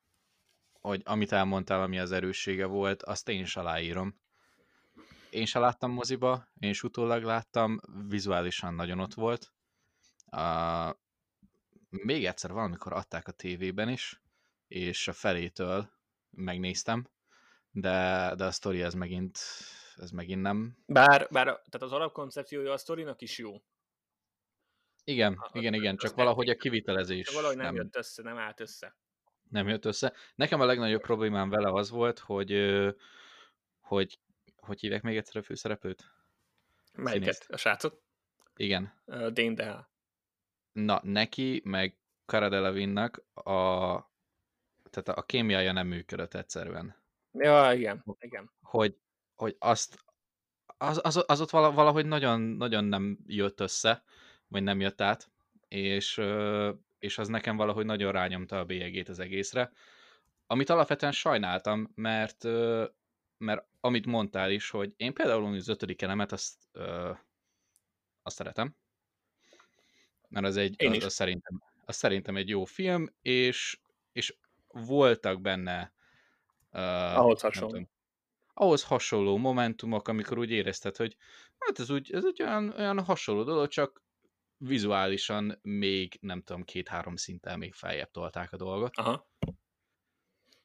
hogy 0.81 1.03
amit 1.05 1.33
elmondtál, 1.33 1.83
ami 1.83 1.99
az 1.99 2.13
erőssége 2.13 2.67
volt, 2.67 3.03
azt 3.03 3.29
én 3.29 3.41
is 3.41 3.57
aláírom. 3.57 4.21
Én 5.31 5.47
se 5.47 5.59
láttam 5.59 5.91
moziba, 5.91 6.49
én 6.59 6.71
is 6.71 6.83
utólag 6.83 7.23
láttam, 7.23 7.81
vizuálisan 8.09 8.75
nagyon 8.75 8.99
ott 8.99 9.15
volt. 9.15 9.53
Uh, 10.33 10.97
még 11.89 12.25
egyszer 12.25 12.53
valamikor 12.53 12.93
adták 12.93 13.29
a 13.29 13.33
tévében 13.33 13.89
is, 13.89 14.23
és 14.69 15.09
a 15.09 15.13
felétől 15.13 15.91
megnéztem, 16.31 17.09
de, 17.71 18.33
de 18.37 18.45
a 18.45 18.51
sztori 18.51 18.83
ez 18.83 18.95
megint, 18.95 19.39
ez 19.97 20.11
megint 20.11 20.43
nem. 20.43 20.77
Bár, 20.87 21.29
bár 21.31 21.45
tehát 21.45 21.83
az 21.83 21.93
alapkoncepciója 21.93 22.73
a 22.73 22.77
sztorinak 22.77 23.21
is 23.23 23.39
jó. 23.39 23.63
Igen, 25.05 25.33
a, 25.33 25.59
igen, 25.59 25.75
igen, 25.75 25.97
csak 25.97 26.15
valahogy 26.15 26.49
a 26.49 26.57
kivitelezés. 26.57 27.29
Valahogy 27.29 27.57
nem, 27.57 27.65
nem 27.65 27.75
jött 27.75 27.97
össze, 27.97 28.23
nem 28.23 28.37
állt 28.37 28.61
össze. 28.61 28.97
Nem 29.51 29.69
jött 29.69 29.85
össze. 29.85 30.13
Nekem 30.35 30.61
a 30.61 30.65
legnagyobb 30.65 31.03
problémám 31.03 31.49
vele 31.49 31.73
az 31.73 31.91
volt, 31.91 32.19
hogy 32.19 32.53
hogy, 33.81 34.19
hogy 34.57 34.81
hívják 34.81 35.03
még 35.03 35.17
egyszer 35.17 35.37
a 35.37 35.43
főszereplőt? 35.43 36.05
Melyiket? 36.93 37.35
Színészt. 37.35 37.51
A 37.51 37.57
srácot? 37.57 38.03
Igen. 38.57 39.03
Uh, 39.05 39.27
Dane 39.27 39.55
DeHa. 39.55 39.93
Na, 40.73 41.01
neki, 41.03 41.61
meg 41.65 41.99
Cara 42.27 43.11
a, 43.35 44.13
tehát 44.91 45.19
a 45.19 45.23
kémiája 45.23 45.73
nem 45.73 45.87
működött 45.87 46.35
egyszerűen. 46.35 47.03
Ja, 47.33 47.73
igen, 47.73 48.05
igen. 48.19 48.53
Hogy, 48.61 48.97
hogy 49.35 49.57
azt, 49.59 50.05
az, 50.77 51.01
az, 51.03 51.25
az 51.27 51.41
ott 51.41 51.51
valahogy 51.51 52.07
nagyon, 52.07 52.41
nagyon 52.41 52.85
nem 52.85 53.19
jött 53.27 53.61
össze, 53.61 54.05
vagy 54.55 54.63
nem 54.63 54.81
jött 54.81 55.01
át, 55.01 55.31
és, 55.69 56.21
és 56.99 57.19
az 57.19 57.29
nekem 57.29 57.57
valahogy 57.57 57.85
nagyon 57.85 58.13
rányomta 58.13 58.59
a 58.59 58.65
bélyegét 58.65 59.09
az 59.09 59.19
egészre, 59.19 59.73
amit 60.47 60.71
alapvetően 60.71 61.13
sajnáltam, 61.13 61.91
mert, 61.95 62.45
mert 63.39 63.67
amit 63.81 64.07
mondtál 64.07 64.51
is, 64.51 64.71
hogy 64.71 64.93
én 64.97 65.15
például 65.15 65.55
az 65.55 65.69
ötödik 65.69 66.03
elemet 66.03 66.33
azt, 66.33 66.55
azt 68.23 68.37
szeretem, 68.37 68.77
mert 70.29 70.47
az, 70.47 70.57
egy, 70.57 70.85
az, 70.85 71.05
az, 71.05 71.13
szerintem, 71.13 71.63
az 71.85 71.97
szerintem 71.97 72.37
egy 72.37 72.49
jó 72.49 72.65
film, 72.65 73.09
és, 73.23 73.81
és 74.13 74.37
voltak 74.69 75.41
benne 75.41 75.93
uh, 76.73 77.19
ahhoz 77.19 77.41
hasonló. 77.41 77.69
Tudom, 77.69 77.89
ahhoz 78.55 78.85
hasonló 78.85 79.37
momentumok, 79.37 80.09
amikor 80.09 80.39
úgy 80.39 80.51
érezted, 80.51 80.97
hogy 80.97 81.17
hát 81.59 81.79
ez, 81.79 81.91
úgy, 81.91 82.13
ez 82.13 82.25
egy 82.25 82.43
olyan, 82.43 82.75
olyan 82.79 83.05
hasonló 83.05 83.43
dolog, 83.43 83.69
csak 83.69 84.05
vizuálisan 84.67 85.59
még, 85.63 86.19
nem 86.21 86.43
tudom, 86.43 86.63
két-három 86.63 87.17
szinten 87.17 87.59
még 87.59 87.75
feljebb 87.75 88.11
tolták 88.11 88.53
a 88.53 88.57
dolgot. 88.57 88.97
Aha. 88.97 89.31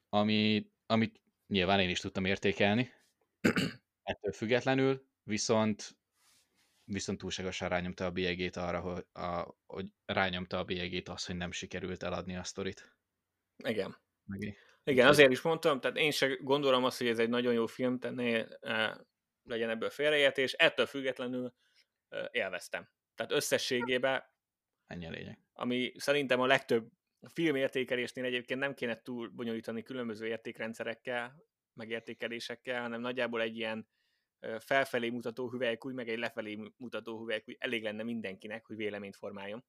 Ami, 0.09 0.71
amit 0.85 1.21
nyilván 1.47 1.79
én 1.79 1.89
is 1.89 1.99
tudtam 1.99 2.25
értékelni, 2.25 2.93
ettől 4.03 4.31
függetlenül, 4.31 5.07
viszont 5.23 5.97
viszont 6.91 7.17
túlságosan 7.17 7.69
rányomta 7.69 8.05
a 8.05 8.11
bélyegét 8.11 8.55
arra, 8.55 8.79
hogy, 8.79 9.05
a, 9.13 9.55
hogy 9.65 9.85
rányomta 10.05 10.57
a 10.57 10.63
bélyegét 10.63 11.09
az, 11.09 11.25
hogy 11.25 11.35
nem 11.35 11.51
sikerült 11.51 12.03
eladni 12.03 12.35
a 12.35 12.43
sztorit. 12.43 12.95
Igen. 13.57 13.97
Meg 14.25 14.57
Igen, 14.83 15.07
azért 15.07 15.31
is 15.31 15.41
mondtam, 15.41 15.79
tehát 15.79 15.97
én 15.97 16.11
sem 16.11 16.37
gondolom 16.41 16.83
azt, 16.83 16.97
hogy 16.97 17.07
ez 17.07 17.19
egy 17.19 17.29
nagyon 17.29 17.53
jó 17.53 17.65
film, 17.65 17.99
tehát 17.99 18.15
ne 18.15 18.45
e, 18.45 19.05
legyen 19.43 19.69
ebből 19.69 19.89
félreértés, 19.89 20.53
ettől 20.53 20.85
függetlenül 20.85 21.53
e, 22.09 22.29
élveztem. 22.31 22.89
Tehát 23.19 23.33
összességében, 23.33 24.23
ennyi 24.87 25.05
a 25.05 25.09
lényeg. 25.09 25.39
Ami 25.53 25.91
szerintem 25.95 26.39
a 26.39 26.45
legtöbb 26.45 26.91
filmértékelésnél 27.33 28.23
egyébként 28.23 28.59
nem 28.59 28.73
kéne 28.73 29.01
túl 29.01 29.29
bonyolítani 29.29 29.83
különböző 29.83 30.27
értékrendszerekkel, 30.27 31.43
meg 31.73 31.89
értékelésekkel, 31.89 32.81
hanem 32.81 33.01
nagyjából 33.01 33.41
egy 33.41 33.57
ilyen 33.57 33.89
felfelé 34.59 35.09
mutató 35.09 35.49
hüvelykúj, 35.49 35.93
meg 35.93 36.09
egy 36.09 36.17
lefelé 36.17 36.71
mutató 36.77 37.19
hüvelykúj 37.19 37.55
elég 37.59 37.83
lenne 37.83 38.03
mindenkinek, 38.03 38.65
hogy 38.65 38.75
véleményt 38.75 39.15
formáljon. 39.15 39.65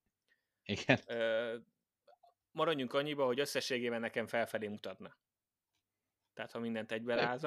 Igen. 0.62 1.00
Maradjunk 2.50 2.92
annyiba, 2.92 3.24
hogy 3.24 3.40
összességében 3.40 4.00
nekem 4.00 4.26
felfelé 4.26 4.66
mutatna. 4.66 5.16
Tehát 6.34 6.52
ha 6.52 6.58
mindent 6.58 6.92
egybe 6.92 7.38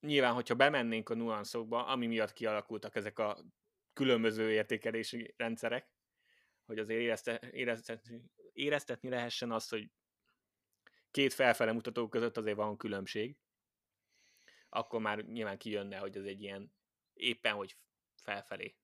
nyilván, 0.00 0.32
hogyha 0.34 0.54
bemennénk 0.54 1.08
a 1.08 1.14
nuanszokba, 1.14 1.86
ami 1.86 2.06
miatt 2.06 2.32
kialakultak 2.32 2.94
ezek 2.96 3.18
a 3.18 3.44
különböző 3.92 4.50
értékelési 4.52 5.34
rendszerek, 5.36 5.88
hogy 6.64 6.78
azért 6.78 7.00
érezte, 7.00 7.40
éreztetni, 7.50 8.30
éreztetni 8.52 9.08
lehessen 9.08 9.50
azt, 9.52 9.70
hogy 9.70 9.90
két 11.10 11.32
felfele 11.32 11.72
mutató 11.72 12.08
között 12.08 12.36
azért 12.36 12.56
van 12.56 12.76
különbség, 12.76 13.36
akkor 14.68 15.00
már 15.00 15.24
nyilván 15.24 15.58
kijönne, 15.58 15.98
hogy 15.98 16.16
ez 16.16 16.24
egy 16.24 16.42
ilyen 16.42 16.72
éppen, 17.12 17.54
hogy 17.54 17.76
felfelé. 18.22 18.76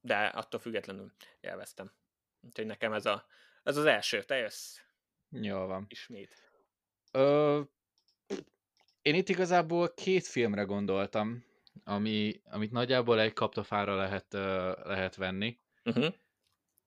De 0.00 0.26
attól 0.26 0.60
függetlenül 0.60 1.12
élveztem. 1.40 1.92
Úgyhogy 2.40 2.66
nekem 2.66 2.92
ez, 2.92 3.06
a, 3.06 3.26
ez 3.62 3.76
az 3.76 3.84
első. 3.84 4.22
Te 4.22 4.36
jössz. 4.36 4.78
Jó 5.28 5.66
van. 5.66 5.86
Ismét. 5.88 6.50
Ö, 7.12 7.62
én 9.02 9.14
itt 9.14 9.28
igazából 9.28 9.94
két 9.94 10.26
filmre 10.26 10.62
gondoltam, 10.62 11.44
ami, 11.84 12.40
amit 12.44 12.72
nagyjából 12.72 13.20
egy 13.20 13.32
kaptafára 13.32 13.94
lehet, 13.96 14.32
lehet 14.84 15.16
venni. 15.16 15.58
Uh-huh. 15.84 16.14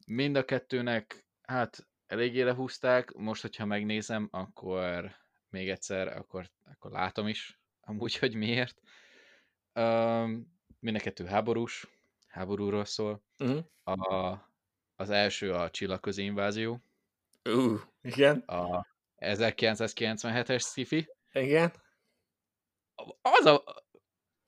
Mind 0.08 0.36
a 0.36 0.46
kettőnek, 0.46 1.26
hát 1.42 1.88
eléggé 2.08 2.42
lehúzták, 2.42 3.14
most, 3.14 3.42
hogyha 3.42 3.66
megnézem, 3.66 4.28
akkor 4.32 5.16
még 5.50 5.70
egyszer, 5.70 6.18
akkor, 6.18 6.50
akkor 6.64 6.92
látom 6.92 7.28
is, 7.28 7.60
amúgy, 7.82 8.18
hogy 8.18 8.36
miért. 8.36 8.82
Um, 9.74 10.54
mind 10.80 10.96
a 10.96 11.00
kettő 11.00 11.26
háborús, 11.26 11.88
háborúról 12.28 12.86
szól. 12.86 13.24
Uh-huh. 13.40 13.64
A, 13.84 14.38
az 14.96 15.10
első 15.10 15.54
a 15.54 15.70
csillagközi 15.70 16.24
invázió. 16.24 16.82
Uh, 17.44 17.80
igen. 18.02 18.40
A 18.40 18.88
1997-es 19.20 20.62
sci 20.62 21.08
Igen. 21.32 21.74
Az 23.22 23.46
a, 23.46 23.64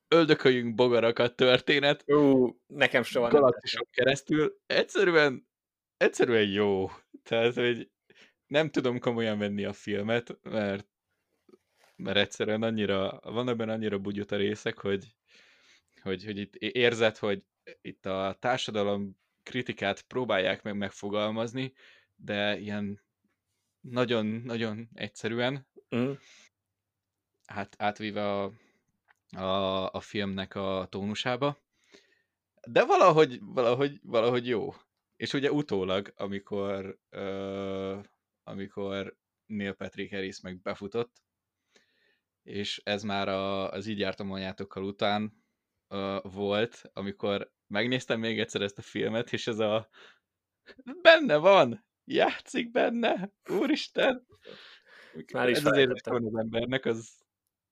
öldököljünk 0.08 0.76
bogarakat 0.76 1.36
történet. 1.36 2.04
Ú, 2.08 2.58
nekem 2.68 3.04
soha 3.04 3.32
nem. 3.32 3.52
keresztül. 3.92 4.60
Egyszerűen, 4.66 5.48
egyszerűen 5.98 6.48
jó. 6.48 6.90
Tehát, 7.24 7.54
hogy 7.54 7.90
nem 8.48 8.70
tudom 8.70 9.00
komolyan 9.00 9.38
venni 9.38 9.66
a 9.66 9.74
filmet, 9.74 10.38
mert, 10.42 10.88
mert 11.96 12.18
egyszerűen 12.18 12.64
annyira, 12.64 13.20
van 13.24 13.50
ebben 13.50 13.70
annyira 13.70 13.98
bugyuta 14.00 14.36
részek, 14.36 14.78
hogy, 14.78 15.16
hogy, 16.02 16.24
hogy 16.24 16.38
itt 16.38 16.56
érzed, 16.56 17.18
hogy 17.18 17.44
itt 17.82 18.06
a 18.06 18.38
társadalom 18.40 19.18
kritikát 19.44 20.02
próbálják 20.02 20.64
meg 20.64 20.78
megfogalmazni, 20.78 21.74
de 22.16 22.58
ilyen 22.58 23.02
nagyon-nagyon 23.82 24.90
egyszerűen, 24.94 25.68
Mm. 25.96 26.12
hát 27.46 27.76
átvíve 27.78 28.32
a, 28.32 28.52
a, 29.32 29.92
a 29.92 30.00
filmnek 30.00 30.56
a 30.56 30.88
tónusába. 30.90 31.58
De 32.68 32.86
valahogy, 32.86 33.40
valahogy, 33.42 34.00
valahogy 34.04 34.48
jó. 34.48 34.74
És 35.16 35.34
ugye 35.34 35.52
utólag, 35.52 36.14
amikor, 36.16 37.00
uh, 37.12 38.04
amikor 38.44 39.18
Neil 39.46 39.74
Patrick 39.74 40.14
Harris 40.14 40.42
meg 40.42 40.62
befutott, 40.62 41.22
és 42.44 42.82
ez 42.84 43.04
már 43.04 43.28
a, 43.28 43.72
az 43.72 43.88
így 43.88 44.00
jártam 44.00 44.32
anyátokkal 44.32 44.84
után 44.84 45.44
uh, 45.90 46.32
volt, 46.34 46.82
amikor 46.94 47.52
megnéztem 47.68 48.20
még 48.20 48.40
egyszer 48.40 48.62
ezt 48.62 48.78
a 48.78 48.82
filmet, 48.82 49.34
és 49.34 49.48
ez 49.48 49.60
a 49.60 49.90
benne 51.02 51.38
van, 51.38 51.86
játszik 52.04 52.72
benne, 52.72 53.32
úristen. 53.50 54.26
Már 55.34 55.50
is 55.50 55.58
ez 55.58 55.66
azért 55.66 56.06
van 56.06 56.26
az 56.26 56.36
embernek, 56.36 56.86
az, 56.86 57.26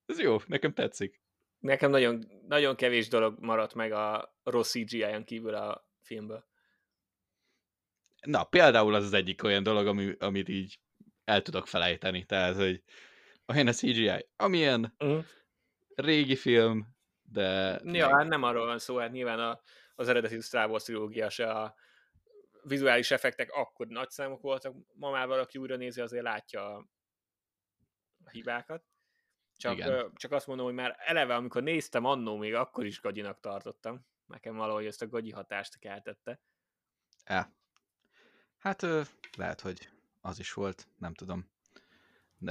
az 0.06 0.20
jó, 0.20 0.38
nekem 0.48 0.74
tetszik. 0.74 1.22
Nekem 1.66 1.90
nagyon, 1.90 2.26
nagyon 2.48 2.76
kevés 2.76 3.08
dolog 3.08 3.40
maradt 3.40 3.74
meg 3.74 3.92
a 3.92 4.36
rossz 4.44 4.72
CGI-on 4.72 5.24
kívül 5.24 5.56
a 5.56 5.90
filmből. 6.02 6.46
Na, 8.22 8.44
például 8.44 8.94
az 8.94 9.04
az 9.04 9.14
egyik 9.14 9.44
olyan 9.44 9.64
dolog, 9.64 9.88
ami, 9.88 10.16
amit 10.20 10.50
így 10.50 10.80
el 11.24 11.42
tudok 11.42 11.68
felejteni. 11.68 12.26
Tehát, 12.26 12.56
hogy 12.56 12.84
olyan 13.46 13.68
a 13.68 13.72
CGI, 13.72 14.28
amilyen 14.36 14.96
Mm. 15.04 15.20
régi 15.96 16.36
film, 16.36 16.96
de... 17.22 17.80
Ja, 17.84 18.18
hát 18.18 18.28
nem 18.28 18.44
arról 18.44 18.66
van 18.66 18.80
szó, 18.80 18.98
hát 18.98 19.12
nyilván 19.12 19.40
a, 19.40 19.62
az 19.96 20.08
eredeti 20.08 20.42
Star 20.42 20.70
Wars 20.70 20.84
trilógia 20.84 21.30
se 21.30 21.52
a 21.52 21.76
vizuális 22.64 23.12
effektek 23.12 23.52
akkor 23.52 23.88
nagy 23.88 24.10
számok 24.10 24.42
voltak, 24.42 24.76
ma 24.94 25.10
már 25.12 25.28
valaki 25.28 25.58
újra 25.58 25.76
nézi, 25.76 26.02
azért 26.02 26.24
látja 26.24 26.76
a 28.24 28.30
hibákat. 28.32 28.84
Csak, 29.58 29.74
Igen. 29.74 30.12
csak 30.16 30.32
azt 30.32 30.48
mondom, 30.48 30.66
hogy 30.66 30.76
már 30.76 30.96
eleve, 31.00 31.36
amikor 31.36 31.64
néztem 31.64 32.06
annó, 32.06 32.38
még 32.38 32.54
akkor 32.54 32.86
is 32.86 33.02
gagyinak 33.02 33.40
tartottam. 33.40 34.06
Nekem 34.26 34.56
valahogy 34.56 34.86
ezt 34.86 35.02
a 35.02 35.08
gagyi 35.08 35.32
hatást 35.32 35.80
keltette. 35.80 36.40
Ja. 37.26 37.54
Hát 38.58 38.86
lehet, 39.38 39.62
hogy 39.62 39.90
az 40.22 40.40
is 40.40 40.54
volt, 40.54 40.88
nem 40.98 41.14
tudom. 41.14 41.50
De, 42.38 42.50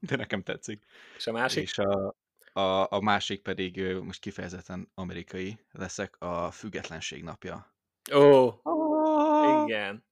de 0.00 0.16
nekem 0.16 0.42
tetszik. 0.42 0.84
És 1.16 1.26
a 1.26 1.32
másik? 1.32 1.62
És 1.62 1.78
a, 1.78 2.14
a, 2.52 2.92
a 2.92 3.00
másik 3.00 3.42
pedig 3.42 3.96
most 4.02 4.20
kifejezetten 4.20 4.90
amerikai 4.94 5.58
leszek, 5.70 6.20
a 6.20 6.50
Függetlenség 6.50 7.22
napja. 7.22 7.74
Ó, 8.14 8.60
Oh! 8.62 9.68
igen. 9.68 10.04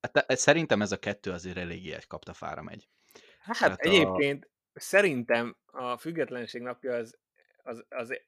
Hát, 0.00 0.38
szerintem 0.38 0.82
ez 0.82 0.92
a 0.92 0.98
kettő 0.98 1.30
azért 1.30 1.56
eléggé 1.56 1.92
egy 1.92 2.06
kaptafára 2.06 2.62
megy. 2.62 2.88
Hát 3.46 3.58
Tehát 3.58 3.78
a- 3.80 3.88
egyébként 3.88 4.48
szerintem 4.74 5.56
a 5.66 5.96
függetlenség 5.96 6.62
napja 6.62 6.94
az, 6.94 7.18
az, 7.62 7.84
az 7.88 8.20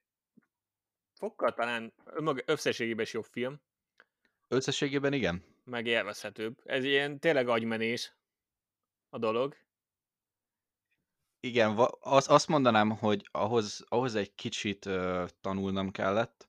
fokkal 1.15 1.55
talán 1.55 1.93
önmaga 2.05 2.43
összességében 2.47 3.05
is 3.05 3.13
jobb 3.13 3.25
film, 3.25 3.61
Összességében 4.49 5.13
igen. 5.13 5.45
meg 5.65 5.87
élvezhetőbb. 5.87 6.61
Ez 6.65 6.85
ilyen 6.85 7.19
tényleg 7.19 7.49
agymenés 7.49 8.13
a 9.09 9.19
dolog. 9.19 9.57
Igen, 11.41 11.77
az, 12.01 12.31
azt 12.31 12.49
mondanám, 12.49 12.91
hogy 12.91 13.29
ahhoz, 13.31 13.85
ahhoz 13.89 14.15
egy 14.15 14.35
kicsit 14.35 14.85
uh, 14.85 15.29
tanulnom 15.41 15.91
kellett, 15.91 16.49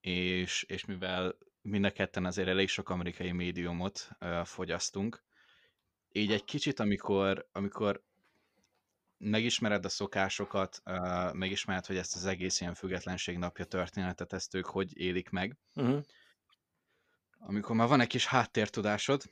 és, 0.00 0.62
és 0.62 0.84
mivel 0.84 1.36
mind 1.62 1.84
a 1.84 1.90
ketten 1.90 2.24
azért 2.24 2.48
elég 2.48 2.68
sok 2.68 2.88
amerikai 2.88 3.32
médiumot 3.32 4.08
uh, 4.20 4.44
fogyasztunk, 4.44 5.24
így 6.16 6.32
egy 6.32 6.44
kicsit, 6.44 6.80
amikor, 6.80 7.48
amikor 7.52 8.02
megismered 9.18 9.84
a 9.84 9.88
szokásokat, 9.88 10.82
uh, 10.84 11.32
megismered, 11.32 11.86
hogy 11.86 11.96
ezt 11.96 12.16
az 12.16 12.24
egész 12.24 12.60
ilyen 12.60 12.74
függetlenség 12.74 13.38
napja 13.38 13.64
történetet, 13.64 14.32
ezt 14.32 14.54
ők 14.54 14.66
hogy 14.66 14.98
élik 14.98 15.30
meg, 15.30 15.56
Uh-huh. 15.74 16.02
amikor 17.38 17.76
már 17.76 17.88
van 17.88 18.00
egy 18.00 18.06
kis 18.06 18.26
háttértudásod, 18.26 19.22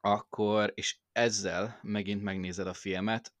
akkor, 0.00 0.72
és 0.74 0.98
ezzel 1.12 1.78
megint 1.82 2.22
megnézed 2.22 2.66
a 2.66 2.74
filmet, 2.74 3.34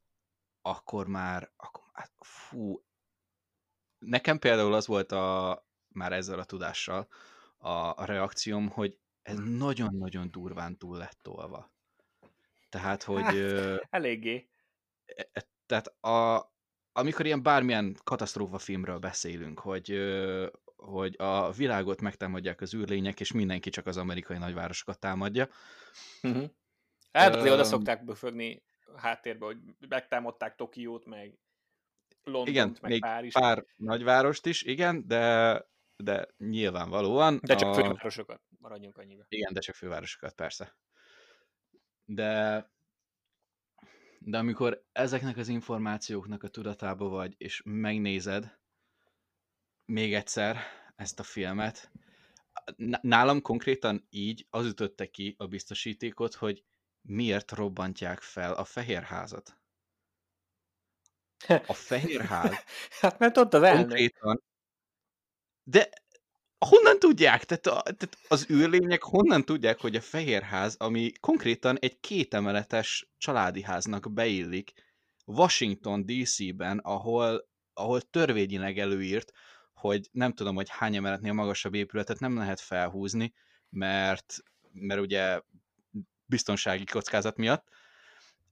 akkor 0.62 1.06
már, 1.06 1.52
akkor 1.56 1.82
már 1.92 2.10
fú, 2.20 2.84
nekem 3.98 4.38
például 4.38 4.74
az 4.74 4.86
volt 4.86 5.12
a, 5.12 5.66
már 5.88 6.12
ezzel 6.12 6.38
a 6.38 6.44
tudással 6.44 7.08
a, 7.58 7.68
a 7.68 8.04
reakcióm, 8.04 8.68
hogy 8.68 8.98
ez 9.22 9.38
nagyon-nagyon 9.38 10.30
durván 10.30 10.78
túl 10.78 10.96
lett 10.96 11.18
tolva. 11.22 11.73
Tehát, 12.74 13.02
hogy 13.02 13.22
Hát. 13.22 13.34
ö, 13.34 13.76
Eléggé. 13.90 14.48
e- 15.04 15.46
tehát 15.66 15.86
a, 16.04 16.52
amikor 16.92 17.26
ilyen 17.26 17.42
bármilyen 17.42 17.96
katasztrófa 18.04 18.58
filmről 18.58 18.98
beszélünk, 18.98 19.58
hogy, 19.60 19.90
ö, 19.90 20.46
hogy 20.76 21.14
a 21.18 21.52
világot 21.52 22.00
megtámadják 22.00 22.60
az 22.60 22.74
űrlények, 22.74 23.20
és 23.20 23.32
mindenki 23.32 23.70
csak 23.70 23.86
az 23.86 23.96
amerikai 23.96 24.38
nagyvárosokat 24.38 24.98
támadja, 24.98 25.48
Uh-huh. 26.22 26.50
Hát 27.12 27.34
azért 27.34 27.52
oda 27.54 27.64
szokták 27.64 28.04
befögni 28.04 28.62
a 28.94 29.00
háttérbe, 29.00 29.44
hogy 29.44 29.56
megtámadták 29.88 30.54
Tokiót, 30.54 31.04
meg 31.06 31.38
Londont, 32.22 32.48
igen, 32.48 32.76
meg 32.80 32.90
még 32.90 33.00
Párizs. 33.00 33.32
pár 33.32 33.64
nagyvárost 33.76 34.46
is, 34.46 34.62
igen, 34.62 35.06
de, 35.06 35.64
de 35.96 36.28
nyilvánvalóan 36.38 37.38
De 37.42 37.54
csak 37.54 37.68
a, 37.68 37.74
fővárosokat, 37.74 38.40
maradjunk 38.58 38.98
annyiba. 38.98 39.24
Igen, 39.28 39.52
de 39.52 39.60
csak 39.60 39.74
fővárosokat, 39.74 40.34
persze. 40.34 40.76
De, 42.04 42.70
de 44.18 44.38
amikor 44.38 44.84
ezeknek 44.92 45.36
az 45.36 45.48
információknak 45.48 46.42
a 46.42 46.48
tudatába 46.48 47.08
vagy, 47.08 47.34
és 47.38 47.62
megnézed 47.64 48.58
még 49.84 50.14
egyszer 50.14 50.56
ezt 50.96 51.20
a 51.20 51.22
filmet, 51.22 51.90
nálam 53.00 53.42
konkrétan 53.42 54.06
így 54.10 54.46
az 54.50 54.66
ütötte 54.66 55.10
ki 55.10 55.34
a 55.38 55.46
biztosítékot, 55.46 56.34
hogy 56.34 56.64
miért 57.00 57.52
robbantják 57.52 58.20
fel 58.20 58.52
a 58.52 58.64
Fehérházat. 58.64 59.58
A 61.66 61.72
Fehérház 61.72 62.54
Hát 63.00 63.18
mert 63.18 63.36
ott 63.36 63.54
az 63.54 63.62
elnök. 63.62 63.86
konkrétan... 63.86 64.42
De 65.62 65.88
honnan 66.64 66.98
tudják? 66.98 67.44
Tehát, 67.44 67.66
a, 67.66 67.82
tehát 67.82 68.18
az 68.28 68.50
űrlények 68.50 69.02
honnan 69.02 69.44
tudják, 69.44 69.80
hogy 69.80 69.96
a 69.96 70.00
Fehérház, 70.00 70.74
ami 70.78 71.12
konkrétan 71.20 71.78
egy 71.78 72.00
kétemeletes 72.00 73.08
családi 73.18 73.62
háznak 73.62 74.12
beillik, 74.12 74.72
Washington 75.24 76.06
DC-ben, 76.06 76.78
ahol, 76.78 77.48
ahol 77.72 78.00
törvényileg 78.00 78.78
előírt, 78.78 79.32
hogy 79.72 80.08
nem 80.12 80.32
tudom, 80.32 80.54
hogy 80.54 80.68
hány 80.68 80.96
emeletnél 80.96 81.32
magasabb 81.32 81.74
épületet 81.74 82.20
nem 82.20 82.36
lehet 82.36 82.60
felhúzni, 82.60 83.34
mert, 83.68 84.36
mert 84.72 85.00
ugye 85.00 85.40
biztonsági 86.26 86.84
kockázat 86.84 87.36
miatt, 87.36 87.68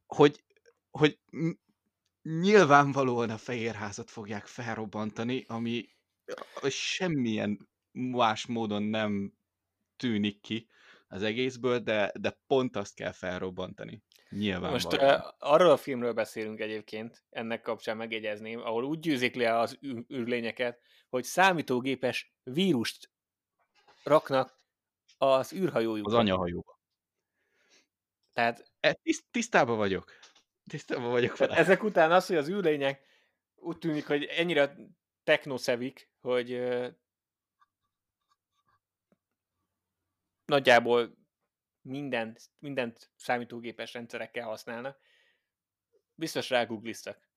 hogy, 0.07 0.45
hogy 0.91 1.19
nyilvánvalóan 2.23 3.31
a 3.31 3.37
Fehérházat 3.37 4.11
fogják 4.11 4.47
felrobbantani, 4.47 5.45
ami 5.49 5.89
semmilyen 6.69 7.71
más 7.93 8.47
módon 8.47 8.83
nem 8.83 9.33
tűnik 9.97 10.41
ki 10.41 10.69
az 11.09 11.23
egészből, 11.23 11.79
de, 11.79 12.13
de 12.19 12.41
pont 12.47 12.77
azt 12.77 12.95
kell 12.95 13.13
felrobbantani. 13.13 14.03
Nyilvánvalóan. 14.29 14.73
Most 14.73 15.03
uh, 15.03 15.33
arról 15.39 15.71
a 15.71 15.77
filmről 15.77 16.13
beszélünk 16.13 16.61
egyébként, 16.61 17.25
ennek 17.31 17.63
kapcsán 17.63 17.97
megjegyezném, 17.97 18.61
ahol 18.61 18.85
úgy 18.85 18.99
győzik 18.99 19.35
le 19.35 19.59
az 19.59 19.79
űrlényeket, 20.15 20.81
hogy 21.09 21.25
számítógépes 21.25 22.35
vírust 22.43 23.11
raknak 24.03 24.61
az 25.19 25.53
űrhajójukba. 25.53 26.11
az 26.11 26.17
anyahajóba. 26.17 26.81
Tehát, 28.33 28.73
E, 28.81 28.93
tiszt, 28.93 29.25
tisztában 29.31 29.77
vagyok. 29.77 30.13
Tisztában 30.69 31.11
vagyok 31.11 31.37
vele. 31.37 31.57
ezek 31.57 31.83
után 31.83 32.13
az, 32.13 32.27
hogy 32.27 32.37
az 32.37 32.49
űrlények 32.49 33.01
úgy 33.55 33.79
tűnik, 33.79 34.07
hogy 34.07 34.25
ennyire 34.25 34.77
technoszevik, 35.25 36.11
hogy 36.21 36.63
nagyjából 40.53 41.17
minden, 41.81 42.37
mindent 42.59 43.11
számítógépes 43.17 43.93
rendszerekkel 43.93 44.45
használnak. 44.45 45.01
Biztos 46.15 46.51
rágoogliztak, 46.51 47.29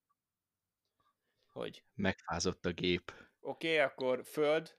hogy 1.45 1.83
Megfázott 1.93 2.65
a 2.65 2.71
gép. 2.71 3.11
oké, 3.39 3.73
okay, 3.73 3.77
akkor 3.77 4.25
Föld, 4.25 4.77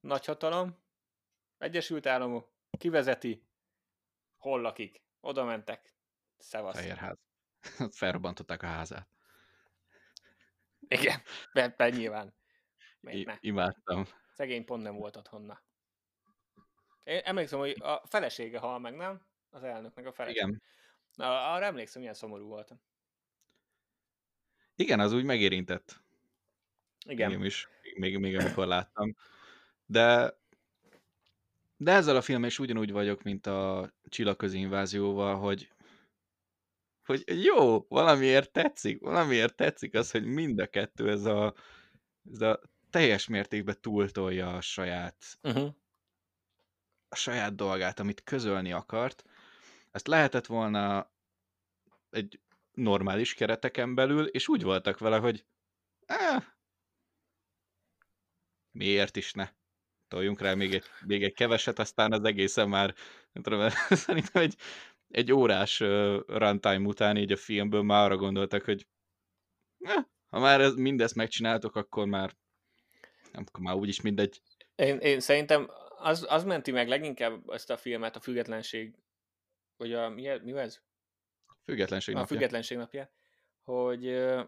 nagyhatalom, 0.00 0.82
Egyesült 1.58 2.06
Államok, 2.06 2.52
kivezeti, 2.78 3.46
hol 4.36 4.60
lakik, 4.60 5.02
oda 5.20 5.44
mentek, 5.44 5.94
szevasz. 6.38 6.76
Fehérház. 6.76 7.18
Felrobbantották 7.98 8.62
a 8.62 8.66
házát. 8.66 9.08
Igen, 10.80 11.22
be, 11.52 11.68
be 11.68 11.90
nyilván. 11.90 12.34
I- 13.00 13.38
imádtam. 13.40 14.06
Szegény 14.32 14.64
pont 14.64 14.82
nem 14.82 14.94
volt 14.94 15.16
otthonna. 15.16 15.62
Én 17.04 17.20
emlékszem, 17.24 17.58
hogy 17.58 17.76
a 17.80 18.02
felesége 18.06 18.58
hal 18.58 18.78
meg, 18.78 18.96
nem? 18.96 19.22
Az 19.50 19.62
elnöknek 19.62 20.06
a 20.06 20.12
felesége. 20.12 20.46
Igen. 20.46 20.62
Na, 21.14 21.52
arra 21.52 21.64
emlékszem, 21.64 22.00
milyen 22.00 22.14
szomorú 22.16 22.46
voltam. 22.46 22.80
Igen, 24.76 25.00
az 25.00 25.12
úgy 25.12 25.24
megérintett. 25.24 26.02
Igen. 27.06 27.30
Engem 27.30 27.44
is, 27.44 27.68
még, 27.82 27.98
még, 27.98 28.18
még 28.18 28.38
amikor 28.38 28.66
láttam. 28.66 29.14
De, 29.86 30.38
de 31.76 31.92
ezzel 31.92 32.16
a 32.16 32.22
filmmel 32.22 32.48
is 32.48 32.58
ugyanúgy 32.58 32.92
vagyok, 32.92 33.22
mint 33.22 33.46
a 33.46 33.92
csillagközi 34.08 34.58
invázióval, 34.58 35.36
hogy, 35.36 35.72
hogy 37.04 37.44
jó, 37.44 37.86
valamiért 37.88 38.52
tetszik, 38.52 39.00
valamiért 39.00 39.56
tetszik 39.56 39.94
az, 39.94 40.10
hogy 40.10 40.24
mind 40.24 40.58
a 40.58 40.66
kettő 40.66 41.10
ez 41.10 41.24
a, 41.24 41.54
ez 42.32 42.40
a 42.40 42.60
teljes 42.90 43.28
mértékben 43.28 43.80
túltolja 43.80 44.56
a 44.56 44.60
saját, 44.60 45.38
Uh-huh. 45.42 45.74
A 47.14 47.16
saját 47.16 47.54
dolgát, 47.54 47.98
amit 47.98 48.22
közölni 48.24 48.72
akart. 48.72 49.24
Ezt 49.90 50.06
lehetett 50.06 50.46
volna 50.46 51.12
egy 52.10 52.40
normális 52.72 53.34
kereteken 53.34 53.94
belül, 53.94 54.26
és 54.26 54.48
úgy 54.48 54.62
voltak 54.62 54.98
vele, 54.98 55.18
hogy 55.18 55.44
eh, 56.06 56.44
miért 58.70 59.16
is 59.16 59.32
ne? 59.32 59.48
Toljunk 60.08 60.40
rá 60.40 60.54
még 60.54 60.74
egy, 60.74 60.84
még 61.06 61.22
egy 61.22 61.34
keveset, 61.34 61.78
aztán 61.78 62.12
az 62.12 62.24
egészen 62.24 62.68
már, 62.68 62.94
nem 63.32 63.42
tudom, 63.42 63.68
szerintem 64.06 64.42
egy, 64.42 64.56
egy 65.08 65.32
órás 65.32 65.80
runtime 66.26 66.86
után 66.86 67.16
így 67.16 67.32
a 67.32 67.36
filmből 67.36 67.82
már 67.82 68.04
arra 68.04 68.16
gondoltak, 68.16 68.64
hogy 68.64 68.86
eh, 69.78 70.04
ha 70.28 70.38
már 70.38 70.60
ez, 70.60 70.74
mindezt 70.74 71.14
megcsináltok, 71.14 71.76
akkor 71.76 72.06
már 72.06 72.36
nem, 73.32 73.44
akkor 73.46 73.64
már 73.64 73.74
úgyis 73.74 74.00
mindegy. 74.00 74.40
Én, 74.74 74.98
én 74.98 75.20
szerintem 75.20 75.70
az, 76.04 76.26
az 76.28 76.44
menti 76.44 76.70
meg 76.70 76.88
leginkább 76.88 77.48
ezt 77.48 77.70
a 77.70 77.76
filmet, 77.76 78.16
a 78.16 78.20
függetlenség, 78.20 78.94
vagy 79.76 79.92
a, 79.92 80.08
mi, 80.08 80.38
mi 80.42 80.52
ez? 80.52 80.82
Függetlenség 81.64 82.14
A 82.14 82.18
napja. 82.18 82.36
függetlenség 82.36 82.78
napja, 82.78 83.10
hogy 83.62 84.06
ö, 84.06 84.42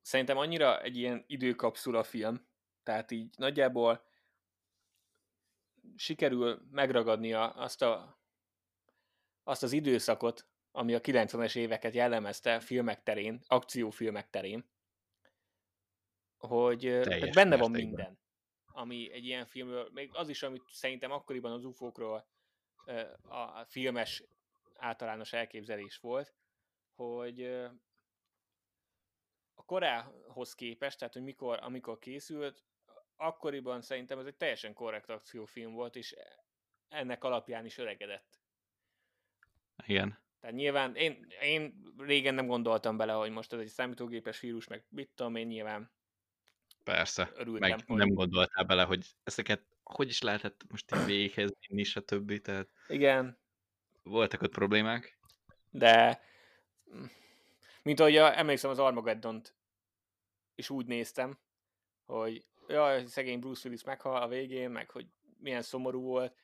szerintem 0.00 0.36
annyira 0.36 0.82
egy 0.82 0.96
ilyen 0.96 1.24
időkapszula 1.26 2.02
film, 2.02 2.46
tehát 2.82 3.10
így 3.10 3.34
nagyjából 3.36 4.04
sikerül 5.96 6.66
megragadnia 6.70 7.50
azt, 7.50 7.82
a, 7.82 8.20
azt 9.42 9.62
az 9.62 9.72
időszakot, 9.72 10.48
ami 10.70 10.94
a 10.94 11.00
90-es 11.00 11.56
éveket 11.56 11.94
jellemezte 11.94 12.60
filmek 12.60 13.02
terén, 13.02 13.40
akciófilmek 13.46 14.30
terén, 14.30 14.70
hogy 16.36 16.78
Teljes 16.78 17.34
benne 17.34 17.56
van 17.56 17.70
minden, 17.70 18.18
ami 18.76 19.12
egy 19.12 19.24
ilyen 19.24 19.46
filmről, 19.46 19.88
még 19.92 20.10
az 20.12 20.28
is, 20.28 20.42
amit 20.42 20.62
szerintem 20.68 21.10
akkoriban 21.10 21.52
az 21.52 21.64
UFO-król 21.64 22.26
a 23.22 23.64
filmes 23.64 24.24
általános 24.76 25.32
elképzelés 25.32 25.98
volt, 25.98 26.34
hogy 26.94 27.44
a 29.54 29.64
korához 29.66 30.54
képest, 30.54 30.98
tehát 30.98 31.14
hogy 31.14 31.22
mikor, 31.22 31.58
amikor 31.62 31.98
készült, 31.98 32.64
akkoriban 33.16 33.82
szerintem 33.82 34.18
ez 34.18 34.26
egy 34.26 34.36
teljesen 34.36 34.74
korrekt 34.74 35.10
akciófilm 35.10 35.72
volt, 35.72 35.96
és 35.96 36.16
ennek 36.88 37.24
alapján 37.24 37.64
is 37.64 37.78
öregedett. 37.78 38.40
Igen. 39.86 40.22
Tehát 40.40 40.56
nyilván 40.56 40.94
én, 40.94 41.26
én 41.40 41.92
régen 41.98 42.34
nem 42.34 42.46
gondoltam 42.46 42.96
bele, 42.96 43.12
hogy 43.12 43.30
most 43.30 43.52
ez 43.52 43.60
egy 43.60 43.68
számítógépes 43.68 44.40
vírus, 44.40 44.66
meg 44.66 44.84
mit 44.88 45.10
tudom 45.14 45.36
én, 45.36 45.46
nyilván 45.46 45.92
Persze. 46.84 47.30
örültem, 47.34 47.68
Meg 47.70 47.84
hogy... 47.86 47.96
nem 47.96 48.08
gondoltál 48.14 48.64
bele, 48.64 48.82
hogy 48.82 49.06
ezeket 49.22 49.62
hogy 49.82 50.08
is 50.08 50.22
lehetett 50.22 50.60
most 50.68 50.94
így 50.96 51.04
végighez 51.04 51.50
vinni, 51.68 51.82
stb. 51.82 52.40
Tehát 52.40 52.68
Igen, 52.88 53.38
voltak 54.02 54.42
ott 54.42 54.52
problémák. 54.52 55.18
de 55.70 56.20
mm, 56.94 57.04
mint 57.82 58.00
ahogy 58.00 58.16
emlékszem 58.16 58.70
az 58.70 58.78
Armageddon-t 58.78 59.54
is 60.54 60.70
úgy 60.70 60.86
néztem, 60.86 61.38
hogy 62.06 62.46
jaj, 62.68 63.04
szegény 63.06 63.38
Bruce 63.40 63.68
Willis 63.68 63.84
meghal 63.84 64.22
a 64.22 64.28
végén, 64.28 64.70
meg 64.70 64.90
hogy 64.90 65.06
milyen 65.38 65.62
szomorú 65.62 66.02
volt, 66.02 66.36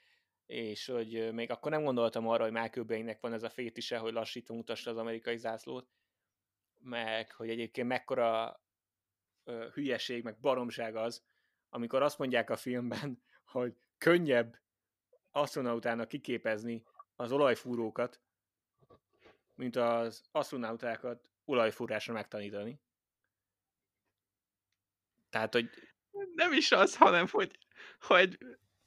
és 0.46 0.86
hogy 0.86 1.32
még 1.32 1.50
akkor 1.50 1.70
nem 1.70 1.84
gondoltam 1.84 2.28
arra, 2.28 2.42
hogy 2.42 2.52
Michael 2.52 2.86
Bay-nek 2.86 3.20
van 3.20 3.32
ez 3.32 3.42
a 3.42 3.50
fétise, 3.50 3.98
hogy 3.98 4.12
lassítva 4.12 4.54
mutassa 4.54 4.90
az 4.90 4.96
amerikai 4.96 5.36
zászlót, 5.36 5.88
meg 6.78 7.32
hogy 7.32 7.48
egyébként 7.50 7.88
mekkora 7.88 8.60
hülyeség, 9.74 10.22
meg 10.22 10.38
baromság 10.40 10.96
az, 10.96 11.22
amikor 11.68 12.02
azt 12.02 12.18
mondják 12.18 12.50
a 12.50 12.56
filmben, 12.56 13.22
hogy 13.52 13.76
könnyebb 13.98 14.58
asztronautának 15.30 16.08
kiképezni 16.08 16.82
az 17.16 17.32
olajfúrókat, 17.32 18.20
mint 19.54 19.76
az 19.76 20.22
asztronautákat 20.30 21.30
olajfúrásra 21.44 22.12
megtanítani. 22.12 22.80
Tehát, 25.30 25.52
hogy 25.52 25.70
Nem 26.34 26.52
is 26.52 26.72
az, 26.72 26.96
hanem 26.96 27.26
hogy, 27.28 27.58
hogy 28.00 28.38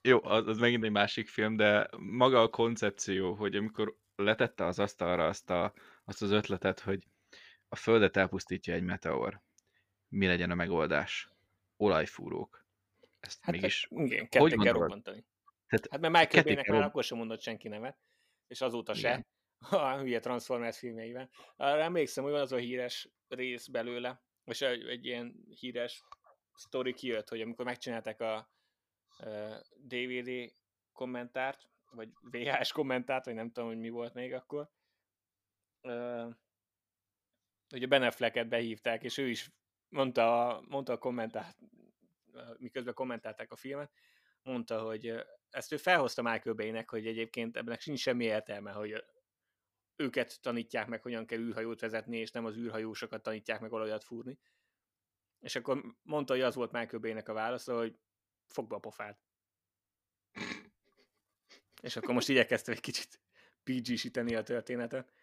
jó, 0.01 0.24
az, 0.24 0.47
az 0.47 0.57
megint 0.57 0.84
egy 0.84 0.91
másik 0.91 1.28
film, 1.28 1.55
de 1.55 1.89
maga 1.97 2.41
a 2.41 2.49
koncepció, 2.49 3.34
hogy 3.34 3.55
amikor 3.55 3.97
letette 4.16 4.66
az 4.66 4.80
asztalra 4.80 5.28
azt, 5.28 5.49
a, 5.49 5.74
azt 6.05 6.22
az 6.22 6.32
ötletet, 6.32 6.80
hogy 6.80 7.07
a 7.68 7.76
Földet 7.76 8.18
elpusztítja 8.18 8.74
egy 8.74 8.84
meteor, 8.84 9.41
mi 10.14 10.28
legyen 10.28 10.51
a 10.51 10.55
megoldás? 10.55 11.30
Olajfúrók. 11.78 12.66
Ezt 13.20 13.43
hát 13.43 13.55
mégis... 13.55 13.88
igen, 13.89 14.07
hogy 14.07 14.30
ketté 14.30 14.30
kell 14.30 14.41
gondolod? 14.41 14.82
robbantani. 14.82 15.26
Tehát 15.68 15.88
Hát 15.89 15.99
mert 15.99 16.14
Michael 16.14 16.43
Bay-nek 16.43 16.64
kell 16.64 16.74
már 16.74 16.84
rob- 16.84 16.93
akkor 16.93 17.03
sem 17.03 17.18
mondott 17.18 17.41
senki 17.41 17.68
nevet, 17.68 17.97
és 18.47 18.61
azóta 18.61 18.93
Igen. 18.95 19.26
se 19.59 19.78
a 19.78 19.97
hülye 19.97 20.20
Transformers 20.20 20.78
filmjeiben. 20.78 21.30
Arra 21.55 21.82
emlékszem, 21.82 22.24
hogy 22.24 22.34
van 22.34 22.41
az 22.41 22.51
a 22.51 22.57
híres 22.57 23.09
rész 23.28 23.68
belőle, 23.68 24.22
és 24.45 24.61
egy, 24.61 24.88
egy 24.88 25.05
ilyen 25.05 25.45
híres 25.59 26.03
sztori 26.53 26.93
kijött, 26.93 27.30
hogy 27.30 27.41
amikor 27.41 27.66
megcsinálták 27.66 28.22
a 28.22 28.51
DVD 29.78 30.53
kommentárt, 30.91 31.70
vagy 31.91 32.09
VHS 32.22 32.72
kommentárt, 32.72 33.26
vagy 33.26 33.34
nem 33.34 33.51
tudom, 33.51 33.70
hogy 33.70 33.80
mi 33.80 33.89
volt 33.89 34.14
még 34.14 34.34
akkor, 34.34 34.70
ugye 37.74 37.88
Ben 37.88 38.03
Afflecket 38.03 38.47
behívták, 38.47 39.03
és 39.03 39.18
ő 39.18 39.30
is 39.30 39.51
mondta 39.93 40.47
a, 40.47 40.63
mondta 40.67 40.93
a 40.93 40.97
kommentárt, 40.97 41.57
uh, 42.33 42.57
miközben 42.57 42.93
kommentálták 42.93 43.51
a 43.51 43.55
filmet, 43.55 43.91
mondta, 44.41 44.81
hogy 44.81 45.13
ezt 45.49 45.71
ő 45.71 45.77
felhozta 45.77 46.21
Michael 46.21 46.55
Bay-nek, 46.55 46.89
hogy 46.89 47.07
egyébként 47.07 47.57
ebben 47.57 47.77
sincs 47.77 47.99
semmi 47.99 48.23
értelme, 48.23 48.71
hogy 48.71 49.03
őket 49.95 50.41
tanítják 50.41 50.87
meg, 50.87 51.01
hogyan 51.01 51.25
kell 51.25 51.39
űrhajót 51.39 51.79
vezetni, 51.79 52.17
és 52.17 52.31
nem 52.31 52.45
az 52.45 52.55
űrhajósokat 52.55 53.23
tanítják 53.23 53.59
meg 53.59 53.71
olajat 53.71 54.03
fúrni. 54.03 54.39
És 55.39 55.55
akkor 55.55 55.83
mondta, 56.01 56.33
hogy 56.33 56.41
az 56.41 56.55
volt 56.55 56.71
Michael 56.71 57.01
Bay-nek 57.01 57.29
a 57.29 57.33
válasza, 57.33 57.77
hogy 57.77 57.99
fogd 58.47 58.69
be 58.69 58.75
a 58.75 58.79
pofád. 58.79 59.17
És 61.81 61.95
akkor 61.95 62.13
most 62.13 62.29
igyekeztem 62.29 62.73
egy 62.73 62.79
kicsit 62.79 63.19
PG-síteni 63.63 64.35
a 64.35 64.43
történetet, 64.43 65.13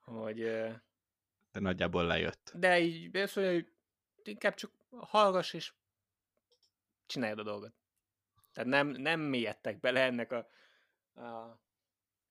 hogy 0.00 0.38
de 1.52 1.60
nagyjából 1.60 2.06
lejött. 2.06 2.52
de 2.54 2.78
így 2.78 3.16
azt 3.16 3.36
mondja, 3.36 3.54
hogy 3.54 3.72
inkább 4.28 4.54
csak 4.54 4.70
hallgass 4.90 5.52
és 5.52 5.72
csináld 7.06 7.38
a 7.38 7.42
dolgot. 7.42 7.74
Tehát 8.52 8.70
nem, 8.70 8.88
nem 8.88 9.20
mélyedtek 9.20 9.80
bele 9.80 10.00
ennek 10.02 10.32
a, 10.32 10.46
a 11.20 11.60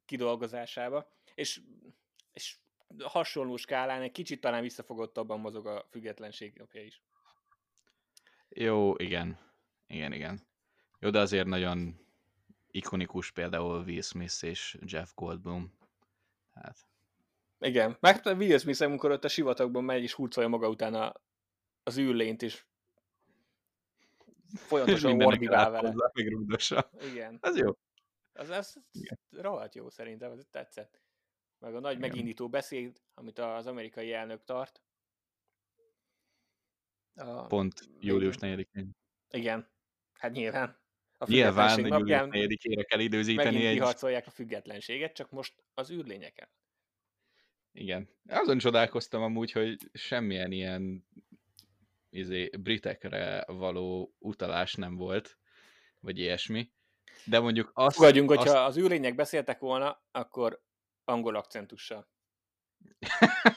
kidolgozásába, 0.05 1.11
és, 1.35 1.61
és 2.33 2.57
hasonló 3.03 3.55
skálán 3.55 4.01
egy 4.01 4.11
kicsit 4.11 4.41
talán 4.41 4.61
visszafogottabban 4.61 5.39
mozog 5.39 5.67
a 5.67 5.87
függetlenség 5.89 6.57
napja 6.57 6.83
is. 6.83 7.01
Jó, 8.49 8.95
igen. 8.97 9.39
Igen, 9.87 10.13
igen. 10.13 10.47
Jó, 10.99 11.09
de 11.09 11.19
azért 11.19 11.47
nagyon 11.47 12.07
ikonikus 12.71 13.31
például 13.31 13.83
Will 13.83 14.01
Smith 14.01 14.43
és 14.43 14.77
Jeff 14.81 15.11
Goldblum. 15.15 15.77
Hát, 16.53 16.77
Igen, 17.59 17.97
meg 17.99 18.21
Will 18.25 18.57
Smith, 18.57 18.81
amikor 18.81 19.11
ott 19.11 19.23
a 19.23 19.27
sivatagban 19.27 19.83
megy 19.83 20.03
és 20.03 20.13
hurcolja 20.13 20.49
maga 20.49 20.69
után 20.69 20.93
a, 20.93 21.13
az 21.89 21.97
űrlényt, 21.97 22.41
és 22.41 22.65
folyamatosan 24.55 25.21
ordibál 25.21 25.71
vele. 25.71 25.87
áthozza, 25.87 26.11
megrugdossa. 26.13 26.89
Igen. 27.11 27.37
Az 27.41 27.57
jó. 27.57 27.71
Az, 28.33 28.49
az 28.49 28.81
Igen. 28.91 29.19
rohadt 29.29 29.75
jó 29.75 29.89
szerintem, 29.89 30.31
az 30.31 30.47
tetszett. 30.51 31.01
Meg 31.59 31.75
a 31.75 31.79
nagy 31.79 31.97
Igen. 31.97 32.09
megindító 32.09 32.49
beszéd, 32.49 33.01
amit 33.13 33.39
az 33.39 33.67
amerikai 33.67 34.13
elnök 34.13 34.43
tart. 34.43 34.81
A, 37.15 37.45
Pont 37.47 37.89
július 37.99 38.35
4-én. 38.39 38.95
igen, 39.29 39.69
hát 40.13 40.31
nyilván. 40.31 40.77
A 41.17 41.25
Nyilván 41.29 41.69
függetlenség 41.69 41.85
július 41.85 42.19
napján 42.19 42.49
4-ére 42.49 42.85
kell 42.87 42.99
időzíteni 42.99 43.45
megint 43.45 43.65
egy... 43.65 43.73
kiharcolják 43.77 44.27
a 44.27 44.31
függetlenséget, 44.31 45.13
csak 45.13 45.31
most 45.31 45.63
az 45.73 45.91
űrlényeken. 45.91 46.49
Igen. 47.71 48.09
Azon 48.27 48.57
csodálkoztam 48.57 49.21
amúgy, 49.21 49.51
hogy 49.51 49.77
semmilyen 49.93 50.51
ilyen 50.51 51.07
izé, 52.09 52.49
britekre 52.59 53.43
való 53.47 54.15
utalás 54.19 54.73
nem 54.73 54.95
volt, 54.95 55.37
vagy 55.99 56.19
ilyesmi. 56.19 56.71
De 57.25 57.39
mondjuk 57.39 57.71
azt... 57.73 57.95
Fogadjunk, 57.95 58.31
azt... 58.31 58.39
hogyha 58.39 58.59
az 58.59 58.77
űrlények 58.77 59.15
beszéltek 59.15 59.59
volna, 59.59 60.03
akkor 60.11 60.63
angol 61.03 61.35
akcentussal. 61.35 62.07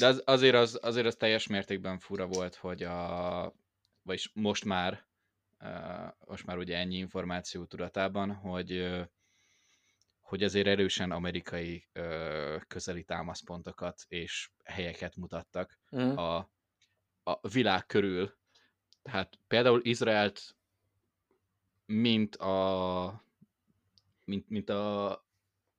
De 0.00 0.06
az, 0.06 0.22
azért, 0.24 0.54
az, 0.54 0.78
azért 0.82 1.06
az 1.06 1.16
teljes 1.16 1.46
mértékben 1.46 1.98
fura 1.98 2.26
volt, 2.26 2.54
hogy 2.54 2.82
a... 2.82 3.54
Vagyis 4.02 4.30
most 4.34 4.64
már, 4.64 5.06
most 6.26 6.46
már 6.46 6.58
ugye 6.58 6.76
ennyi 6.76 6.96
információ 6.96 7.64
tudatában, 7.64 8.34
hogy 8.34 9.00
hogy 10.30 10.42
azért 10.42 10.66
erősen 10.66 11.10
amerikai 11.10 11.88
közeli 12.68 13.04
támaszpontokat 13.04 14.04
és 14.08 14.50
helyeket 14.64 15.16
mutattak 15.16 15.78
mm. 15.96 16.16
a, 16.16 16.36
a 17.22 17.48
világ 17.52 17.86
körül. 17.86 18.38
Tehát 19.02 19.38
például 19.46 19.80
Izraelt 19.82 20.56
mint 21.86 22.36
a 22.36 23.24
mint, 24.24 24.48
mint 24.48 24.70
a 24.70 25.08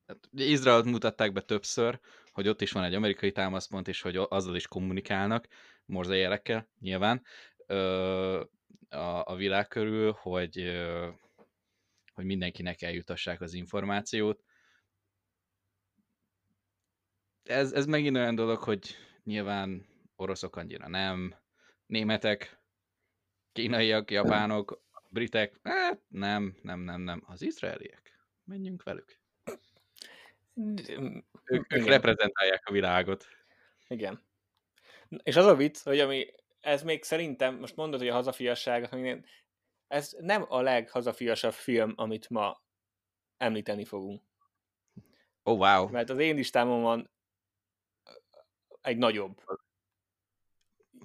hát, 0.07 0.29
Izraelt 0.31 0.85
mutatták 0.85 1.33
be 1.33 1.41
többször, 1.41 1.99
hogy 2.31 2.47
ott 2.47 2.61
is 2.61 2.71
van 2.71 2.83
egy 2.83 2.95
amerikai 2.95 3.31
támaszpont, 3.31 3.87
és 3.87 4.01
hogy 4.01 4.15
azzal 4.15 4.55
is 4.55 4.67
kommunikálnak, 4.67 5.47
morzajelekkel 5.85 6.69
nyilván, 6.79 7.23
ö, 7.67 8.43
a, 8.89 9.23
a 9.25 9.35
világ 9.35 9.67
körül, 9.67 10.11
hogy, 10.11 10.59
ö, 10.59 11.09
hogy 12.13 12.25
mindenkinek 12.25 12.81
eljutassák 12.81 13.41
az 13.41 13.53
információt. 13.53 14.43
Ez, 17.43 17.71
ez 17.71 17.85
megint 17.85 18.15
olyan 18.15 18.35
dolog, 18.35 18.63
hogy 18.63 18.95
nyilván 19.23 19.85
oroszok 20.15 20.55
annyira 20.55 20.87
nem, 20.87 21.35
németek, 21.85 22.59
kínaiak, 23.51 24.11
japánok, 24.11 24.83
britek, 25.09 25.59
hát 25.63 26.01
nem, 26.07 26.57
nem, 26.61 26.79
nem, 26.79 27.01
nem, 27.01 27.23
az 27.25 27.41
izraeliek. 27.41 28.19
Menjünk 28.43 28.83
velük. 28.83 29.19
Ők, 31.43 31.73
ők 31.73 31.85
reprezentálják 31.85 32.65
a 32.65 32.71
világot. 32.71 33.27
Igen. 33.87 34.21
És 35.23 35.35
az 35.35 35.45
a 35.45 35.55
vicc, 35.55 35.83
hogy 35.83 35.99
ami, 35.99 36.25
ez 36.59 36.83
még 36.83 37.03
szerintem, 37.03 37.55
most 37.55 37.75
mondod, 37.75 37.99
hogy 37.99 38.09
a 38.09 38.13
hazafiasság, 38.13 38.89
ez 39.91 40.15
nem 40.19 40.45
a 40.47 40.61
leghazafiasabb 40.61 41.53
film, 41.53 41.93
amit 41.95 42.29
ma 42.29 42.61
említeni 43.37 43.85
fogunk. 43.85 44.21
Oh, 45.43 45.57
wow. 45.57 45.89
Mert 45.89 46.09
az 46.09 46.17
én 46.17 46.35
listámon 46.35 46.81
van 46.81 47.09
egy 48.81 48.97
nagyobb, 48.97 49.41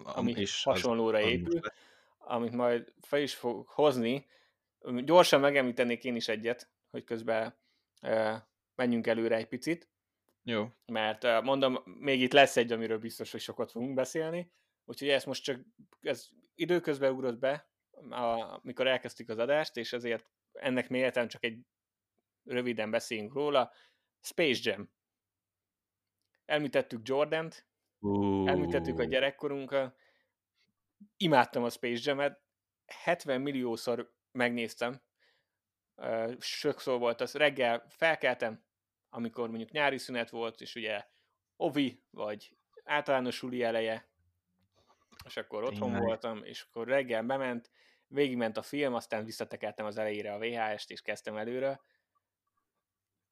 ami 0.03 0.33
is 0.33 0.63
hasonlóra 0.63 1.19
az, 1.19 1.25
épül, 1.25 1.59
az 1.59 1.73
amit 2.19 2.53
majd 2.53 2.93
fel 3.01 3.21
is 3.21 3.35
fog 3.35 3.67
hozni. 3.69 4.27
Gyorsan 5.05 5.41
megemlítenék 5.41 6.05
én 6.05 6.17
is 6.17 6.29
egyet, 6.29 6.71
hogy 6.91 7.05
közben 7.05 7.57
e, 8.01 8.47
menjünk 8.75 9.07
előre 9.07 9.37
egy 9.37 9.49
picit. 9.49 9.89
Jó. 10.43 10.69
Mert 10.87 11.25
e, 11.25 11.41
mondom, 11.41 11.83
még 11.85 12.21
itt 12.21 12.33
lesz 12.33 12.57
egy, 12.57 12.73
amiről 12.73 12.99
biztos, 12.99 13.31
hogy 13.31 13.41
sokat 13.41 13.71
fogunk 13.71 13.95
beszélni. 13.95 14.53
Úgyhogy 14.85 15.09
ezt 15.09 15.27
most 15.27 15.43
csak 15.43 15.61
ez 16.01 16.29
időközben 16.55 17.13
ugrott 17.13 17.39
be, 17.39 17.71
amikor 18.11 18.87
elkezdtük 18.87 19.29
az 19.29 19.39
adást, 19.39 19.77
és 19.77 19.93
ezért 19.93 20.31
ennek 20.53 20.89
méltán 20.89 21.29
csak 21.29 21.45
egy 21.45 21.59
röviden 22.45 22.91
beszéljünk 22.91 23.33
róla. 23.33 23.73
Space 24.21 24.71
Jam. 24.71 24.91
Elmítettük 26.45 27.09
Jordant, 27.09 27.67
uh. 27.99 28.49
elmítettük 28.49 28.99
a 28.99 29.05
gyerekkorunkat, 29.05 29.97
imádtam 31.17 31.65
a 31.65 31.71
Space 31.71 32.01
Jam-et, 32.11 32.41
70 32.87 33.41
milliószor 33.41 34.15
megnéztem, 34.33 35.03
sokszor 36.39 36.99
volt 36.99 37.21
az, 37.21 37.35
reggel 37.35 37.87
felkeltem, 37.89 38.65
amikor 39.09 39.49
mondjuk 39.49 39.71
nyári 39.71 39.99
szünet 39.99 40.31
volt, 40.31 40.61
és 40.61 40.75
ugye 40.75 41.05
ovi, 41.57 42.03
vagy 42.11 42.57
általános 42.85 43.35
suli 43.35 43.63
eleje, 43.63 44.09
és 45.25 45.37
akkor 45.37 45.63
otthon 45.63 45.91
Tényleg. 45.91 46.03
voltam, 46.03 46.45
és 46.45 46.63
akkor 46.63 46.87
reggel 46.87 47.23
bement, 47.23 47.71
végigment 48.07 48.57
a 48.57 48.63
film, 48.63 48.95
aztán 48.95 49.25
visszatekeltem 49.25 49.87
az 49.87 49.97
elejére 49.97 50.33
a 50.33 50.39
VHS-t, 50.39 50.91
és 50.91 51.03
kezdtem 51.03 51.37
előre. 51.37 51.81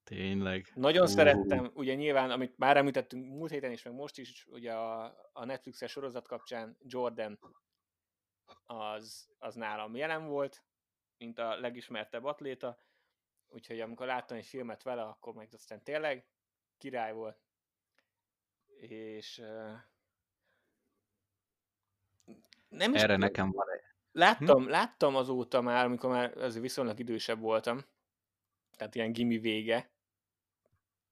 Tényleg. 0.05 0.73
Nagyon 0.75 1.03
uh. 1.03 1.09
szerettem, 1.09 1.71
ugye 1.75 1.95
nyilván, 1.95 2.31
amit 2.31 2.59
már 2.59 2.77
említettünk 2.77 3.27
múlt 3.27 3.51
héten 3.51 3.71
is, 3.71 3.83
meg 3.83 3.95
most 3.95 4.19
is, 4.19 4.47
ugye 4.47 4.73
a, 4.73 5.05
a 5.33 5.45
Netflixes 5.45 5.91
sorozat 5.91 6.29
kapcsán 6.29 6.77
Jordan 6.83 7.39
az, 8.65 9.29
az 9.39 9.55
nálam 9.55 9.97
jelen 9.97 10.27
volt, 10.27 10.65
mint 11.19 11.39
a 11.39 11.59
legismertebb 11.61 12.25
atléta, 12.25 12.79
úgyhogy 13.49 13.81
amikor 13.81 14.07
láttam 14.07 14.37
egy 14.37 14.47
filmet 14.47 14.83
vele, 14.83 15.03
akkor 15.03 15.35
meg 15.35 15.49
aztán 15.53 15.83
tényleg 15.83 16.27
király 16.79 17.13
volt. 17.13 17.43
És 18.77 19.43
nem 22.77 22.95
is 22.95 23.03
Erre 23.03 23.17
nekem 23.17 23.51
van 23.51 23.67
egy. 23.71 23.81
Láttam, 24.13 24.63
hm? 24.63 24.69
láttam 24.69 25.17
azóta 25.17 25.61
már, 25.61 25.85
amikor 25.85 26.11
már 26.11 26.37
azért 26.37 26.63
viszonylag 26.63 26.99
idősebb 26.99 27.41
voltam, 27.41 27.85
tehát 28.77 28.95
ilyen 28.95 29.13
gimi 29.13 29.39
vége. 29.39 29.91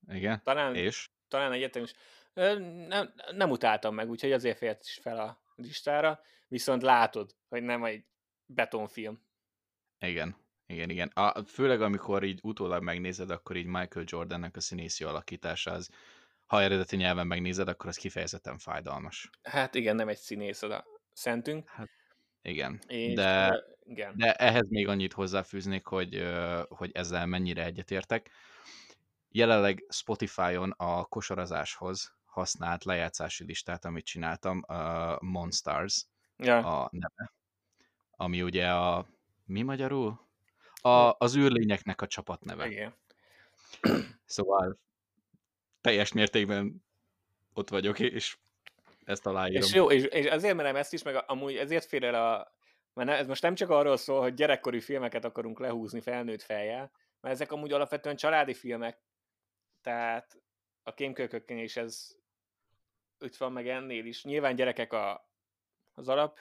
Igen, 0.09 0.43
talán, 0.43 0.75
és? 0.75 1.11
Talán 1.29 1.53
egyetem 1.53 1.83
is. 1.83 1.93
Nem, 2.89 3.13
nem 3.33 3.51
utáltam 3.51 3.95
meg, 3.95 4.11
úgyhogy 4.11 4.33
azért 4.33 4.59
fért 4.59 4.83
is 4.85 4.99
fel 5.03 5.19
a 5.19 5.43
listára, 5.55 6.21
viszont 6.49 6.83
látod, 6.83 7.35
hogy 7.49 7.63
nem 7.63 7.85
egy 7.85 8.05
betonfilm. 8.47 9.23
Igen, 9.99 10.37
igen, 10.67 10.91
igen. 10.91 11.09
A, 11.09 11.45
főleg 11.45 11.83
amikor 11.83 12.23
így 12.23 12.41
utólag 12.43 12.83
megnézed, 12.83 13.31
akkor 13.31 13.57
így 13.57 13.67
Michael 13.67 14.05
Jordannek 14.09 14.57
a 14.57 14.61
színészi 14.61 15.05
alakítása 15.05 15.71
az, 15.71 15.91
ha 16.47 16.63
eredeti 16.63 16.97
nyelven 16.97 17.27
megnézed, 17.27 17.69
akkor 17.69 17.89
az 17.89 17.97
kifejezetten 17.97 18.59
fájdalmas. 18.59 19.31
Hát 19.43 19.75
igen, 19.75 19.97
nem 19.97 20.09
egy 20.09 20.17
színész 20.17 20.63
a 20.63 20.85
szentünk. 21.13 21.69
Hát, 21.69 21.89
igen, 22.43 22.81
és, 22.87 23.15
de, 23.15 23.65
igen. 23.85 24.17
de 24.17 24.35
ehhez 24.35 24.69
még 24.69 24.89
annyit 24.89 25.13
hozzáfűznék, 25.13 25.87
hogy, 25.87 26.23
hogy 26.69 26.91
ezzel 26.95 27.27
mennyire 27.27 27.65
egyetértek. 27.65 28.31
Jelenleg 29.29 29.85
Spotify-on 29.89 30.71
a 30.77 31.05
kosarazáshoz 31.05 32.15
használt 32.25 32.85
lejátszási 32.85 33.45
listát, 33.45 33.85
amit 33.85 34.05
csináltam, 34.05 34.63
a 34.67 35.17
Monstars 35.25 36.07
ja. 36.37 36.83
a 36.83 36.89
neve, 36.93 37.33
ami 38.11 38.43
ugye 38.43 38.71
a, 38.71 39.07
mi 39.45 39.63
magyarul? 39.63 40.21
A, 40.81 41.15
az 41.19 41.37
űrlényeknek 41.37 42.01
a 42.01 42.07
csapatneve. 42.07 42.67
Igen. 42.67 42.95
Szóval 44.25 44.79
teljes 45.81 46.13
mértékben 46.13 46.85
ott 47.53 47.69
vagyok, 47.69 47.99
és 47.99 48.39
ezt 49.05 49.27
aláírom. 49.27 49.63
És 49.63 49.75
jó, 49.75 49.91
és, 49.91 50.05
és 50.05 50.27
azért 50.27 50.57
merem 50.57 50.77
ezt 50.77 50.93
is, 50.93 51.03
meg 51.03 51.25
amúgy 51.27 51.57
ezért 51.57 51.85
fér 51.85 52.05
el 52.05 52.15
a... 52.33 52.53
Mert 52.95 53.11
ez 53.11 53.27
most 53.27 53.43
nem 53.43 53.55
csak 53.55 53.71
arról 53.71 53.97
szól, 53.97 54.21
hogy 54.21 54.35
gyerekkori 54.35 54.81
filmeket 54.81 55.25
akarunk 55.25 55.59
lehúzni 55.59 56.01
felnőtt 56.01 56.43
fejjel, 56.43 56.93
mert 57.21 57.35
ezek 57.35 57.53
amúgy 57.53 57.73
alapvetően 57.73 58.17
családi 58.17 58.55
filmek, 58.55 58.99
tehát 59.83 60.39
a 60.83 60.95
kémkökökön 60.95 61.59
is 61.59 61.77
ez 61.77 62.17
itt 63.19 63.37
van 63.37 63.53
meg 63.53 63.69
ennél 63.69 64.05
is. 64.05 64.25
Nyilván 64.25 64.55
gyerekek 64.55 64.93
a, 64.93 65.29
az 65.95 66.09
alap, 66.09 66.39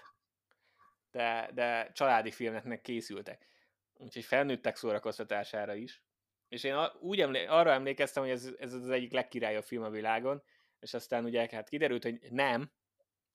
de, 1.12 1.50
de 1.54 1.92
családi 1.94 2.32
filmeknek 2.32 2.82
készültek. 2.82 3.48
Úgyhogy 3.94 4.24
felnőttek 4.24 4.76
szórakoztatására 4.76 5.76
is. 5.76 6.04
És 6.50 6.64
én 6.64 6.76
úgy 7.00 7.22
emlé- 7.22 7.48
arra 7.48 7.72
emlékeztem, 7.72 8.24
hogy 8.24 8.32
ez, 8.32 8.50
ez 8.58 8.74
az 8.74 8.90
egyik 8.90 9.12
legkirályabb 9.12 9.64
film 9.64 9.84
a 9.84 9.90
világon, 9.90 10.44
és 10.82 10.94
aztán 10.94 11.26
ugye 11.26 11.48
hát 11.52 11.70
kiderült, 11.70 12.04
hogy 12.04 12.32
nem, 12.32 12.72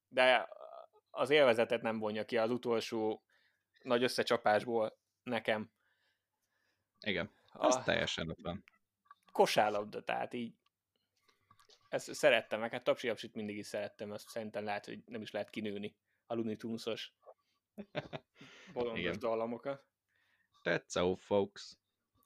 de 0.08 0.48
az 1.10 1.30
élvezetet 1.30 1.82
nem 1.82 1.98
vonja 1.98 2.24
ki 2.24 2.36
az 2.38 2.50
utolsó 2.50 3.22
nagy 3.82 4.02
összecsapásból 4.02 4.98
nekem. 5.22 5.72
Igen, 7.00 7.34
az 7.52 7.76
a 7.76 7.82
teljesen 7.82 8.28
ott 8.28 8.42
van. 8.42 8.64
Kosárlabda, 9.32 10.02
tehát 10.02 10.34
így 10.34 10.54
ezt 11.88 12.14
szerettem 12.14 12.60
meg, 12.60 12.70
hát 12.70 12.84
tapsi 12.84 13.12
mindig 13.32 13.56
is 13.56 13.66
szerettem, 13.66 14.10
azt 14.10 14.28
szerintem 14.28 14.64
lehet, 14.64 14.84
hogy 14.84 15.02
nem 15.06 15.20
is 15.20 15.30
lehet 15.30 15.50
kinőni 15.50 15.96
a 16.26 16.34
Looney 16.34 16.56
Tunes-os 16.56 17.12
bolondos 18.72 19.16
dallamokat. 19.18 19.84
That's 20.62 20.98
all, 20.98 21.16
folks. 21.16 21.76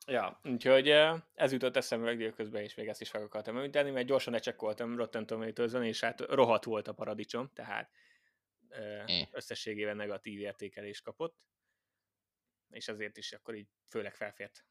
Ja, 0.07 0.41
úgyhogy 0.45 0.89
ez 1.35 1.53
jutott 1.53 1.77
eszembe 1.77 2.15
meg 2.15 2.33
közben, 2.37 2.63
és 2.63 2.75
még 2.75 2.89
ezt 2.89 3.01
is 3.01 3.11
fel 3.11 3.23
akartam 3.23 3.57
említeni, 3.57 3.91
mert 3.91 4.07
gyorsan 4.07 4.33
lecsekkoltam 4.33 4.97
Rotten 4.97 5.27
tomatoes 5.27 5.73
és 5.73 6.01
hát 6.01 6.21
rohadt 6.21 6.65
volt 6.65 6.89
a 6.89 6.95
paradicsom, 6.95 7.51
tehát 7.53 7.91
összességében 9.31 9.97
negatív 9.97 10.41
értékelést 10.41 11.03
kapott, 11.03 11.45
és 12.71 12.89
azért 12.89 13.17
is 13.17 13.33
akkor 13.33 13.55
így 13.55 13.69
főleg 13.89 14.15
felfért. 14.15 14.65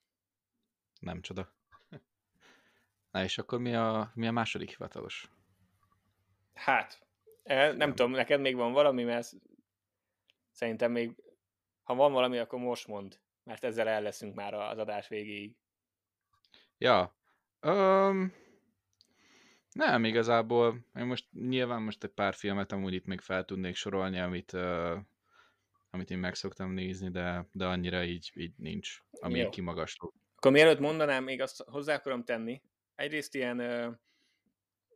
Nem 0.99 1.21
csoda. 1.21 1.53
Na 3.11 3.23
és 3.23 3.37
akkor 3.37 3.59
mi 3.59 3.75
a, 3.75 4.11
mi 4.15 4.27
a 4.27 4.31
második 4.31 4.69
hivatalos? 4.69 5.29
Hát, 6.53 7.07
nem, 7.43 7.75
nem 7.75 7.89
tudom, 7.89 8.11
neked 8.11 8.39
még 8.39 8.55
van 8.55 8.71
valami, 8.71 9.03
mert 9.03 9.31
szerintem 10.51 10.91
még 10.91 11.15
Ha 11.89 11.95
van 11.95 12.11
valami, 12.11 12.37
akkor 12.37 12.59
most 12.59 12.87
mond, 12.87 13.19
mert 13.49 13.63
ezzel 13.63 13.87
el 13.87 14.01
leszünk 14.01 14.35
már 14.35 14.53
az 14.53 14.77
adás 14.77 15.07
végéig. 15.07 15.55
Ja. 16.77 17.15
Um, 17.61 18.33
nem, 19.71 20.03
igazából. 20.03 20.85
Én 20.95 21.05
most 21.05 21.27
nyilván 21.31 21.81
most 21.81 22.03
egy 22.03 22.09
pár 22.09 22.33
filmet 22.33 22.71
amúgy 22.71 22.93
itt 22.93 23.05
még 23.05 23.19
fel 23.19 23.45
tudnék 23.45 23.75
sorolni, 23.75 24.19
amit, 24.19 24.53
uh, 24.53 24.97
amit 25.89 26.09
én 26.09 26.17
meg 26.17 26.35
szoktam 26.35 26.71
nézni, 26.71 27.09
de, 27.09 27.47
de 27.51 27.65
annyira 27.65 28.03
így, 28.03 28.31
így 28.33 28.53
nincs, 28.57 28.97
ami 29.11 29.39
Jó. 29.39 29.49
kimagasló. 29.49 30.13
Akkor 30.35 30.51
mielőtt 30.51 30.79
mondanám, 30.79 31.23
még 31.23 31.41
azt 31.41 31.63
hozzá 31.63 31.95
akarom 31.95 32.23
tenni, 32.23 32.61
egyrészt 32.95 33.35
ilyen 33.35 33.59
ö, 33.59 33.91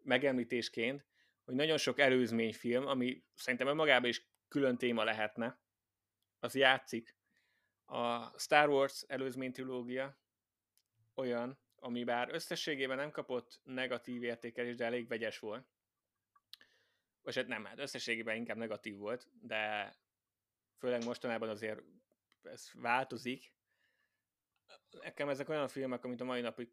megemlítésként, 0.04 1.06
hogy 1.46 1.56
nagyon 1.56 1.78
sok 1.78 2.00
előzményfilm, 2.00 2.88
ami 2.88 3.24
szerintem 3.36 3.68
önmagában 3.68 4.10
is 4.10 4.28
külön 4.48 4.78
téma 4.78 5.04
lehetne, 5.04 5.62
az 6.40 6.56
játszik. 6.56 7.16
A 7.94 8.34
Star 8.38 8.70
Wars 8.70 9.02
előzmény 9.08 9.52
trilógia 9.52 10.18
olyan, 11.16 11.60
ami 11.76 12.04
bár 12.04 12.30
összességében 12.34 12.98
nem 12.98 13.12
kapott 13.12 13.60
negatív 13.64 14.24
értékelést, 14.24 14.78
de 14.78 14.86
elég 14.86 15.08
vegyes 15.08 15.40
volt. 15.40 15.68
Vagy 17.22 17.36
hát 17.36 17.48
nem, 17.48 17.66
hát 17.66 17.80
összességében 17.80 18.36
inkább 18.36 18.58
negatív 18.58 18.98
volt, 18.98 19.28
de 19.42 19.94
főleg 20.78 21.04
mostanában 21.04 21.50
azért 21.50 21.82
ez 22.42 22.70
változik. 22.74 23.54
Nekem 24.90 25.30
ezek 25.30 25.50
olyan 25.50 25.68
filmek, 25.68 26.04
amit 26.04 26.22
a 26.22 26.26
mai 26.26 26.42
napig 26.42 26.72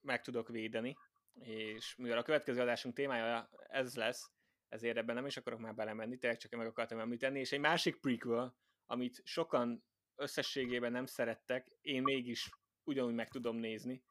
meg 0.00 0.22
tudok 0.22 0.48
védeni, 0.48 0.96
és 1.38 1.94
mivel 1.94 2.18
a 2.18 2.22
következő 2.22 2.60
adásunk 2.60 2.94
témája 2.94 3.50
ez 3.68 3.96
lesz, 3.96 4.30
ezért 4.68 4.96
ebben 4.96 5.14
nem 5.14 5.26
is 5.26 5.36
akarok 5.36 5.58
már 5.58 5.74
belemenni, 5.74 6.18
tényleg 6.18 6.38
csak 6.38 6.50
meg 6.50 6.66
akartam 6.66 6.98
említeni, 6.98 7.38
és 7.38 7.52
egy 7.52 7.60
másik 7.60 8.00
prequel, 8.00 8.56
amit 8.86 9.20
sokan 9.24 9.84
összességében 10.16 10.92
nem 10.92 11.06
szerettek, 11.06 11.76
én 11.80 12.02
mégis 12.02 12.50
ugyanúgy 12.84 13.14
meg 13.14 13.28
tudom 13.28 13.56
nézni, 13.56 14.04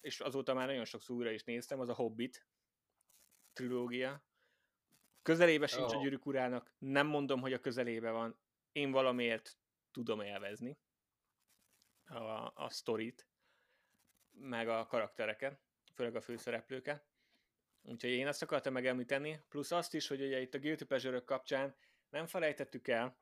és 0.00 0.20
azóta 0.20 0.54
már 0.54 0.66
nagyon 0.66 0.84
sokszor 0.84 1.16
újra 1.16 1.30
is 1.30 1.44
néztem, 1.44 1.80
az 1.80 1.88
a 1.88 1.94
Hobbit 1.94 2.46
trilógia. 3.52 4.24
Közelébe 5.22 5.66
sincs 5.66 5.92
oh. 5.92 5.98
a 5.98 6.02
gyűrűk 6.02 6.26
urának, 6.26 6.74
nem 6.78 7.06
mondom, 7.06 7.40
hogy 7.40 7.52
a 7.52 7.60
közelébe 7.60 8.10
van, 8.10 8.38
én 8.72 8.90
valamiért 8.90 9.58
tudom 9.90 10.20
élvezni 10.20 10.78
a, 12.04 12.52
a 12.54 12.70
sztorit, 12.70 13.28
meg 14.30 14.68
a 14.68 14.86
karaktereket, 14.86 15.60
főleg 15.94 16.16
a 16.16 16.20
főszereplőket. 16.20 17.06
Úgyhogy 17.82 18.10
én 18.10 18.26
ezt 18.26 18.42
akartam 18.42 18.72
megemlíteni, 18.72 19.44
plusz 19.48 19.70
azt 19.70 19.94
is, 19.94 20.06
hogy 20.06 20.22
ugye 20.22 20.40
itt 20.40 20.54
a 20.54 20.58
Guilty 20.58 20.84
pleasure 20.84 21.20
kapcsán 21.20 21.76
nem 22.10 22.26
felejtettük 22.26 22.88
el, 22.88 23.16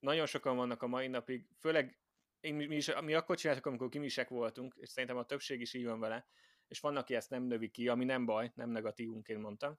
nagyon 0.00 0.26
sokan 0.26 0.56
vannak 0.56 0.82
a 0.82 0.86
mai 0.86 1.06
napig, 1.06 1.46
főleg 1.58 1.98
én, 2.40 2.54
mi, 2.54 2.76
is, 2.76 2.94
mi 3.00 3.14
akkor 3.14 3.36
csináltuk, 3.36 3.66
amikor 3.66 3.88
kimisek 3.88 4.28
voltunk, 4.28 4.74
és 4.76 4.88
szerintem 4.88 5.18
a 5.18 5.24
többség 5.24 5.60
is 5.60 5.74
így 5.74 5.84
van 5.84 6.00
vele, 6.00 6.26
és 6.68 6.80
vannak, 6.80 7.02
aki 7.02 7.14
ezt 7.14 7.30
nem 7.30 7.42
növi 7.42 7.70
ki, 7.70 7.88
ami 7.88 8.04
nem 8.04 8.24
baj, 8.24 8.52
nem 8.54 8.70
negatívunként 8.70 9.40
mondtam. 9.40 9.78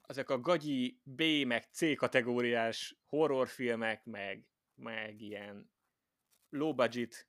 Ezek 0.00 0.30
a 0.30 0.40
gagyi 0.40 1.00
B, 1.02 1.22
meg 1.46 1.62
C 1.62 1.96
kategóriás 1.96 2.96
horrorfilmek, 3.06 4.04
meg, 4.04 4.48
meg 4.74 5.20
ilyen 5.20 5.70
low 6.48 6.74
budget 6.74 7.28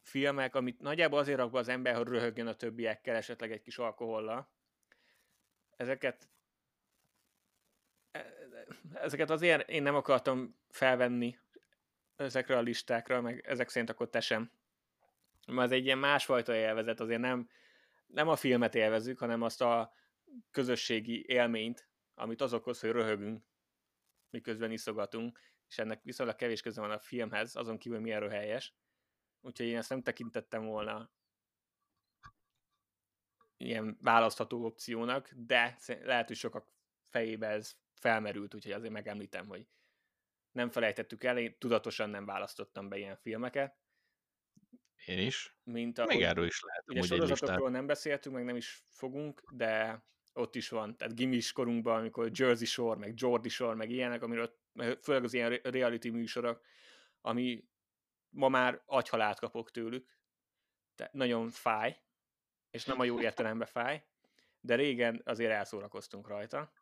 filmek, 0.00 0.54
amit 0.54 0.80
nagyjából 0.80 1.18
azért 1.18 1.38
rak 1.38 1.50
be 1.50 1.58
az 1.58 1.68
ember, 1.68 1.94
hogy 1.94 2.06
röhögjön 2.06 2.46
a 2.46 2.54
többiekkel, 2.54 3.16
esetleg 3.16 3.52
egy 3.52 3.60
kis 3.60 3.78
alkohollal. 3.78 4.52
Ezeket 5.76 6.30
ezeket 8.94 9.30
azért 9.30 9.68
én 9.68 9.82
nem 9.82 9.94
akartam 9.94 10.56
felvenni 10.68 11.38
ezekre 12.16 12.56
a 12.56 12.60
listákra, 12.60 13.20
meg 13.20 13.46
ezek 13.46 13.68
szerint 13.68 13.90
akkor 13.90 14.10
te 14.10 14.20
sem. 14.20 14.50
Mert 15.46 15.70
ez 15.70 15.76
egy 15.76 15.84
ilyen 15.84 15.98
másfajta 15.98 16.54
élvezet, 16.54 17.00
azért 17.00 17.20
nem, 17.20 17.48
nem 18.06 18.28
a 18.28 18.36
filmet 18.36 18.74
élvezünk, 18.74 19.18
hanem 19.18 19.42
azt 19.42 19.62
a 19.62 19.92
közösségi 20.50 21.24
élményt, 21.26 21.88
amit 22.14 22.40
az 22.40 22.54
okoz, 22.54 22.80
hogy 22.80 22.90
röhögünk, 22.90 23.44
miközben 24.30 24.70
iszogatunk, 24.70 25.40
és 25.68 25.78
ennek 25.78 26.02
viszonylag 26.02 26.36
kevés 26.36 26.60
köze 26.60 26.80
van 26.80 26.90
a 26.90 26.98
filmhez, 26.98 27.56
azon 27.56 27.78
kívül 27.78 28.00
milyen 28.00 28.20
röhelyes. 28.20 28.74
Úgyhogy 29.40 29.66
én 29.66 29.76
ezt 29.76 29.90
nem 29.90 30.02
tekintettem 30.02 30.64
volna 30.64 31.10
ilyen 33.56 33.98
választható 34.00 34.64
opciónak, 34.64 35.30
de 35.36 35.78
lehet, 35.86 36.26
hogy 36.26 36.36
sokak 36.36 36.72
fejébe 37.02 37.46
ez 37.46 37.76
felmerült, 37.98 38.54
úgyhogy 38.54 38.72
azért 38.72 38.92
megemlítem, 38.92 39.46
hogy 39.46 39.66
nem 40.52 40.70
felejtettük 40.70 41.24
el, 41.24 41.38
én 41.38 41.58
tudatosan 41.58 42.10
nem 42.10 42.24
választottam 42.24 42.88
be 42.88 42.96
ilyen 42.96 43.16
filmeket. 43.16 43.76
Én 45.04 45.18
is. 45.18 45.56
Mint 45.62 45.98
a, 45.98 46.04
Még 46.04 46.22
erről 46.22 46.46
is 46.46 46.62
lehet. 46.62 46.84
Ugye 46.86 47.02
sorozatokról 47.02 47.70
nem 47.70 47.86
beszéltünk, 47.86 48.34
meg 48.34 48.44
nem 48.44 48.56
is 48.56 48.82
fogunk, 48.90 49.42
de 49.50 50.02
ott 50.32 50.54
is 50.54 50.68
van, 50.68 50.96
tehát 50.96 51.14
gimis 51.14 51.52
korunkban, 51.52 51.98
amikor 51.98 52.30
Jersey 52.32 52.66
Shore, 52.66 52.98
meg 52.98 53.12
Jordi 53.16 53.48
Shore, 53.48 53.74
meg 53.74 53.90
ilyenek, 53.90 54.22
amiről 54.22 54.58
főleg 55.02 55.24
az 55.24 55.34
ilyen 55.34 55.50
reality 55.62 56.08
műsorok, 56.08 56.60
ami 57.20 57.64
ma 58.28 58.48
már 58.48 58.82
agyhalált 58.86 59.38
kapok 59.38 59.70
tőlük, 59.70 60.18
tehát 60.94 61.12
nagyon 61.12 61.50
fáj, 61.50 62.02
és 62.70 62.84
nem 62.84 63.00
a 63.00 63.04
jó 63.04 63.20
értelemben 63.20 63.68
fáj, 63.68 64.04
de 64.60 64.74
régen 64.74 65.22
azért 65.24 65.52
elszórakoztunk 65.52 66.28
rajta, 66.28 66.72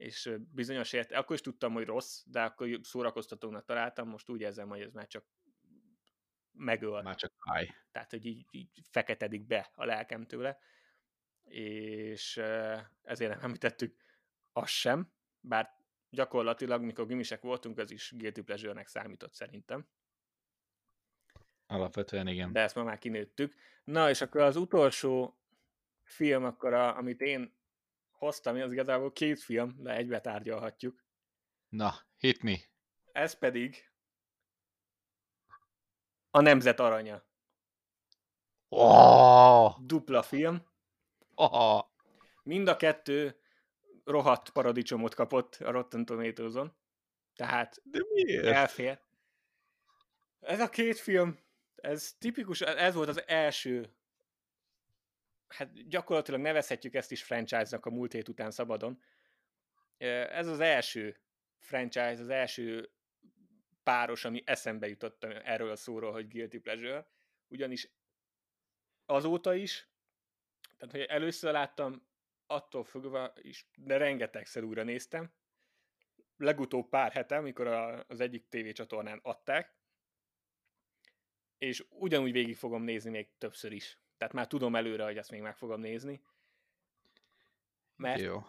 és 0.00 0.30
bizonyos 0.52 0.92
ért, 0.92 1.12
akkor 1.12 1.34
is 1.34 1.40
tudtam, 1.40 1.72
hogy 1.72 1.86
rossz, 1.86 2.22
de 2.26 2.42
akkor 2.42 2.78
szórakoztatónak 2.82 3.64
találtam, 3.64 4.08
most 4.08 4.28
úgy 4.28 4.40
érzem, 4.40 4.68
hogy 4.68 4.80
ez 4.80 4.92
már 4.92 5.06
csak 5.06 5.24
megöl. 6.52 7.02
Már 7.02 7.14
csak 7.14 7.32
fáj. 7.38 7.68
Tehát, 7.92 8.10
hogy 8.10 8.26
így, 8.26 8.46
így 8.50 8.70
feketedik 8.90 9.46
be 9.46 9.70
a 9.74 9.84
lelkem 9.84 10.26
tőle, 10.26 10.58
és 11.44 12.36
ezért 13.02 13.30
nem 13.30 13.40
említettük 13.42 13.96
azt 14.52 14.72
sem, 14.72 15.12
bár 15.40 15.70
gyakorlatilag, 16.10 16.82
mikor 16.82 17.06
gimisek 17.06 17.42
voltunk, 17.42 17.78
az 17.78 17.90
is 17.90 18.12
guilty 18.16 18.40
pleasure-nek 18.40 18.86
számított 18.86 19.34
szerintem. 19.34 19.88
Alapvetően 21.66 22.26
igen. 22.26 22.52
De 22.52 22.60
ezt 22.60 22.74
ma 22.74 22.82
már 22.82 22.98
kinőttük. 22.98 23.54
Na, 23.84 24.08
és 24.08 24.20
akkor 24.20 24.40
az 24.40 24.56
utolsó 24.56 25.38
film, 26.02 26.44
akkor 26.44 26.72
a, 26.72 26.96
amit 26.96 27.20
én 27.20 27.58
hoztam, 28.20 28.60
az 28.60 28.72
igazából 28.72 29.12
két 29.12 29.40
film, 29.40 29.74
de 29.78 29.94
egybe 29.96 30.20
tárgyalhatjuk. 30.20 31.04
Na, 31.68 31.94
hit 32.16 32.42
me. 32.42 32.56
Ez 33.12 33.38
pedig 33.38 33.90
a 36.30 36.40
Nemzet 36.40 36.80
Aranya. 36.80 37.24
Oh! 38.68 39.74
Dupla 39.80 40.22
film. 40.22 40.66
Oh! 41.34 41.82
Mind 42.42 42.68
a 42.68 42.76
kettő 42.76 43.40
rohadt 44.04 44.50
paradicsomot 44.50 45.14
kapott 45.14 45.54
a 45.54 45.70
Rotten 45.70 46.04
Tomatoes-on. 46.04 46.76
Tehát 47.34 47.80
De 47.84 47.98
miért? 48.12 48.44
elfér. 48.46 49.00
Ez 50.40 50.60
a 50.60 50.68
két 50.68 50.98
film 50.98 51.38
ez 51.74 52.12
tipikus, 52.18 52.60
ez 52.60 52.94
volt 52.94 53.08
az 53.08 53.28
első, 53.28 53.94
hát 55.52 55.88
gyakorlatilag 55.88 56.40
nevezhetjük 56.40 56.94
ezt 56.94 57.12
is 57.12 57.22
franchise-nak 57.22 57.86
a 57.86 57.90
múlt 57.90 58.12
hét 58.12 58.28
után 58.28 58.50
szabadon. 58.50 59.02
Ez 59.98 60.46
az 60.46 60.60
első 60.60 61.20
franchise, 61.58 62.20
az 62.20 62.28
első 62.28 62.90
páros, 63.82 64.24
ami 64.24 64.42
eszembe 64.46 64.88
jutott 64.88 65.24
erről 65.24 65.70
a 65.70 65.76
szóról, 65.76 66.12
hogy 66.12 66.28
Guilty 66.28 66.58
Pleasure, 66.58 67.06
ugyanis 67.48 67.90
azóta 69.06 69.54
is, 69.54 69.88
tehát 70.76 70.94
hogy 70.94 71.00
először 71.00 71.52
láttam, 71.52 72.08
attól 72.46 72.84
fogva 72.84 73.32
is, 73.42 73.70
de 73.74 73.96
rengetegszer 73.96 74.62
újra 74.62 74.82
néztem. 74.82 75.32
Legutóbb 76.36 76.88
pár 76.88 77.12
hete, 77.12 77.36
amikor 77.36 77.66
az 78.08 78.20
egyik 78.20 78.48
tévécsatornán 78.48 79.20
adták, 79.22 79.74
és 81.58 81.84
ugyanúgy 81.88 82.32
végig 82.32 82.56
fogom 82.56 82.82
nézni 82.82 83.10
még 83.10 83.28
többször 83.38 83.72
is. 83.72 83.98
Tehát 84.20 84.34
már 84.34 84.46
tudom 84.46 84.76
előre, 84.76 85.04
hogy 85.04 85.16
ezt 85.16 85.30
még 85.30 85.40
meg 85.40 85.56
fogom 85.56 85.80
nézni. 85.80 86.22
Mert 87.96 88.20
Jó. 88.20 88.42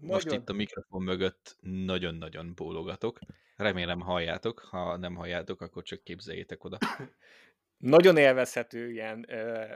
Most 0.00 0.24
nagyon... 0.24 0.40
itt 0.40 0.48
a 0.48 0.52
mikrofon 0.52 1.02
mögött 1.02 1.56
nagyon-nagyon 1.60 2.54
bólogatok. 2.54 3.18
Remélem 3.56 4.00
halljátok, 4.00 4.58
ha 4.58 4.96
nem 4.96 5.14
halljátok, 5.14 5.60
akkor 5.60 5.82
csak 5.82 6.04
képzeljétek 6.04 6.64
oda. 6.64 6.78
nagyon 7.76 8.16
élvezhető 8.16 8.90
ilyen 8.90 9.26
uh, 9.28 9.74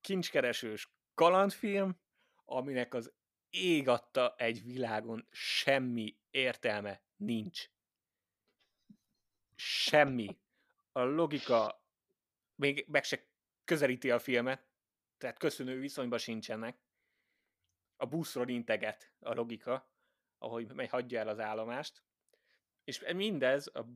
kincskeresős 0.00 0.90
kalandfilm, 1.14 2.00
aminek 2.44 2.94
az 2.94 3.12
ég 3.50 3.88
adta 3.88 4.34
egy 4.38 4.64
világon 4.64 5.26
semmi 5.30 6.16
értelme 6.30 7.02
nincs. 7.16 7.68
Semmi 9.54 10.38
a 10.92 11.02
logika 11.02 11.84
még 12.54 12.84
meg 12.88 13.04
se 13.04 13.34
közelíti 13.66 14.10
a 14.10 14.18
filmet, 14.18 14.66
tehát 15.18 15.38
köszönő 15.38 15.78
viszonyban 15.78 16.18
sincsenek. 16.18 16.78
A 17.96 18.06
buszról 18.06 18.48
integet 18.48 19.12
a 19.18 19.34
logika, 19.34 19.90
ahogy 20.38 20.72
megy 20.72 20.88
hagyja 20.88 21.20
el 21.20 21.28
az 21.28 21.38
állomást. 21.38 22.02
És 22.84 23.12
mindez 23.14 23.66
a 23.66 23.86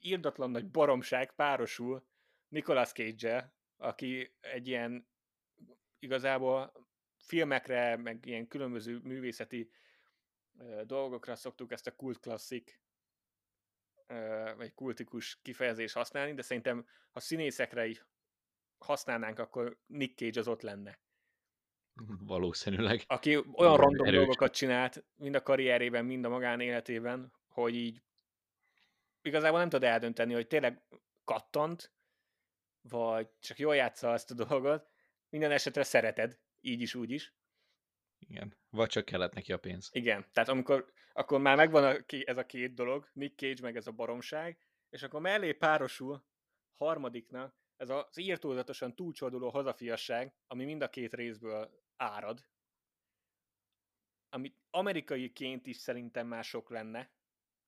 írdatlan 0.00 0.50
nagy 0.50 0.70
baromság 0.70 1.34
párosul 1.34 2.06
Nicolas 2.48 2.92
cage 2.92 3.54
aki 3.76 4.34
egy 4.40 4.68
ilyen 4.68 5.08
igazából 5.98 6.86
filmekre, 7.18 7.96
meg 7.96 8.26
ilyen 8.26 8.48
különböző 8.48 8.98
művészeti 8.98 9.70
dolgokra 10.84 11.36
szoktuk 11.36 11.72
ezt 11.72 11.86
a 11.86 11.96
kult 11.96 12.20
klasszik, 12.20 12.80
vagy 14.56 14.74
kultikus 14.74 15.38
kifejezés 15.42 15.92
használni, 15.92 16.34
de 16.34 16.42
szerintem 16.42 16.86
ha 17.10 17.20
színészekre 17.20 17.86
használnánk, 18.78 19.38
akkor 19.38 19.78
Nick 19.86 20.18
Cage 20.18 20.40
az 20.40 20.48
ott 20.48 20.62
lenne. 20.62 20.98
Valószínűleg. 22.32 23.04
Aki 23.06 23.36
olyan 23.36 23.76
random 23.76 24.06
erős. 24.06 24.18
dolgokat 24.18 24.54
csinált, 24.54 25.04
mind 25.14 25.34
a 25.34 25.42
karrierében, 25.42 26.04
mind 26.04 26.24
a 26.24 26.28
magánéletében, 26.28 27.32
hogy 27.48 27.74
így 27.74 28.02
igazából 29.22 29.58
nem 29.58 29.68
tudod 29.68 29.88
eldönteni, 29.88 30.32
hogy 30.32 30.46
tényleg 30.46 30.82
kattant, 31.24 31.92
vagy 32.80 33.28
csak 33.40 33.58
jól 33.58 33.76
játsza 33.76 34.12
ezt 34.12 34.30
a 34.30 34.34
dolgot, 34.34 34.88
minden 35.28 35.50
esetre 35.50 35.82
szereted, 35.82 36.38
így 36.60 36.80
is, 36.80 36.94
úgy 36.94 37.10
is. 37.10 37.34
Igen, 38.18 38.56
vagy 38.70 38.88
csak 38.88 39.04
kellett 39.04 39.34
neki 39.34 39.52
a 39.52 39.58
pénz. 39.58 39.88
Igen, 39.92 40.26
tehát 40.32 40.48
amikor, 40.48 40.92
akkor 41.12 41.40
már 41.40 41.56
megvan 41.56 41.84
a, 41.84 42.04
ez 42.24 42.38
a 42.38 42.46
két 42.46 42.74
dolog, 42.74 43.10
Nick 43.12 43.38
Cage 43.38 43.62
meg 43.62 43.76
ez 43.76 43.86
a 43.86 43.92
baromság, 43.92 44.58
és 44.90 45.02
akkor 45.02 45.20
mellé 45.20 45.52
párosul 45.52 46.24
harmadiknak 46.76 47.56
ez 47.76 47.88
az 47.88 48.18
írtózatosan 48.18 48.94
túlcsorduló 48.94 49.48
hazafiasság, 49.48 50.34
ami 50.46 50.64
mind 50.64 50.82
a 50.82 50.90
két 50.90 51.14
részből 51.14 51.84
árad, 51.96 52.46
amit 54.28 54.58
amerikaiként 54.70 55.66
is 55.66 55.76
szerintem 55.76 56.26
már 56.26 56.44
sok 56.44 56.70
lenne. 56.70 57.10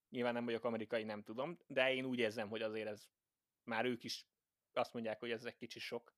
Nyilván 0.09 0.33
nem 0.33 0.45
vagyok 0.45 0.65
amerikai, 0.65 1.05
nem 1.05 1.23
tudom, 1.23 1.59
de 1.67 1.95
én 1.95 2.05
úgy 2.05 2.19
érzem, 2.19 2.49
hogy 2.49 2.63
azért 2.63 2.89
ez 2.89 3.09
már 3.65 3.85
ők 3.85 4.05
is 4.05 4.27
azt 4.73 4.93
mondják, 4.93 5.19
hogy 5.19 5.31
ez 5.31 5.45
egy 5.45 5.57
kicsi 5.57 5.79
sok. 5.79 6.17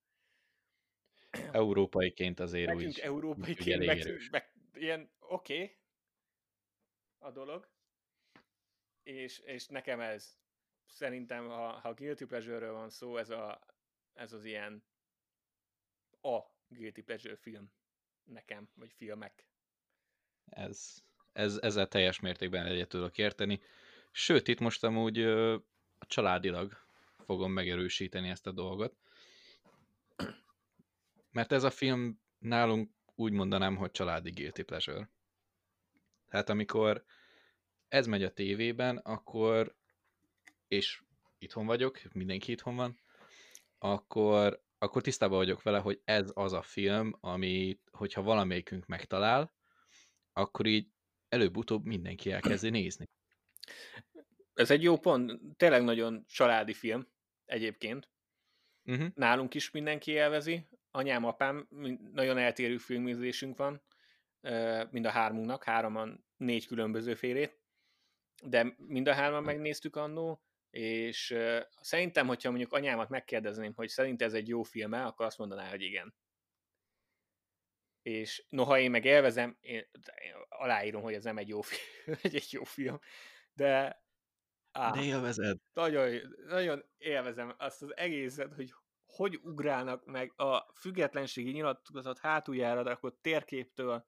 Európaiként 1.52 2.40
azért 2.40 2.66
Nekünk 2.66 2.88
úgy. 2.88 2.98
európaiként, 2.98 3.86
meg, 3.86 4.28
meg 4.30 4.52
ilyen 4.74 5.10
oké 5.18 5.54
okay, 5.54 5.76
a 7.18 7.30
dolog, 7.30 7.68
és, 9.02 9.38
és 9.38 9.66
nekem 9.66 10.00
ez 10.00 10.38
szerintem, 10.86 11.48
ha, 11.48 11.70
ha 11.70 11.94
guilty 11.94 12.24
pleasure 12.24 12.70
van 12.70 12.90
szó, 12.90 13.16
ez, 13.16 13.30
a, 13.30 13.69
ez 14.14 14.32
az 14.32 14.44
ilyen 14.44 14.84
a 16.20 16.38
guilty 16.68 17.00
pleasure 17.00 17.36
film 17.36 17.72
nekem, 18.24 18.68
vagy 18.74 18.92
filmek. 18.92 19.46
Ez, 20.44 21.02
ez, 21.32 21.56
ezzel 21.56 21.88
teljes 21.88 22.20
mértékben 22.20 22.66
egyet 22.66 22.88
tudok 22.88 23.18
érteni. 23.18 23.60
Sőt, 24.10 24.48
itt 24.48 24.60
most 24.60 24.84
amúgy 24.84 25.18
ö, 25.18 25.56
családilag 25.98 26.72
fogom 27.24 27.52
megerősíteni 27.52 28.28
ezt 28.28 28.46
a 28.46 28.52
dolgot. 28.52 28.96
Mert 31.30 31.52
ez 31.52 31.62
a 31.62 31.70
film 31.70 32.20
nálunk 32.38 32.90
úgy 33.14 33.32
mondanám, 33.32 33.76
hogy 33.76 33.90
családi 33.90 34.30
guilty 34.30 34.62
pleasure. 34.62 35.10
Tehát 36.28 36.48
amikor 36.48 37.04
ez 37.88 38.06
megy 38.06 38.22
a 38.22 38.32
tévében, 38.32 38.96
akkor, 38.96 39.74
és 40.68 41.02
itthon 41.38 41.66
vagyok, 41.66 42.00
mindenki 42.12 42.52
itthon 42.52 42.76
van, 42.76 42.98
akkor, 43.82 44.62
akkor 44.78 45.02
tisztában 45.02 45.38
vagyok 45.38 45.62
vele, 45.62 45.78
hogy 45.78 46.00
ez 46.04 46.30
az 46.34 46.52
a 46.52 46.62
film, 46.62 47.16
ami, 47.20 47.80
hogyha 47.90 48.22
valamelyikünk 48.22 48.86
megtalál, 48.86 49.54
akkor 50.32 50.66
így 50.66 50.88
előbb-utóbb 51.28 51.84
mindenki 51.84 52.32
elkezdi 52.32 52.70
nézni. 52.70 53.08
Ez 54.54 54.70
egy 54.70 54.82
jó 54.82 54.98
pont, 54.98 55.40
tényleg 55.56 55.82
nagyon 55.82 56.24
családi 56.26 56.72
film 56.72 57.08
egyébként. 57.44 58.10
Uh-huh. 58.84 59.08
Nálunk 59.14 59.54
is 59.54 59.70
mindenki 59.70 60.10
élvezi, 60.10 60.68
anyám, 60.90 61.24
apám, 61.24 61.68
nagyon 62.12 62.38
eltérő 62.38 62.78
filmnézésünk 62.78 63.56
van, 63.56 63.82
mind 64.90 65.04
a 65.04 65.10
hármunknak, 65.10 65.64
hároman 65.64 66.24
négy 66.36 66.66
különböző 66.66 67.14
félét, 67.14 67.58
de 68.42 68.74
mind 68.76 69.08
a 69.08 69.14
hárman 69.14 69.42
megnéztük 69.42 69.96
annó, 69.96 70.42
és 70.70 71.36
szerintem, 71.80 72.26
hogyha 72.26 72.48
mondjuk 72.48 72.72
anyámat 72.72 73.08
megkérdezném, 73.08 73.72
hogy 73.74 73.88
szerint 73.88 74.22
ez 74.22 74.34
egy 74.34 74.48
jó 74.48 74.62
film 74.62 74.92
akkor 74.92 75.26
azt 75.26 75.38
mondaná, 75.38 75.70
hogy 75.70 75.82
igen. 75.82 76.14
És 78.02 78.44
noha 78.48 78.78
én 78.78 78.90
meg 78.90 79.04
élvezem, 79.04 79.56
én, 79.60 79.88
én 80.22 80.34
aláírom, 80.48 81.02
hogy 81.02 81.14
ez 81.14 81.24
nem 81.24 81.38
egy 81.38 81.48
jó 81.48 81.60
film, 81.60 82.16
egy 82.22 82.48
jó 82.50 82.64
film, 82.64 82.98
de 83.52 84.02
Á, 84.72 84.90
de 84.90 85.02
élvezed. 85.02 85.58
Nagyon, 85.72 86.34
nagyon 86.46 86.84
élvezem 86.98 87.54
azt 87.58 87.82
az 87.82 87.96
egészet, 87.96 88.54
hogy 88.54 88.72
hogy 89.06 89.40
ugrálnak 89.42 90.04
meg 90.04 90.32
a 90.36 90.72
függetlenségi 90.74 91.50
nyilatkozat 91.50 92.18
hátuljára 92.18 92.82
rakott 92.82 93.22
térképtől, 93.22 94.06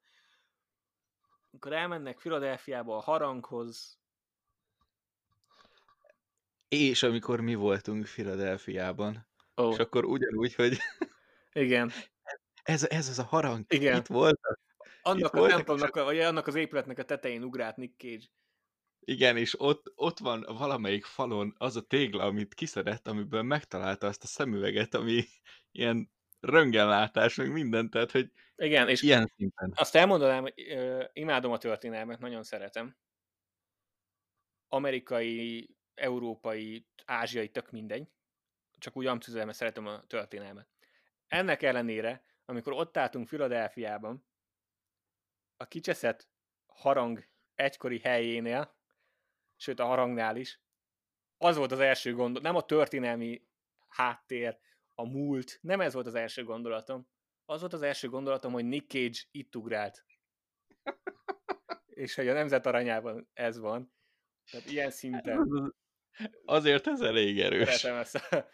amikor 1.51 1.73
elmennek 1.73 2.19
Filadelfiába 2.19 2.97
a 2.97 3.01
haranghoz. 3.01 3.99
És 6.73 7.03
amikor 7.03 7.41
mi 7.41 7.55
voltunk 7.55 8.05
Filadelfiában. 8.05 9.27
Oh. 9.55 9.73
És 9.73 9.77
akkor 9.77 10.05
ugyanúgy, 10.05 10.55
hogy... 10.55 10.77
Igen. 11.53 11.91
Ez, 12.63 12.83
ez 12.89 13.09
az 13.09 13.19
a 13.19 13.23
harang. 13.23 13.65
Igen. 13.67 13.97
Itt 13.97 14.07
voltak. 14.07 14.59
Annak 15.01 15.19
Itt 15.19 15.33
a 15.33 15.37
voltak, 15.37 15.55
templomnak, 15.55 15.95
vagy 15.95 16.19
annak 16.19 16.47
az 16.47 16.55
épületnek 16.55 16.99
a 16.99 17.03
tetején 17.03 17.43
ugrált 17.43 17.75
Nick 17.75 17.99
Cage. 17.99 18.25
Igen, 18.99 19.37
és 19.37 19.59
ott, 19.59 19.91
ott 19.95 20.19
van 20.19 20.45
valamelyik 20.57 21.05
falon 21.05 21.55
az 21.57 21.75
a 21.75 21.81
tégla, 21.81 22.23
amit 22.23 22.53
kiszedett, 22.53 23.07
amiből 23.07 23.41
megtalálta 23.41 24.07
azt 24.07 24.23
a 24.23 24.27
szemüveget, 24.27 24.93
ami 24.93 25.23
ilyen 25.71 26.11
röngenlátás, 26.39 27.35
meg 27.35 27.51
minden, 27.51 27.89
tehát, 27.89 28.11
hogy 28.11 28.31
Igen, 28.55 28.89
és 28.89 29.01
ilyen 29.01 29.31
szinten. 29.35 29.73
Azt 29.75 29.95
elmondanám, 29.95 30.41
hogy 30.41 30.53
ö, 30.55 31.03
imádom 31.13 31.51
a 31.51 31.57
történelmet, 31.57 32.19
nagyon 32.19 32.43
szeretem. 32.43 32.95
Amerikai, 34.67 35.69
európai, 35.95 36.87
ázsiai, 37.05 37.49
tök 37.49 37.71
mindegy. 37.71 38.07
Csak 38.77 38.97
úgy 38.97 39.05
amcüzelme 39.05 39.53
szeretem 39.53 39.87
a 39.87 40.05
történelmet. 40.05 40.67
Ennek 41.27 41.61
ellenére, 41.61 42.25
amikor 42.45 42.73
ott 42.73 42.97
álltunk 42.97 43.27
Filadelfiában, 43.27 44.25
a 45.57 45.67
kicseszett 45.67 46.27
harang 46.65 47.27
egykori 47.55 47.99
helyénél, 47.99 48.75
sőt 49.55 49.79
a 49.79 49.85
harangnál 49.85 50.35
is, 50.35 50.61
az 51.37 51.57
volt 51.57 51.71
az 51.71 51.79
első 51.79 52.13
gondol, 52.13 52.41
nem 52.41 52.55
a 52.55 52.65
történelmi 52.65 53.47
háttér, 53.87 54.59
a 54.95 55.05
múlt, 55.05 55.59
nem 55.61 55.81
ez 55.81 55.93
volt 55.93 56.07
az 56.07 56.15
első 56.15 56.43
gondolatom. 56.43 57.07
Az 57.45 57.59
volt 57.59 57.73
az 57.73 57.81
első 57.81 58.09
gondolatom, 58.09 58.53
hogy 58.53 58.65
Nick 58.65 58.89
Cage 58.89 59.19
itt 59.31 59.55
ugrált. 59.55 60.05
És 61.85 62.15
hogy 62.15 62.27
a 62.27 62.33
nemzet 62.33 62.65
aranyában 62.65 63.29
ez 63.33 63.57
van. 63.57 63.93
Tehát 64.51 64.69
ilyen 64.69 64.91
szinten. 64.91 65.73
Azért 66.45 66.87
ez 66.87 67.01
elég 67.01 67.39
erős. 67.39 67.69
Szeretem 67.69 67.99
ezt 68.01 68.15
a 68.15 68.49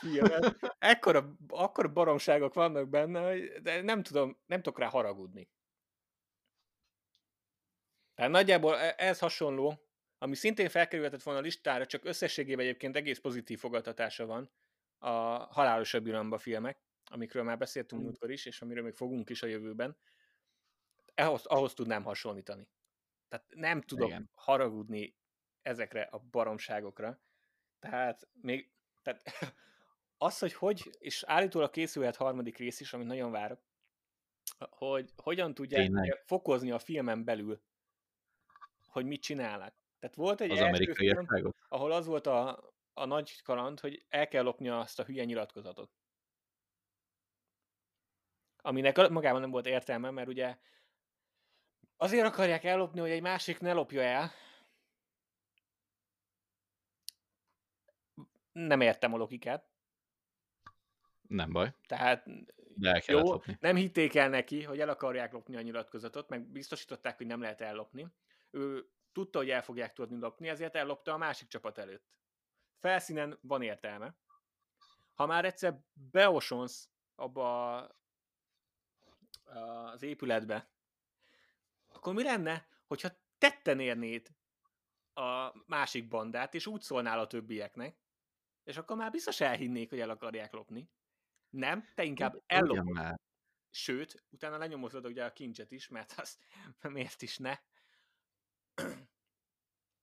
filmet. 0.00 0.56
Ekkora, 0.78 1.36
akkora 1.48 1.88
baromságok 1.92 2.54
vannak 2.54 2.88
benne, 2.88 3.36
de 3.60 3.82
nem 3.82 4.02
tudom, 4.02 4.38
nem 4.46 4.62
tudok 4.62 4.78
rá 4.78 4.88
haragudni. 4.88 5.50
Tehát 8.14 8.30
nagyjából 8.30 8.78
e- 8.78 8.94
ez 8.96 9.18
hasonló, 9.18 9.88
ami 10.18 10.34
szintén 10.34 10.68
felkerülhetett 10.68 11.22
volna 11.22 11.40
a 11.40 11.42
listára, 11.42 11.86
csak 11.86 12.04
összességében 12.04 12.64
egyébként 12.64 12.96
egész 12.96 13.18
pozitív 13.18 13.58
fogadtatása 13.58 14.26
van, 14.26 14.50
a 14.98 15.10
Halálosabb 15.52 16.06
Iramba 16.06 16.38
filmek, 16.38 16.78
amikről 17.04 17.42
már 17.42 17.58
beszéltünk 17.58 18.00
mm. 18.00 18.04
múltkor 18.04 18.30
is, 18.30 18.46
és 18.46 18.60
amiről 18.60 18.82
még 18.82 18.94
fogunk 18.94 19.30
is 19.30 19.42
a 19.42 19.46
jövőben, 19.46 19.96
ahhoz, 21.14 21.46
ahhoz 21.46 21.74
tudnám 21.74 22.02
hasonlítani. 22.02 22.68
Tehát 23.28 23.46
nem 23.54 23.82
tudok 23.82 24.08
Igen. 24.08 24.30
haragudni 24.34 25.17
ezekre 25.68 26.02
a 26.02 26.18
baromságokra. 26.18 27.20
Tehát 27.78 28.28
még, 28.40 28.70
tehát 29.02 29.22
az, 30.28 30.38
hogy 30.38 30.52
hogy, 30.54 30.90
és 30.98 31.24
állítólag 31.26 31.70
készülhet 31.70 32.16
harmadik 32.16 32.56
rész 32.56 32.80
is, 32.80 32.92
amit 32.92 33.06
nagyon 33.06 33.30
várok, 33.30 33.60
hogy 34.70 35.12
hogyan 35.16 35.54
tudják 35.54 35.80
Tényleg. 35.80 36.22
fokozni 36.26 36.70
a 36.70 36.78
filmen 36.78 37.24
belül, 37.24 37.62
hogy 38.86 39.06
mit 39.06 39.22
csinálnak. 39.22 39.74
Tehát 39.98 40.16
volt 40.16 40.40
egy 40.40 40.50
az 40.50 40.60
amerikai 40.60 40.94
film, 40.94 41.26
ahol 41.68 41.92
az 41.92 42.06
volt 42.06 42.26
a, 42.26 42.64
a 42.92 43.04
nagy 43.04 43.42
kaland, 43.42 43.80
hogy 43.80 44.04
el 44.08 44.28
kell 44.28 44.42
lopnia 44.42 44.78
azt 44.78 44.98
a 44.98 45.04
hülye 45.04 45.24
nyilatkozatot. 45.24 45.90
Aminek 48.56 49.08
magában 49.08 49.40
nem 49.40 49.50
volt 49.50 49.66
értelme, 49.66 50.10
mert 50.10 50.28
ugye 50.28 50.58
azért 51.96 52.26
akarják 52.26 52.64
ellopni, 52.64 53.00
hogy 53.00 53.10
egy 53.10 53.22
másik 53.22 53.60
ne 53.60 53.72
lopja 53.72 54.02
el. 54.02 54.30
Nem 58.66 58.80
értem 58.80 59.14
a 59.14 59.16
logikát. 59.16 59.68
Nem 61.28 61.52
baj. 61.52 61.74
Tehát 61.86 62.24
De 62.74 62.90
el 62.92 63.02
jó, 63.06 63.18
lopni. 63.18 63.56
nem 63.60 63.76
hitték 63.76 64.14
el 64.14 64.28
neki, 64.28 64.62
hogy 64.62 64.80
el 64.80 64.88
akarják 64.88 65.32
lopni 65.32 65.56
a 65.56 65.60
nyilatkozatot, 65.60 66.28
meg 66.28 66.46
biztosították, 66.46 67.16
hogy 67.16 67.26
nem 67.26 67.40
lehet 67.40 67.60
ellopni. 67.60 68.06
Ő 68.50 68.88
tudta, 69.12 69.38
hogy 69.38 69.50
el 69.50 69.62
fogják 69.62 69.92
tudni 69.92 70.18
lopni, 70.18 70.48
ezért 70.48 70.74
ellopta 70.74 71.12
a 71.12 71.16
másik 71.16 71.48
csapat 71.48 71.78
előtt. 71.78 72.06
Felszínen 72.78 73.38
van 73.40 73.62
értelme. 73.62 74.14
Ha 75.14 75.26
már 75.26 75.44
egyszer 75.44 75.80
beosonsz 75.92 76.88
abba 77.14 77.76
az 79.92 80.02
épületbe, 80.02 80.70
akkor 81.88 82.14
mi 82.14 82.22
lenne, 82.22 82.68
hogyha 82.86 83.08
tetten 83.38 83.80
érnéd 83.80 84.28
a 85.14 85.52
másik 85.66 86.08
bandát, 86.08 86.54
és 86.54 86.66
úgy 86.66 86.80
szólnál 86.80 87.18
a 87.18 87.26
többieknek, 87.26 87.96
és 88.68 88.76
akkor 88.76 88.96
már 88.96 89.10
biztos 89.10 89.40
elhinnék, 89.40 89.88
hogy 89.88 90.00
el 90.00 90.10
akarják 90.10 90.52
lopni. 90.52 90.90
Nem, 91.50 91.88
te 91.94 92.04
inkább 92.04 92.42
ellopod. 92.46 93.20
Sőt, 93.70 94.24
utána 94.30 94.58
lenyomozod 94.58 95.06
ugye 95.06 95.24
a 95.24 95.32
kincset 95.32 95.70
is, 95.70 95.88
mert 95.88 96.14
az 96.16 96.38
miért 96.92 97.22
is 97.22 97.38
ne. 97.38 97.58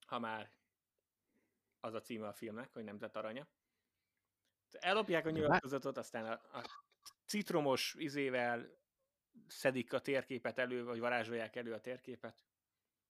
Ha 0.07 0.19
már 0.19 0.49
az 1.79 1.93
a 1.93 2.01
címe 2.01 2.27
a 2.27 2.33
filmnek, 2.33 2.73
hogy 2.73 2.83
Nemzet 2.83 3.15
Aranya. 3.15 3.47
Ellopják 4.71 5.25
a 5.25 5.29
nyilatkozatot, 5.29 5.97
aztán 5.97 6.25
a, 6.25 6.31
a 6.31 6.83
citromos 7.25 7.95
izével 7.97 8.77
szedik 9.47 9.93
a 9.93 10.01
térképet 10.01 10.57
elő, 10.57 10.83
vagy 10.83 10.99
varázsolják 10.99 11.55
elő 11.55 11.73
a 11.73 11.81
térképet, 11.81 12.45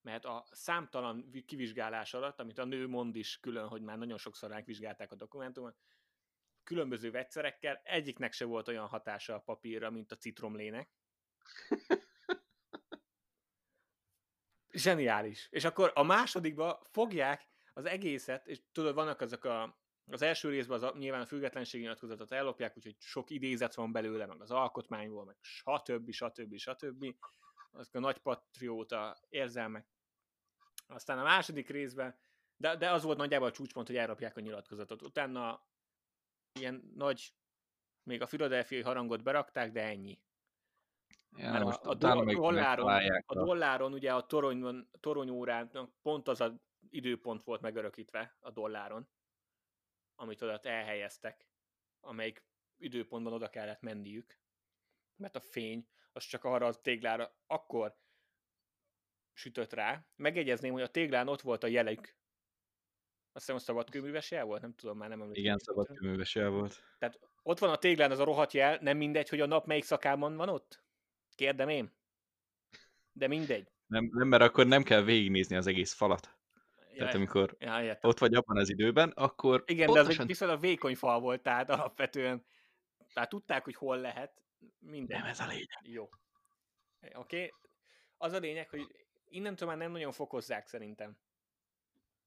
mert 0.05 0.25
a 0.25 0.45
számtalan 0.51 1.31
kivizsgálás 1.45 2.13
alatt, 2.13 2.39
amit 2.39 2.57
a 2.57 2.65
nő 2.65 2.87
mond 2.87 3.15
is 3.15 3.39
külön, 3.39 3.67
hogy 3.67 3.81
már 3.81 3.97
nagyon 3.97 4.17
sokszor 4.17 4.49
megvizsgálták 4.49 5.11
a 5.11 5.15
dokumentumot, 5.15 5.77
különböző 6.63 7.11
vegyszerekkel, 7.11 7.81
egyiknek 7.83 8.33
se 8.33 8.45
volt 8.45 8.67
olyan 8.67 8.87
hatása 8.87 9.35
a 9.35 9.39
papírra, 9.39 9.89
mint 9.89 10.11
a 10.11 10.15
citromlének. 10.15 10.89
Zseniális. 14.71 15.47
És 15.51 15.63
akkor 15.63 15.91
a 15.95 16.03
másodikba 16.03 16.81
fogják 16.91 17.49
az 17.73 17.85
egészet, 17.85 18.47
és 18.47 18.61
tudod, 18.71 18.95
vannak 18.95 19.21
azok 19.21 19.43
a 19.43 19.83
az 20.07 20.21
első 20.21 20.49
részben 20.49 20.83
az, 20.83 20.93
nyilván 20.97 21.21
a 21.21 21.25
függetlenségi 21.25 21.83
nyilatkozatot 21.83 22.31
ellopják, 22.31 22.77
úgyhogy 22.77 22.95
sok 22.99 23.29
idézet 23.29 23.75
van 23.75 23.91
belőle, 23.91 24.25
meg 24.25 24.41
az 24.41 24.51
alkotmányból, 24.51 25.25
meg 25.25 25.35
stb. 25.41 26.11
stb. 26.11 26.55
stb. 26.55 27.15
Azok 27.71 27.93
a 27.93 27.99
nagy 27.99 28.17
patrióta 28.17 29.17
érzelmek. 29.29 29.94
Aztán 30.87 31.19
a 31.19 31.23
második 31.23 31.69
részben, 31.69 32.15
de, 32.57 32.75
de 32.75 32.91
az 32.91 33.03
volt 33.03 33.17
nagyjából 33.17 33.47
a 33.47 33.51
csúcspont, 33.51 33.87
hogy 33.87 33.95
elrapják 33.95 34.37
a 34.37 34.39
nyilatkozatot. 34.39 35.01
Utána 35.01 35.67
ilyen 36.59 36.91
nagy, 36.95 37.33
még 38.03 38.21
a 38.21 38.27
filadelfiai 38.27 38.81
harangot 38.81 39.23
berakták, 39.23 39.71
de 39.71 39.83
ennyi. 39.83 40.19
Ja, 41.37 41.51
Mert 41.51 41.63
most 41.63 41.81
a, 41.81 41.89
a, 41.89 41.93
dolláron, 41.93 42.89
a 43.25 43.33
dolláron, 43.33 43.93
ugye 43.93 44.13
a 44.13 44.25
torony, 44.25 44.87
toronyórán 44.99 45.93
pont 46.01 46.27
az 46.27 46.41
a 46.41 46.63
időpont 46.89 47.43
volt 47.43 47.61
megörökítve 47.61 48.37
a 48.39 48.51
dolláron, 48.51 49.09
amit 50.15 50.41
oda 50.41 50.59
elhelyeztek, 50.59 51.47
amelyik 51.99 52.43
időpontban 52.77 53.33
oda 53.33 53.49
kellett 53.49 53.81
menniük, 53.81 54.39
mert 55.15 55.35
a 55.35 55.39
fény 55.39 55.87
az 56.11 56.23
csak 56.23 56.43
arra 56.43 56.65
a 56.65 56.81
téglára 56.81 57.35
akkor 57.47 57.97
sütött 59.35 59.73
rá. 59.73 60.05
Megegyezném, 60.15 60.71
hogy 60.71 60.81
a 60.81 60.87
téglán 60.87 61.27
ott 61.27 61.41
volt 61.41 61.63
a 61.63 61.67
jelek. 61.67 62.17
Azt 63.31 63.45
hiszem, 63.45 63.57
szabadkőműves 63.57 64.31
jel 64.31 64.45
volt? 64.45 64.61
Nem 64.61 64.73
tudom, 64.73 64.97
már 64.97 65.09
nem 65.09 65.21
emlékszem. 65.21 65.43
Igen, 65.43 65.57
szabadkőműves 65.57 66.35
jel 66.35 66.49
volt. 66.49 66.83
Tehát 66.99 67.19
ott 67.43 67.59
van 67.59 67.69
a 67.69 67.77
téglán 67.77 68.11
az 68.11 68.19
a 68.19 68.23
rohadt 68.23 68.53
jel, 68.53 68.77
nem 68.81 68.97
mindegy, 68.97 69.29
hogy 69.29 69.39
a 69.39 69.45
nap 69.45 69.65
melyik 69.65 69.83
szakában 69.83 70.35
van 70.35 70.49
ott? 70.49 70.83
Kérdem 71.35 71.69
én. 71.69 71.93
De 73.11 73.27
mindegy. 73.27 73.71
Nem, 73.87 74.09
nem 74.13 74.27
mert 74.27 74.43
akkor 74.43 74.67
nem 74.67 74.83
kell 74.83 75.01
végignézni 75.01 75.55
az 75.55 75.67
egész 75.67 75.93
falat. 75.93 76.37
Tehát 76.97 77.13
amikor 77.13 77.55
ja, 77.59 77.97
ott 78.01 78.19
vagy 78.19 78.33
abban 78.33 78.57
az 78.57 78.69
időben, 78.69 79.09
akkor 79.09 79.63
Igen, 79.65 79.85
pontosan... 79.85 80.07
de 80.07 80.13
az 80.13 80.19
egy 80.21 80.27
viszont 80.27 80.51
a 80.51 80.57
vékony 80.57 80.95
fal 80.95 81.19
volt, 81.19 81.41
tehát 81.41 81.69
alapvetően 81.69 82.45
tehát 83.13 83.29
tudták, 83.29 83.63
hogy 83.63 83.75
hol 83.75 83.97
lehet. 83.97 84.41
Minden. 84.79 85.19
Nem 85.19 85.29
ez 85.29 85.39
a 85.39 85.47
lényeg. 85.47 85.79
Jó. 85.81 86.09
Oké. 87.01 87.13
Okay. 87.13 87.51
Az 88.17 88.33
a 88.33 88.37
lényeg, 88.37 88.69
hogy 88.69 89.04
innentől 89.35 89.67
már 89.67 89.77
nem 89.77 89.91
nagyon 89.91 90.11
fokozzák 90.11 90.67
szerintem. 90.67 91.17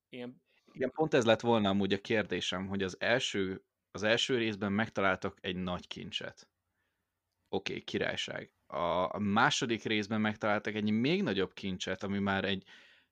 Ilyen... 0.08 0.42
Igen, 0.72 0.90
pont 0.90 1.14
ez 1.14 1.24
lett 1.24 1.40
volna 1.40 1.68
amúgy 1.68 1.92
a 1.92 2.00
kérdésem, 2.00 2.66
hogy 2.66 2.82
az 2.82 2.96
első, 3.00 3.64
az 3.90 4.02
első 4.02 4.36
részben 4.36 4.72
megtaláltak 4.72 5.38
egy 5.40 5.56
nagy 5.56 5.86
kincset. 5.86 6.48
Oké, 7.48 7.72
okay, 7.72 7.84
királyság. 7.84 8.52
A 8.66 9.18
második 9.18 9.82
részben 9.82 10.20
megtaláltak 10.20 10.74
egy 10.74 10.90
még 10.90 11.22
nagyobb 11.22 11.52
kincset, 11.52 12.02
ami 12.02 12.18
már 12.18 12.44
egy 12.44 12.64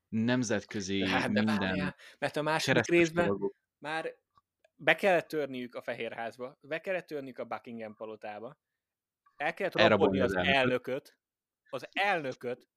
nemzetközi 0.09 1.07
hát, 1.07 1.33
de 1.33 1.43
minden. 1.43 1.59
Várjál, 1.59 1.97
mert 2.19 2.37
a 2.37 2.43
második 2.43 2.87
részben 2.87 3.27
dolgok. 3.27 3.55
már 3.79 4.15
be 4.77 4.95
kellett 4.95 5.29
törniük 5.29 5.75
a 5.75 5.83
Fehérházba, 5.83 6.59
be 6.61 6.81
kellett 6.81 7.07
törniük 7.07 7.39
a 7.39 7.45
Buckingham 7.45 7.95
palotába, 7.95 8.59
el 9.37 9.55
kellett 9.55 9.75
rabolni 9.75 10.21
az 10.21 10.35
elnököt. 10.35 10.55
elnököt, 10.55 11.17
az 11.71 11.89
elnököt, 11.93 12.69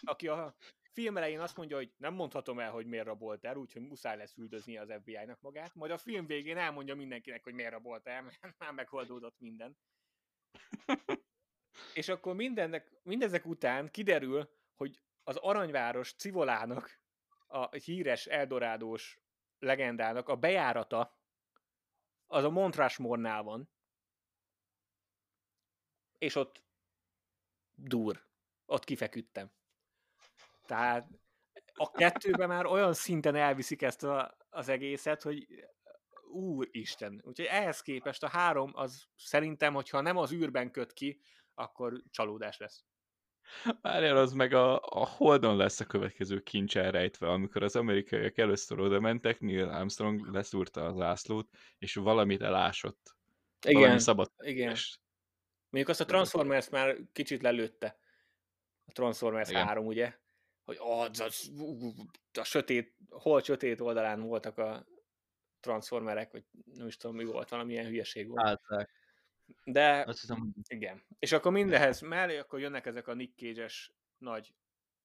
aki 0.00 0.28
a 0.28 0.54
film 0.92 1.16
elején 1.16 1.40
azt 1.40 1.56
mondja, 1.56 1.76
hogy 1.76 1.92
nem 1.96 2.14
mondhatom 2.14 2.58
el, 2.58 2.70
hogy 2.70 2.86
miért 2.86 3.06
rabolt 3.06 3.44
el, 3.44 3.56
úgyhogy 3.56 3.82
muszáj 3.82 4.16
lesz 4.16 4.36
üldözni 4.36 4.76
az 4.76 4.92
FBI-nak 5.00 5.40
magát, 5.40 5.74
majd 5.74 5.90
a 5.90 5.98
film 5.98 6.26
végén 6.26 6.56
elmondja 6.56 6.94
mindenkinek, 6.94 7.44
hogy 7.44 7.54
miért 7.54 7.72
rabolt 7.72 8.06
el, 8.06 8.22
mert 8.22 8.58
már 8.58 8.72
megoldódott 8.72 9.38
minden. 9.38 9.78
És 11.94 12.08
akkor 12.08 12.34
mindennek, 12.34 12.90
mindezek 13.02 13.46
után 13.46 13.90
kiderül, 13.90 14.50
hogy 14.76 15.00
az 15.22 15.36
Aranyváros 15.36 16.14
Civolának, 16.14 17.00
a 17.46 17.76
híres 17.76 18.26
Eldorádós 18.26 19.20
legendának 19.58 20.28
a 20.28 20.36
bejárata 20.36 21.18
az 22.26 22.44
a 22.44 22.50
Montrasmornál 22.50 23.42
van, 23.42 23.70
és 26.18 26.34
ott 26.34 26.62
dur, 27.74 28.26
ott 28.66 28.84
kifeküdtem. 28.84 29.50
Tehát 30.68 31.08
a 31.74 31.90
kettőben 31.90 32.48
már 32.48 32.66
olyan 32.66 32.92
szinten 32.92 33.34
elviszik 33.34 33.82
ezt 33.82 34.04
a, 34.04 34.36
az 34.50 34.68
egészet, 34.68 35.22
hogy 35.22 35.46
úristen. 36.32 37.20
Úgyhogy 37.24 37.46
ehhez 37.46 37.80
képest 37.80 38.22
a 38.22 38.28
három 38.28 38.70
az 38.74 39.04
szerintem, 39.16 39.74
hogyha 39.74 40.00
nem 40.00 40.16
az 40.16 40.32
űrben 40.32 40.70
köt 40.70 40.92
ki, 40.92 41.20
akkor 41.54 42.02
csalódás 42.10 42.56
lesz. 42.56 42.84
Várjál, 43.80 44.16
az 44.16 44.32
meg 44.32 44.52
a, 44.52 44.80
a 44.80 45.06
Holdon 45.06 45.56
lesz 45.56 45.80
a 45.80 45.84
következő 45.84 46.40
kincs 46.40 46.76
elrejtve, 46.76 47.30
amikor 47.30 47.62
az 47.62 47.76
amerikaiak 47.76 48.38
először 48.38 48.80
oda 48.80 49.00
mentek, 49.00 49.40
Neil 49.40 49.68
Armstrong 49.68 50.26
leszúrta 50.26 50.84
az 50.84 51.00
ászlót, 51.00 51.48
és 51.78 51.94
valamit 51.94 52.42
elásott. 52.42 53.16
Igen, 53.66 53.80
Valami 53.80 54.00
szabad 54.00 54.30
igen. 54.38 54.70
És... 54.70 54.98
Mondjuk 55.70 55.88
azt 55.88 56.00
a 56.00 56.04
Transformers 56.04 56.68
már 56.68 56.96
kicsit 57.12 57.42
lelőtte. 57.42 57.98
A 58.86 58.92
Transformers 58.92 59.50
igen. 59.50 59.66
3, 59.66 59.86
ugye? 59.86 60.14
Hogy 60.68 60.76
az, 60.80 61.20
az, 61.20 61.50
a 62.32 62.44
sötét, 62.44 62.96
hol 63.08 63.42
sötét 63.42 63.80
oldalán 63.80 64.20
voltak 64.20 64.58
a 64.58 64.86
Transformerek, 65.60 66.32
vagy 66.32 66.44
nem 66.64 66.86
is 66.86 66.96
tudom, 66.96 67.16
mi 67.16 67.24
volt, 67.24 67.48
valamilyen 67.48 67.86
hülyeség 67.86 68.28
volt. 68.28 68.46
Általák. 68.46 68.90
De 69.64 70.02
Azt 70.06 70.20
hiszem, 70.20 70.52
igen. 70.68 71.02
És 71.18 71.32
akkor 71.32 71.52
mindenhez 71.52 72.00
mellé, 72.00 72.38
akkor 72.38 72.60
jönnek 72.60 72.86
ezek 72.86 73.06
a 73.06 73.14
Nick 73.14 73.36
cage 73.36 73.72
nagy 74.18 74.54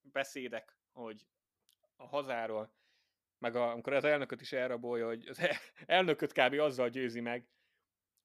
beszédek, 0.01 0.77
hogy 0.91 1.25
a 1.95 2.07
hazáról, 2.07 2.73
meg 3.37 3.55
a, 3.55 3.71
amikor 3.71 3.93
az 3.93 4.03
elnököt 4.03 4.41
is 4.41 4.51
elrabolja, 4.51 5.05
hogy 5.05 5.27
az 5.27 5.39
elnököt 5.85 6.31
kb. 6.31 6.53
azzal 6.59 6.89
győzi 6.89 7.21
meg, 7.21 7.47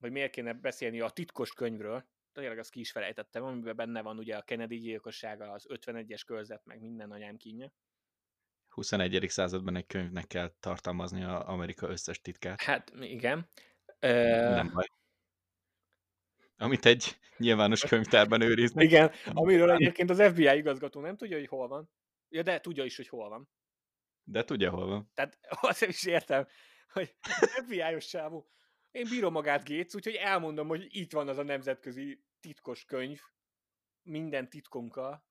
hogy 0.01 0.11
miért 0.11 0.33
kéne 0.33 0.53
beszélni 0.53 1.01
a 1.01 1.11
titkos 1.11 1.53
könyvről, 1.53 2.09
tényleg 2.41 2.59
azt 2.59 2.71
ki 2.71 2.81
is 2.81 2.91
felejtettem, 2.91 3.45
amiben 3.45 3.77
benne 3.77 4.03
van 4.03 4.19
ugye 4.19 4.37
a 4.37 4.43
Kennedy 4.43 4.79
gyilkossága, 4.79 5.51
az 5.51 5.67
51-es 5.69 6.23
körzet, 6.27 6.65
meg 6.65 6.81
minden 6.81 7.11
anyám 7.11 7.37
kínja. 7.37 7.73
21. 8.69 9.25
században 9.29 9.77
egy 9.77 9.87
könyvnek 9.87 10.27
kell 10.27 10.53
tartalmazni 10.61 11.25
a 11.25 11.49
Amerika 11.49 11.89
összes 11.89 12.21
titkát. 12.21 12.61
Hát 12.61 12.93
igen. 13.01 13.49
Nem 14.01 14.71
baj 14.73 14.87
amit 16.59 16.87
egy 16.87 17.19
nyilvános 17.37 17.81
könyvtárban 17.81 18.41
őriznek. 18.41 18.85
Igen, 18.85 19.11
amiről 19.25 19.71
egyébként 19.71 20.11
az 20.11 20.23
FBI 20.23 20.57
igazgató 20.57 21.01
nem 21.01 21.17
tudja, 21.17 21.37
hogy 21.37 21.47
hol 21.47 21.69
van. 21.69 21.91
Ja, 22.29 22.43
de 22.43 22.61
tudja 22.61 22.85
is, 22.85 22.97
hogy 22.97 23.09
hol 23.09 23.29
van. 23.29 23.49
De 24.25 24.45
tudja, 24.45 24.71
hol 24.71 24.87
van. 24.87 25.11
Tehát 25.15 25.39
azt 25.61 25.83
is 25.83 26.05
értem, 26.05 26.47
hogy 26.93 27.15
FBI-os 27.63 28.05
sávú. 28.09 28.49
Én 28.91 29.07
bírom 29.11 29.33
magát 29.33 29.69
Gates, 29.69 29.95
úgyhogy 29.95 30.15
elmondom, 30.15 30.69
hogy 30.69 30.87
itt 30.89 31.13
van 31.13 31.29
az 31.29 31.39
a 31.39 31.43
nemzetközi 31.43 32.25
titkos 32.41 32.85
könyv, 32.85 33.21
minden 34.03 34.51
titkunkkal. 34.51 35.27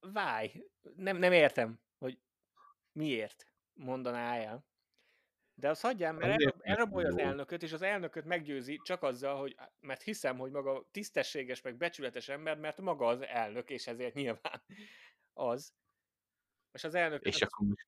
Váj, 0.00 0.64
nem, 0.96 1.16
nem 1.16 1.32
értem, 1.32 1.80
hogy 1.98 2.18
miért 2.92 3.46
mondaná 3.72 4.34
el. 4.34 4.66
De 5.54 5.68
azt 5.68 5.82
hagyjám, 5.82 6.16
mert 6.16 6.42
el, 6.42 6.54
elrabolja 6.58 7.08
az 7.08 7.18
elnököt, 7.18 7.62
és 7.62 7.72
az 7.72 7.82
elnököt 7.82 8.24
meggyőzi 8.24 8.80
csak 8.82 9.02
azzal, 9.02 9.38
hogy 9.38 9.56
mert 9.80 10.02
hiszem, 10.02 10.38
hogy 10.38 10.50
maga 10.50 10.88
tisztességes, 10.90 11.60
meg 11.60 11.76
becsületes 11.76 12.28
ember, 12.28 12.58
mert 12.58 12.80
maga 12.80 13.06
az 13.06 13.20
elnök, 13.20 13.70
és 13.70 13.86
ezért 13.86 14.14
nyilván 14.14 14.62
az. 15.32 15.72
És 16.72 16.84
az 16.84 16.94
elnök 16.94 17.24
És 17.24 17.42
akkor 17.42 17.66
most 17.66 17.86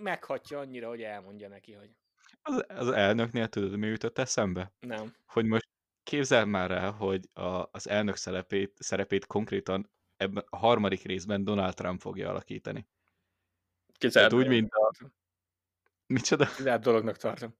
meghatja 0.00 0.58
annyira, 0.58 0.88
hogy 0.88 1.02
elmondja 1.02 1.48
neki, 1.48 1.72
hogy 1.72 1.96
az, 2.42 2.64
az 2.68 2.88
elnöknél 2.88 3.48
tudod, 3.48 3.76
mi 3.76 3.86
jutott 3.86 4.18
eszembe? 4.18 4.72
nem. 4.80 5.14
Hogy 5.26 5.44
most 5.44 5.68
képzel 6.06 6.44
már 6.44 6.70
el, 6.70 6.90
hogy 6.90 7.28
a, 7.32 7.68
az 7.70 7.88
elnök 7.88 8.16
szerepét, 8.16 8.76
szerepét 8.78 9.26
konkrétan 9.26 9.90
ebben 10.16 10.44
a 10.48 10.56
harmadik 10.56 11.02
részben 11.02 11.44
Donald 11.44 11.74
Trump 11.74 12.00
fogja 12.00 12.28
alakítani. 12.28 12.88
Kizárt 13.98 14.32
úgy, 14.32 14.48
mint 14.48 14.72
a... 14.72 14.92
Micsoda? 16.06 16.46
Kizárt 16.56 16.82
dolognak 16.82 17.16
tartom. 17.16 17.56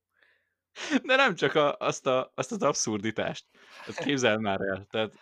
De 1.02 1.16
nem 1.16 1.34
csak 1.34 1.54
a, 1.54 1.76
azt, 1.76 2.06
a, 2.06 2.32
azt 2.34 2.52
az 2.52 2.62
abszurditást. 2.62 3.46
Ezt 3.86 3.98
képzel 3.98 4.38
már 4.38 4.60
el. 4.60 4.86
Tehát 4.90 5.14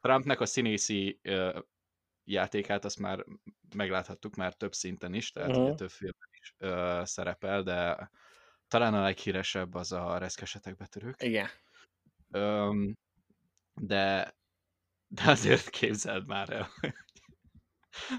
Trumpnek 0.00 0.40
a 0.40 0.46
színészi 0.46 1.20
uh, 1.24 1.58
játékát 2.24 2.84
azt 2.84 2.98
már 2.98 3.24
megláthattuk 3.76 4.34
már 4.34 4.54
több 4.54 4.74
szinten 4.74 5.14
is, 5.14 5.30
tehát 5.30 5.48
uh-huh. 5.48 5.64
ugye 5.64 5.74
több 5.74 5.90
filmben 5.90 6.28
is 6.40 6.54
uh, 6.58 7.04
szerepel, 7.04 7.62
de 7.62 8.10
talán 8.68 8.94
a 8.94 9.02
leghíresebb 9.02 9.74
az 9.74 9.92
a 9.92 10.18
reszkesetek 10.18 10.76
betörők. 10.76 11.22
Igen. 11.22 11.48
Um, 12.30 12.92
de, 13.74 14.34
de 15.06 15.30
azért 15.30 15.68
képzeld 15.70 16.26
már 16.26 16.50
el, 16.50 16.68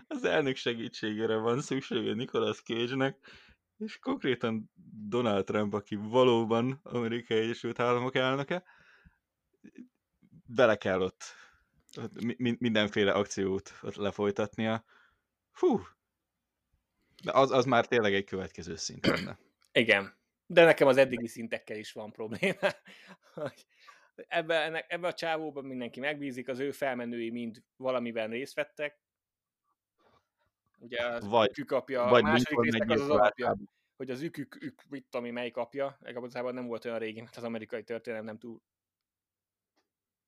az 0.08 0.24
elnök 0.24 0.56
segítségére 0.56 1.36
van 1.36 1.62
szüksége 1.62 2.14
Nicolas 2.14 2.62
Cage-nek, 2.62 3.18
és 3.78 4.00
konkrétan 4.00 4.72
Donald 5.08 5.46
Trump, 5.46 5.74
aki 5.74 5.96
valóban 5.96 6.80
Amerikai 6.84 7.38
Egyesült 7.38 7.80
Államok 7.80 8.16
elnöke, 8.16 8.64
bele 10.46 10.76
kell 10.76 11.02
ott, 11.02 11.24
mindenféle 12.38 13.12
akciót 13.12 13.80
lefolytatnia. 13.82 14.86
Fú! 15.52 15.82
De 17.24 17.32
az, 17.32 17.52
az 17.52 17.66
már 17.66 17.88
tényleg 17.88 18.14
egy 18.14 18.26
következő 18.26 18.76
szint 18.76 19.06
lenne. 19.06 19.40
Igen. 19.72 20.18
De 20.46 20.64
nekem 20.64 20.88
az 20.88 20.98
eddigi 20.98 21.28
szintekkel 21.28 21.78
is 21.78 21.92
van 21.92 22.12
probléma. 22.12 22.60
ebbe, 24.28 24.86
ebbe 24.88 25.08
a 25.08 25.14
csávóban 25.14 25.66
mindenki 25.66 26.00
megbízik, 26.00 26.48
az 26.48 26.60
ő 26.60 26.72
felmenői 26.72 27.30
mind 27.30 27.64
valamiben 27.76 28.30
részt 28.30 28.56
vettek. 28.56 29.00
Ugye 30.80 31.06
az 31.06 31.28
vagy, 31.28 31.50
ükük 31.50 31.72
apja, 31.72 32.04
vagy 32.04 32.24
a 32.24 32.26
második 32.26 32.60
résznek 32.60 32.90
az 32.90 33.02
az 33.02 33.10
alapja, 33.10 33.58
hogy 33.96 34.10
az 34.10 34.22
ükük, 34.22 34.58
ük, 34.62 34.84
mit 34.90 35.06
tudom 35.10 35.26
én, 35.26 35.34
melyik 35.34 35.58
apja, 35.58 35.98
igazából 36.06 36.52
nem 36.52 36.68
volt 36.68 36.86
olyan 36.86 37.00
régi, 37.00 37.22
mert 37.22 37.36
az 37.36 37.44
amerikai 37.44 37.84
történelem 37.84 38.26
nem 38.26 38.38
túl 38.38 38.62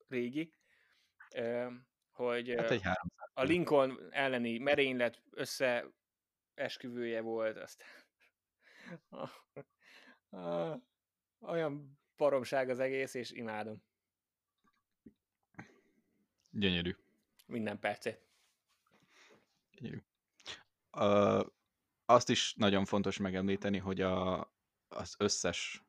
régi, 0.08 0.54
hogy 2.12 2.54
hát 2.58 2.72
egy 2.72 2.82
a 3.34 3.44
Lincoln 3.44 4.08
elleni 4.10 4.58
merénylet 4.58 5.22
összeesküvője 5.30 7.22
volt, 7.22 7.58
azt 7.58 7.84
olyan 11.40 12.01
paromság 12.22 12.70
az 12.70 12.80
egész, 12.80 13.14
és 13.14 13.32
imádom. 13.32 13.84
Gyönyörű. 16.50 16.96
Minden 17.46 17.80
percet. 17.80 18.22
Gyönyörű. 19.72 20.02
Uh, 20.92 21.46
azt 22.06 22.30
is 22.30 22.54
nagyon 22.54 22.86
fontos 22.86 23.18
megemlíteni, 23.18 23.78
hogy 23.78 24.02
a, 24.02 24.40
az 24.88 25.16
összes 25.18 25.84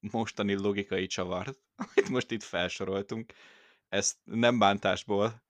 mostani 0.00 0.54
logikai 0.54 1.06
csavart, 1.06 1.58
amit 1.94 2.08
most 2.08 2.30
itt 2.30 2.42
felsoroltunk, 2.42 3.32
ezt 3.88 4.18
nem 4.24 4.58
bántásból 4.58 5.42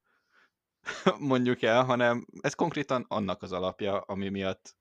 mondjuk 1.32 1.62
el, 1.62 1.84
hanem 1.84 2.26
ez 2.40 2.54
konkrétan 2.54 3.04
annak 3.08 3.42
az 3.42 3.52
alapja, 3.52 4.00
ami 4.00 4.28
miatt 4.28 4.76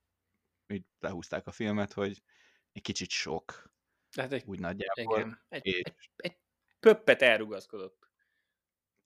így 0.68 0.86
lehúzták 1.00 1.48
a 1.48 1.52
filmet, 1.52 1.94
hogy 1.94 2.24
egy 2.72 2.82
kicsit 2.82 3.10
sok. 3.10 3.76
Hát 4.16 4.32
egy, 4.32 4.44
úgy 4.46 4.60
nagyjából. 4.60 5.18
Igen, 5.18 5.42
egy, 5.50 5.66
és, 5.66 5.82
egy, 5.84 5.96
egy 6.16 6.38
pöppet 6.80 7.22
elrugaszkodott. 7.22 8.10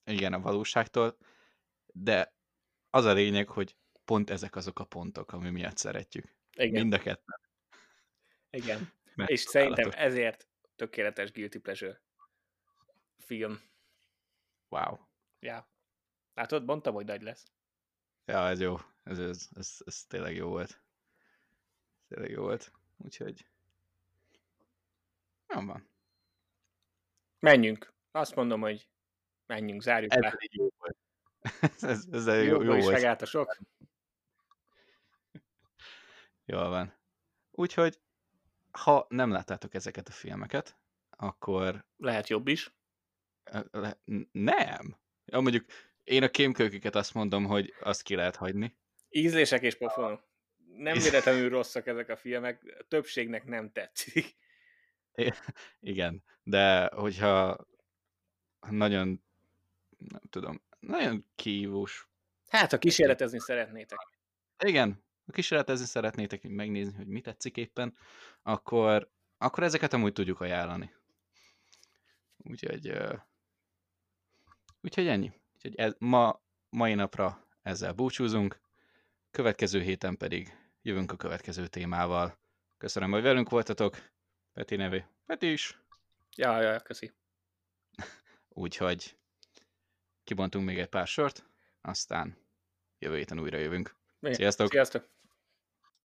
Igen, 0.03 0.33
a 0.33 0.39
valóságtól, 0.39 1.17
de 1.85 2.35
az 2.89 3.05
a 3.05 3.13
lényeg, 3.13 3.49
hogy 3.49 3.75
pont 4.05 4.29
ezek 4.29 4.55
azok 4.55 4.79
a 4.79 4.83
pontok, 4.83 5.31
ami 5.31 5.49
miatt 5.49 5.77
szeretjük. 5.77 6.35
Igen. 6.57 6.81
Mind 6.81 6.93
a 6.93 6.99
ketten. 6.99 7.39
Igen. 8.49 8.93
Mert 9.15 9.29
és 9.29 9.39
szerintem 9.39 9.89
ezért 9.93 10.47
tökéletes 10.75 11.31
Guilty 11.31 11.57
Pleasure 11.57 12.01
film. 13.17 13.61
Wow. 14.69 14.97
Ja. 15.39 15.69
Látod, 16.33 16.65
mondtam, 16.65 16.93
hogy 16.93 17.05
nagy 17.05 17.21
lesz. 17.21 17.45
Ja, 18.25 18.47
ez 18.47 18.59
jó. 18.59 18.77
Ez, 19.03 19.19
ez, 19.19 19.49
ez, 19.53 19.77
ez 19.85 20.05
tényleg 20.05 20.35
jó 20.35 20.47
volt. 20.47 20.81
Tényleg 22.07 22.29
jó 22.29 22.41
volt. 22.41 22.71
Úgyhogy... 22.97 23.45
Nem 25.53 25.65
van. 25.65 25.89
Menjünk. 27.39 27.93
Azt 28.11 28.35
mondom, 28.35 28.61
hogy 28.61 28.87
menjünk, 29.45 29.81
zárjuk 29.81 30.13
ez 30.13 30.21
le. 30.21 30.37
Jó 30.39 30.69
volt. 30.77 30.97
ez, 31.81 32.05
ez 32.11 32.27
jó, 32.27 32.33
jó, 32.33 32.61
jó 32.61 32.75
is 32.75 32.83
volt. 32.83 33.21
a 33.21 33.25
sok. 33.25 33.57
Jól 36.45 36.69
van. 36.69 36.93
Úgyhogy, 37.51 37.99
ha 38.71 39.05
nem 39.09 39.31
láttátok 39.31 39.73
ezeket 39.73 40.07
a 40.07 40.11
filmeket, 40.11 40.77
akkor... 41.09 41.85
Lehet 41.97 42.27
jobb 42.27 42.47
is. 42.47 42.73
Le... 43.71 43.97
Nem. 44.31 44.97
Ja, 45.25 45.39
mondjuk 45.39 45.65
én 46.03 46.23
a 46.23 46.29
kémkölyköket 46.29 46.95
azt 46.95 47.13
mondom, 47.13 47.45
hogy 47.45 47.73
azt 47.79 48.01
ki 48.01 48.15
lehet 48.15 48.35
hagyni. 48.35 48.77
Ízlések 49.09 49.61
és 49.61 49.75
pofonok. 49.75 50.23
Nem 50.75 50.97
véletlenül 50.97 51.49
rosszak 51.49 51.87
ezek 51.87 52.09
a 52.09 52.15
filmek, 52.15 52.75
a 52.79 52.83
többségnek 52.87 53.45
nem 53.45 53.71
tetszik. 53.71 54.35
Igen, 55.79 56.23
de 56.43 56.85
hogyha 56.93 57.65
nagyon, 58.69 59.23
nem 59.97 60.21
tudom, 60.29 60.61
nagyon 60.79 61.25
kívós. 61.35 62.09
Hát, 62.49 62.71
ha 62.71 62.77
kísérletezni 62.77 63.39
szeretnétek. 63.39 63.99
Igen, 64.63 65.03
ha 65.25 65.31
kísérletezni 65.31 65.85
szeretnétek 65.85 66.43
megnézni, 66.43 66.95
hogy 66.95 67.07
mi 67.07 67.21
tetszik 67.21 67.57
éppen, 67.57 67.95
akkor, 68.41 69.09
akkor 69.37 69.63
ezeket 69.63 69.93
amúgy 69.93 70.13
tudjuk 70.13 70.41
ajánlani. 70.41 70.93
Úgyhogy, 72.37 72.89
uh, 72.89 73.19
úgyhogy 74.81 75.07
ennyi. 75.07 75.31
Úgyhogy 75.53 75.75
ez, 75.75 75.95
ma, 75.97 76.41
mai 76.69 76.93
napra 76.93 77.47
ezzel 77.61 77.93
búcsúzunk, 77.93 78.59
következő 79.31 79.81
héten 79.81 80.17
pedig 80.17 80.57
jövünk 80.81 81.11
a 81.11 81.15
következő 81.15 81.67
témával. 81.67 82.39
Köszönöm, 82.77 83.11
hogy 83.11 83.21
velünk 83.21 83.49
voltatok. 83.49 84.10
Peti 84.53 84.75
nevé. 84.75 85.05
Peti 85.25 85.51
is. 85.51 85.79
Ja, 86.35 86.61
ja, 86.61 86.79
köszi. 86.79 87.11
Úgyhogy 88.49 89.17
kibontunk 90.23 90.65
még 90.65 90.79
egy 90.79 90.89
pár 90.89 91.07
sort, 91.07 91.43
aztán 91.81 92.37
jövő 92.99 93.17
héten 93.17 93.39
újra 93.39 93.57
jövünk. 93.57 93.95
Sziasztok! 94.21 94.69
Sziasztok! 94.69 95.07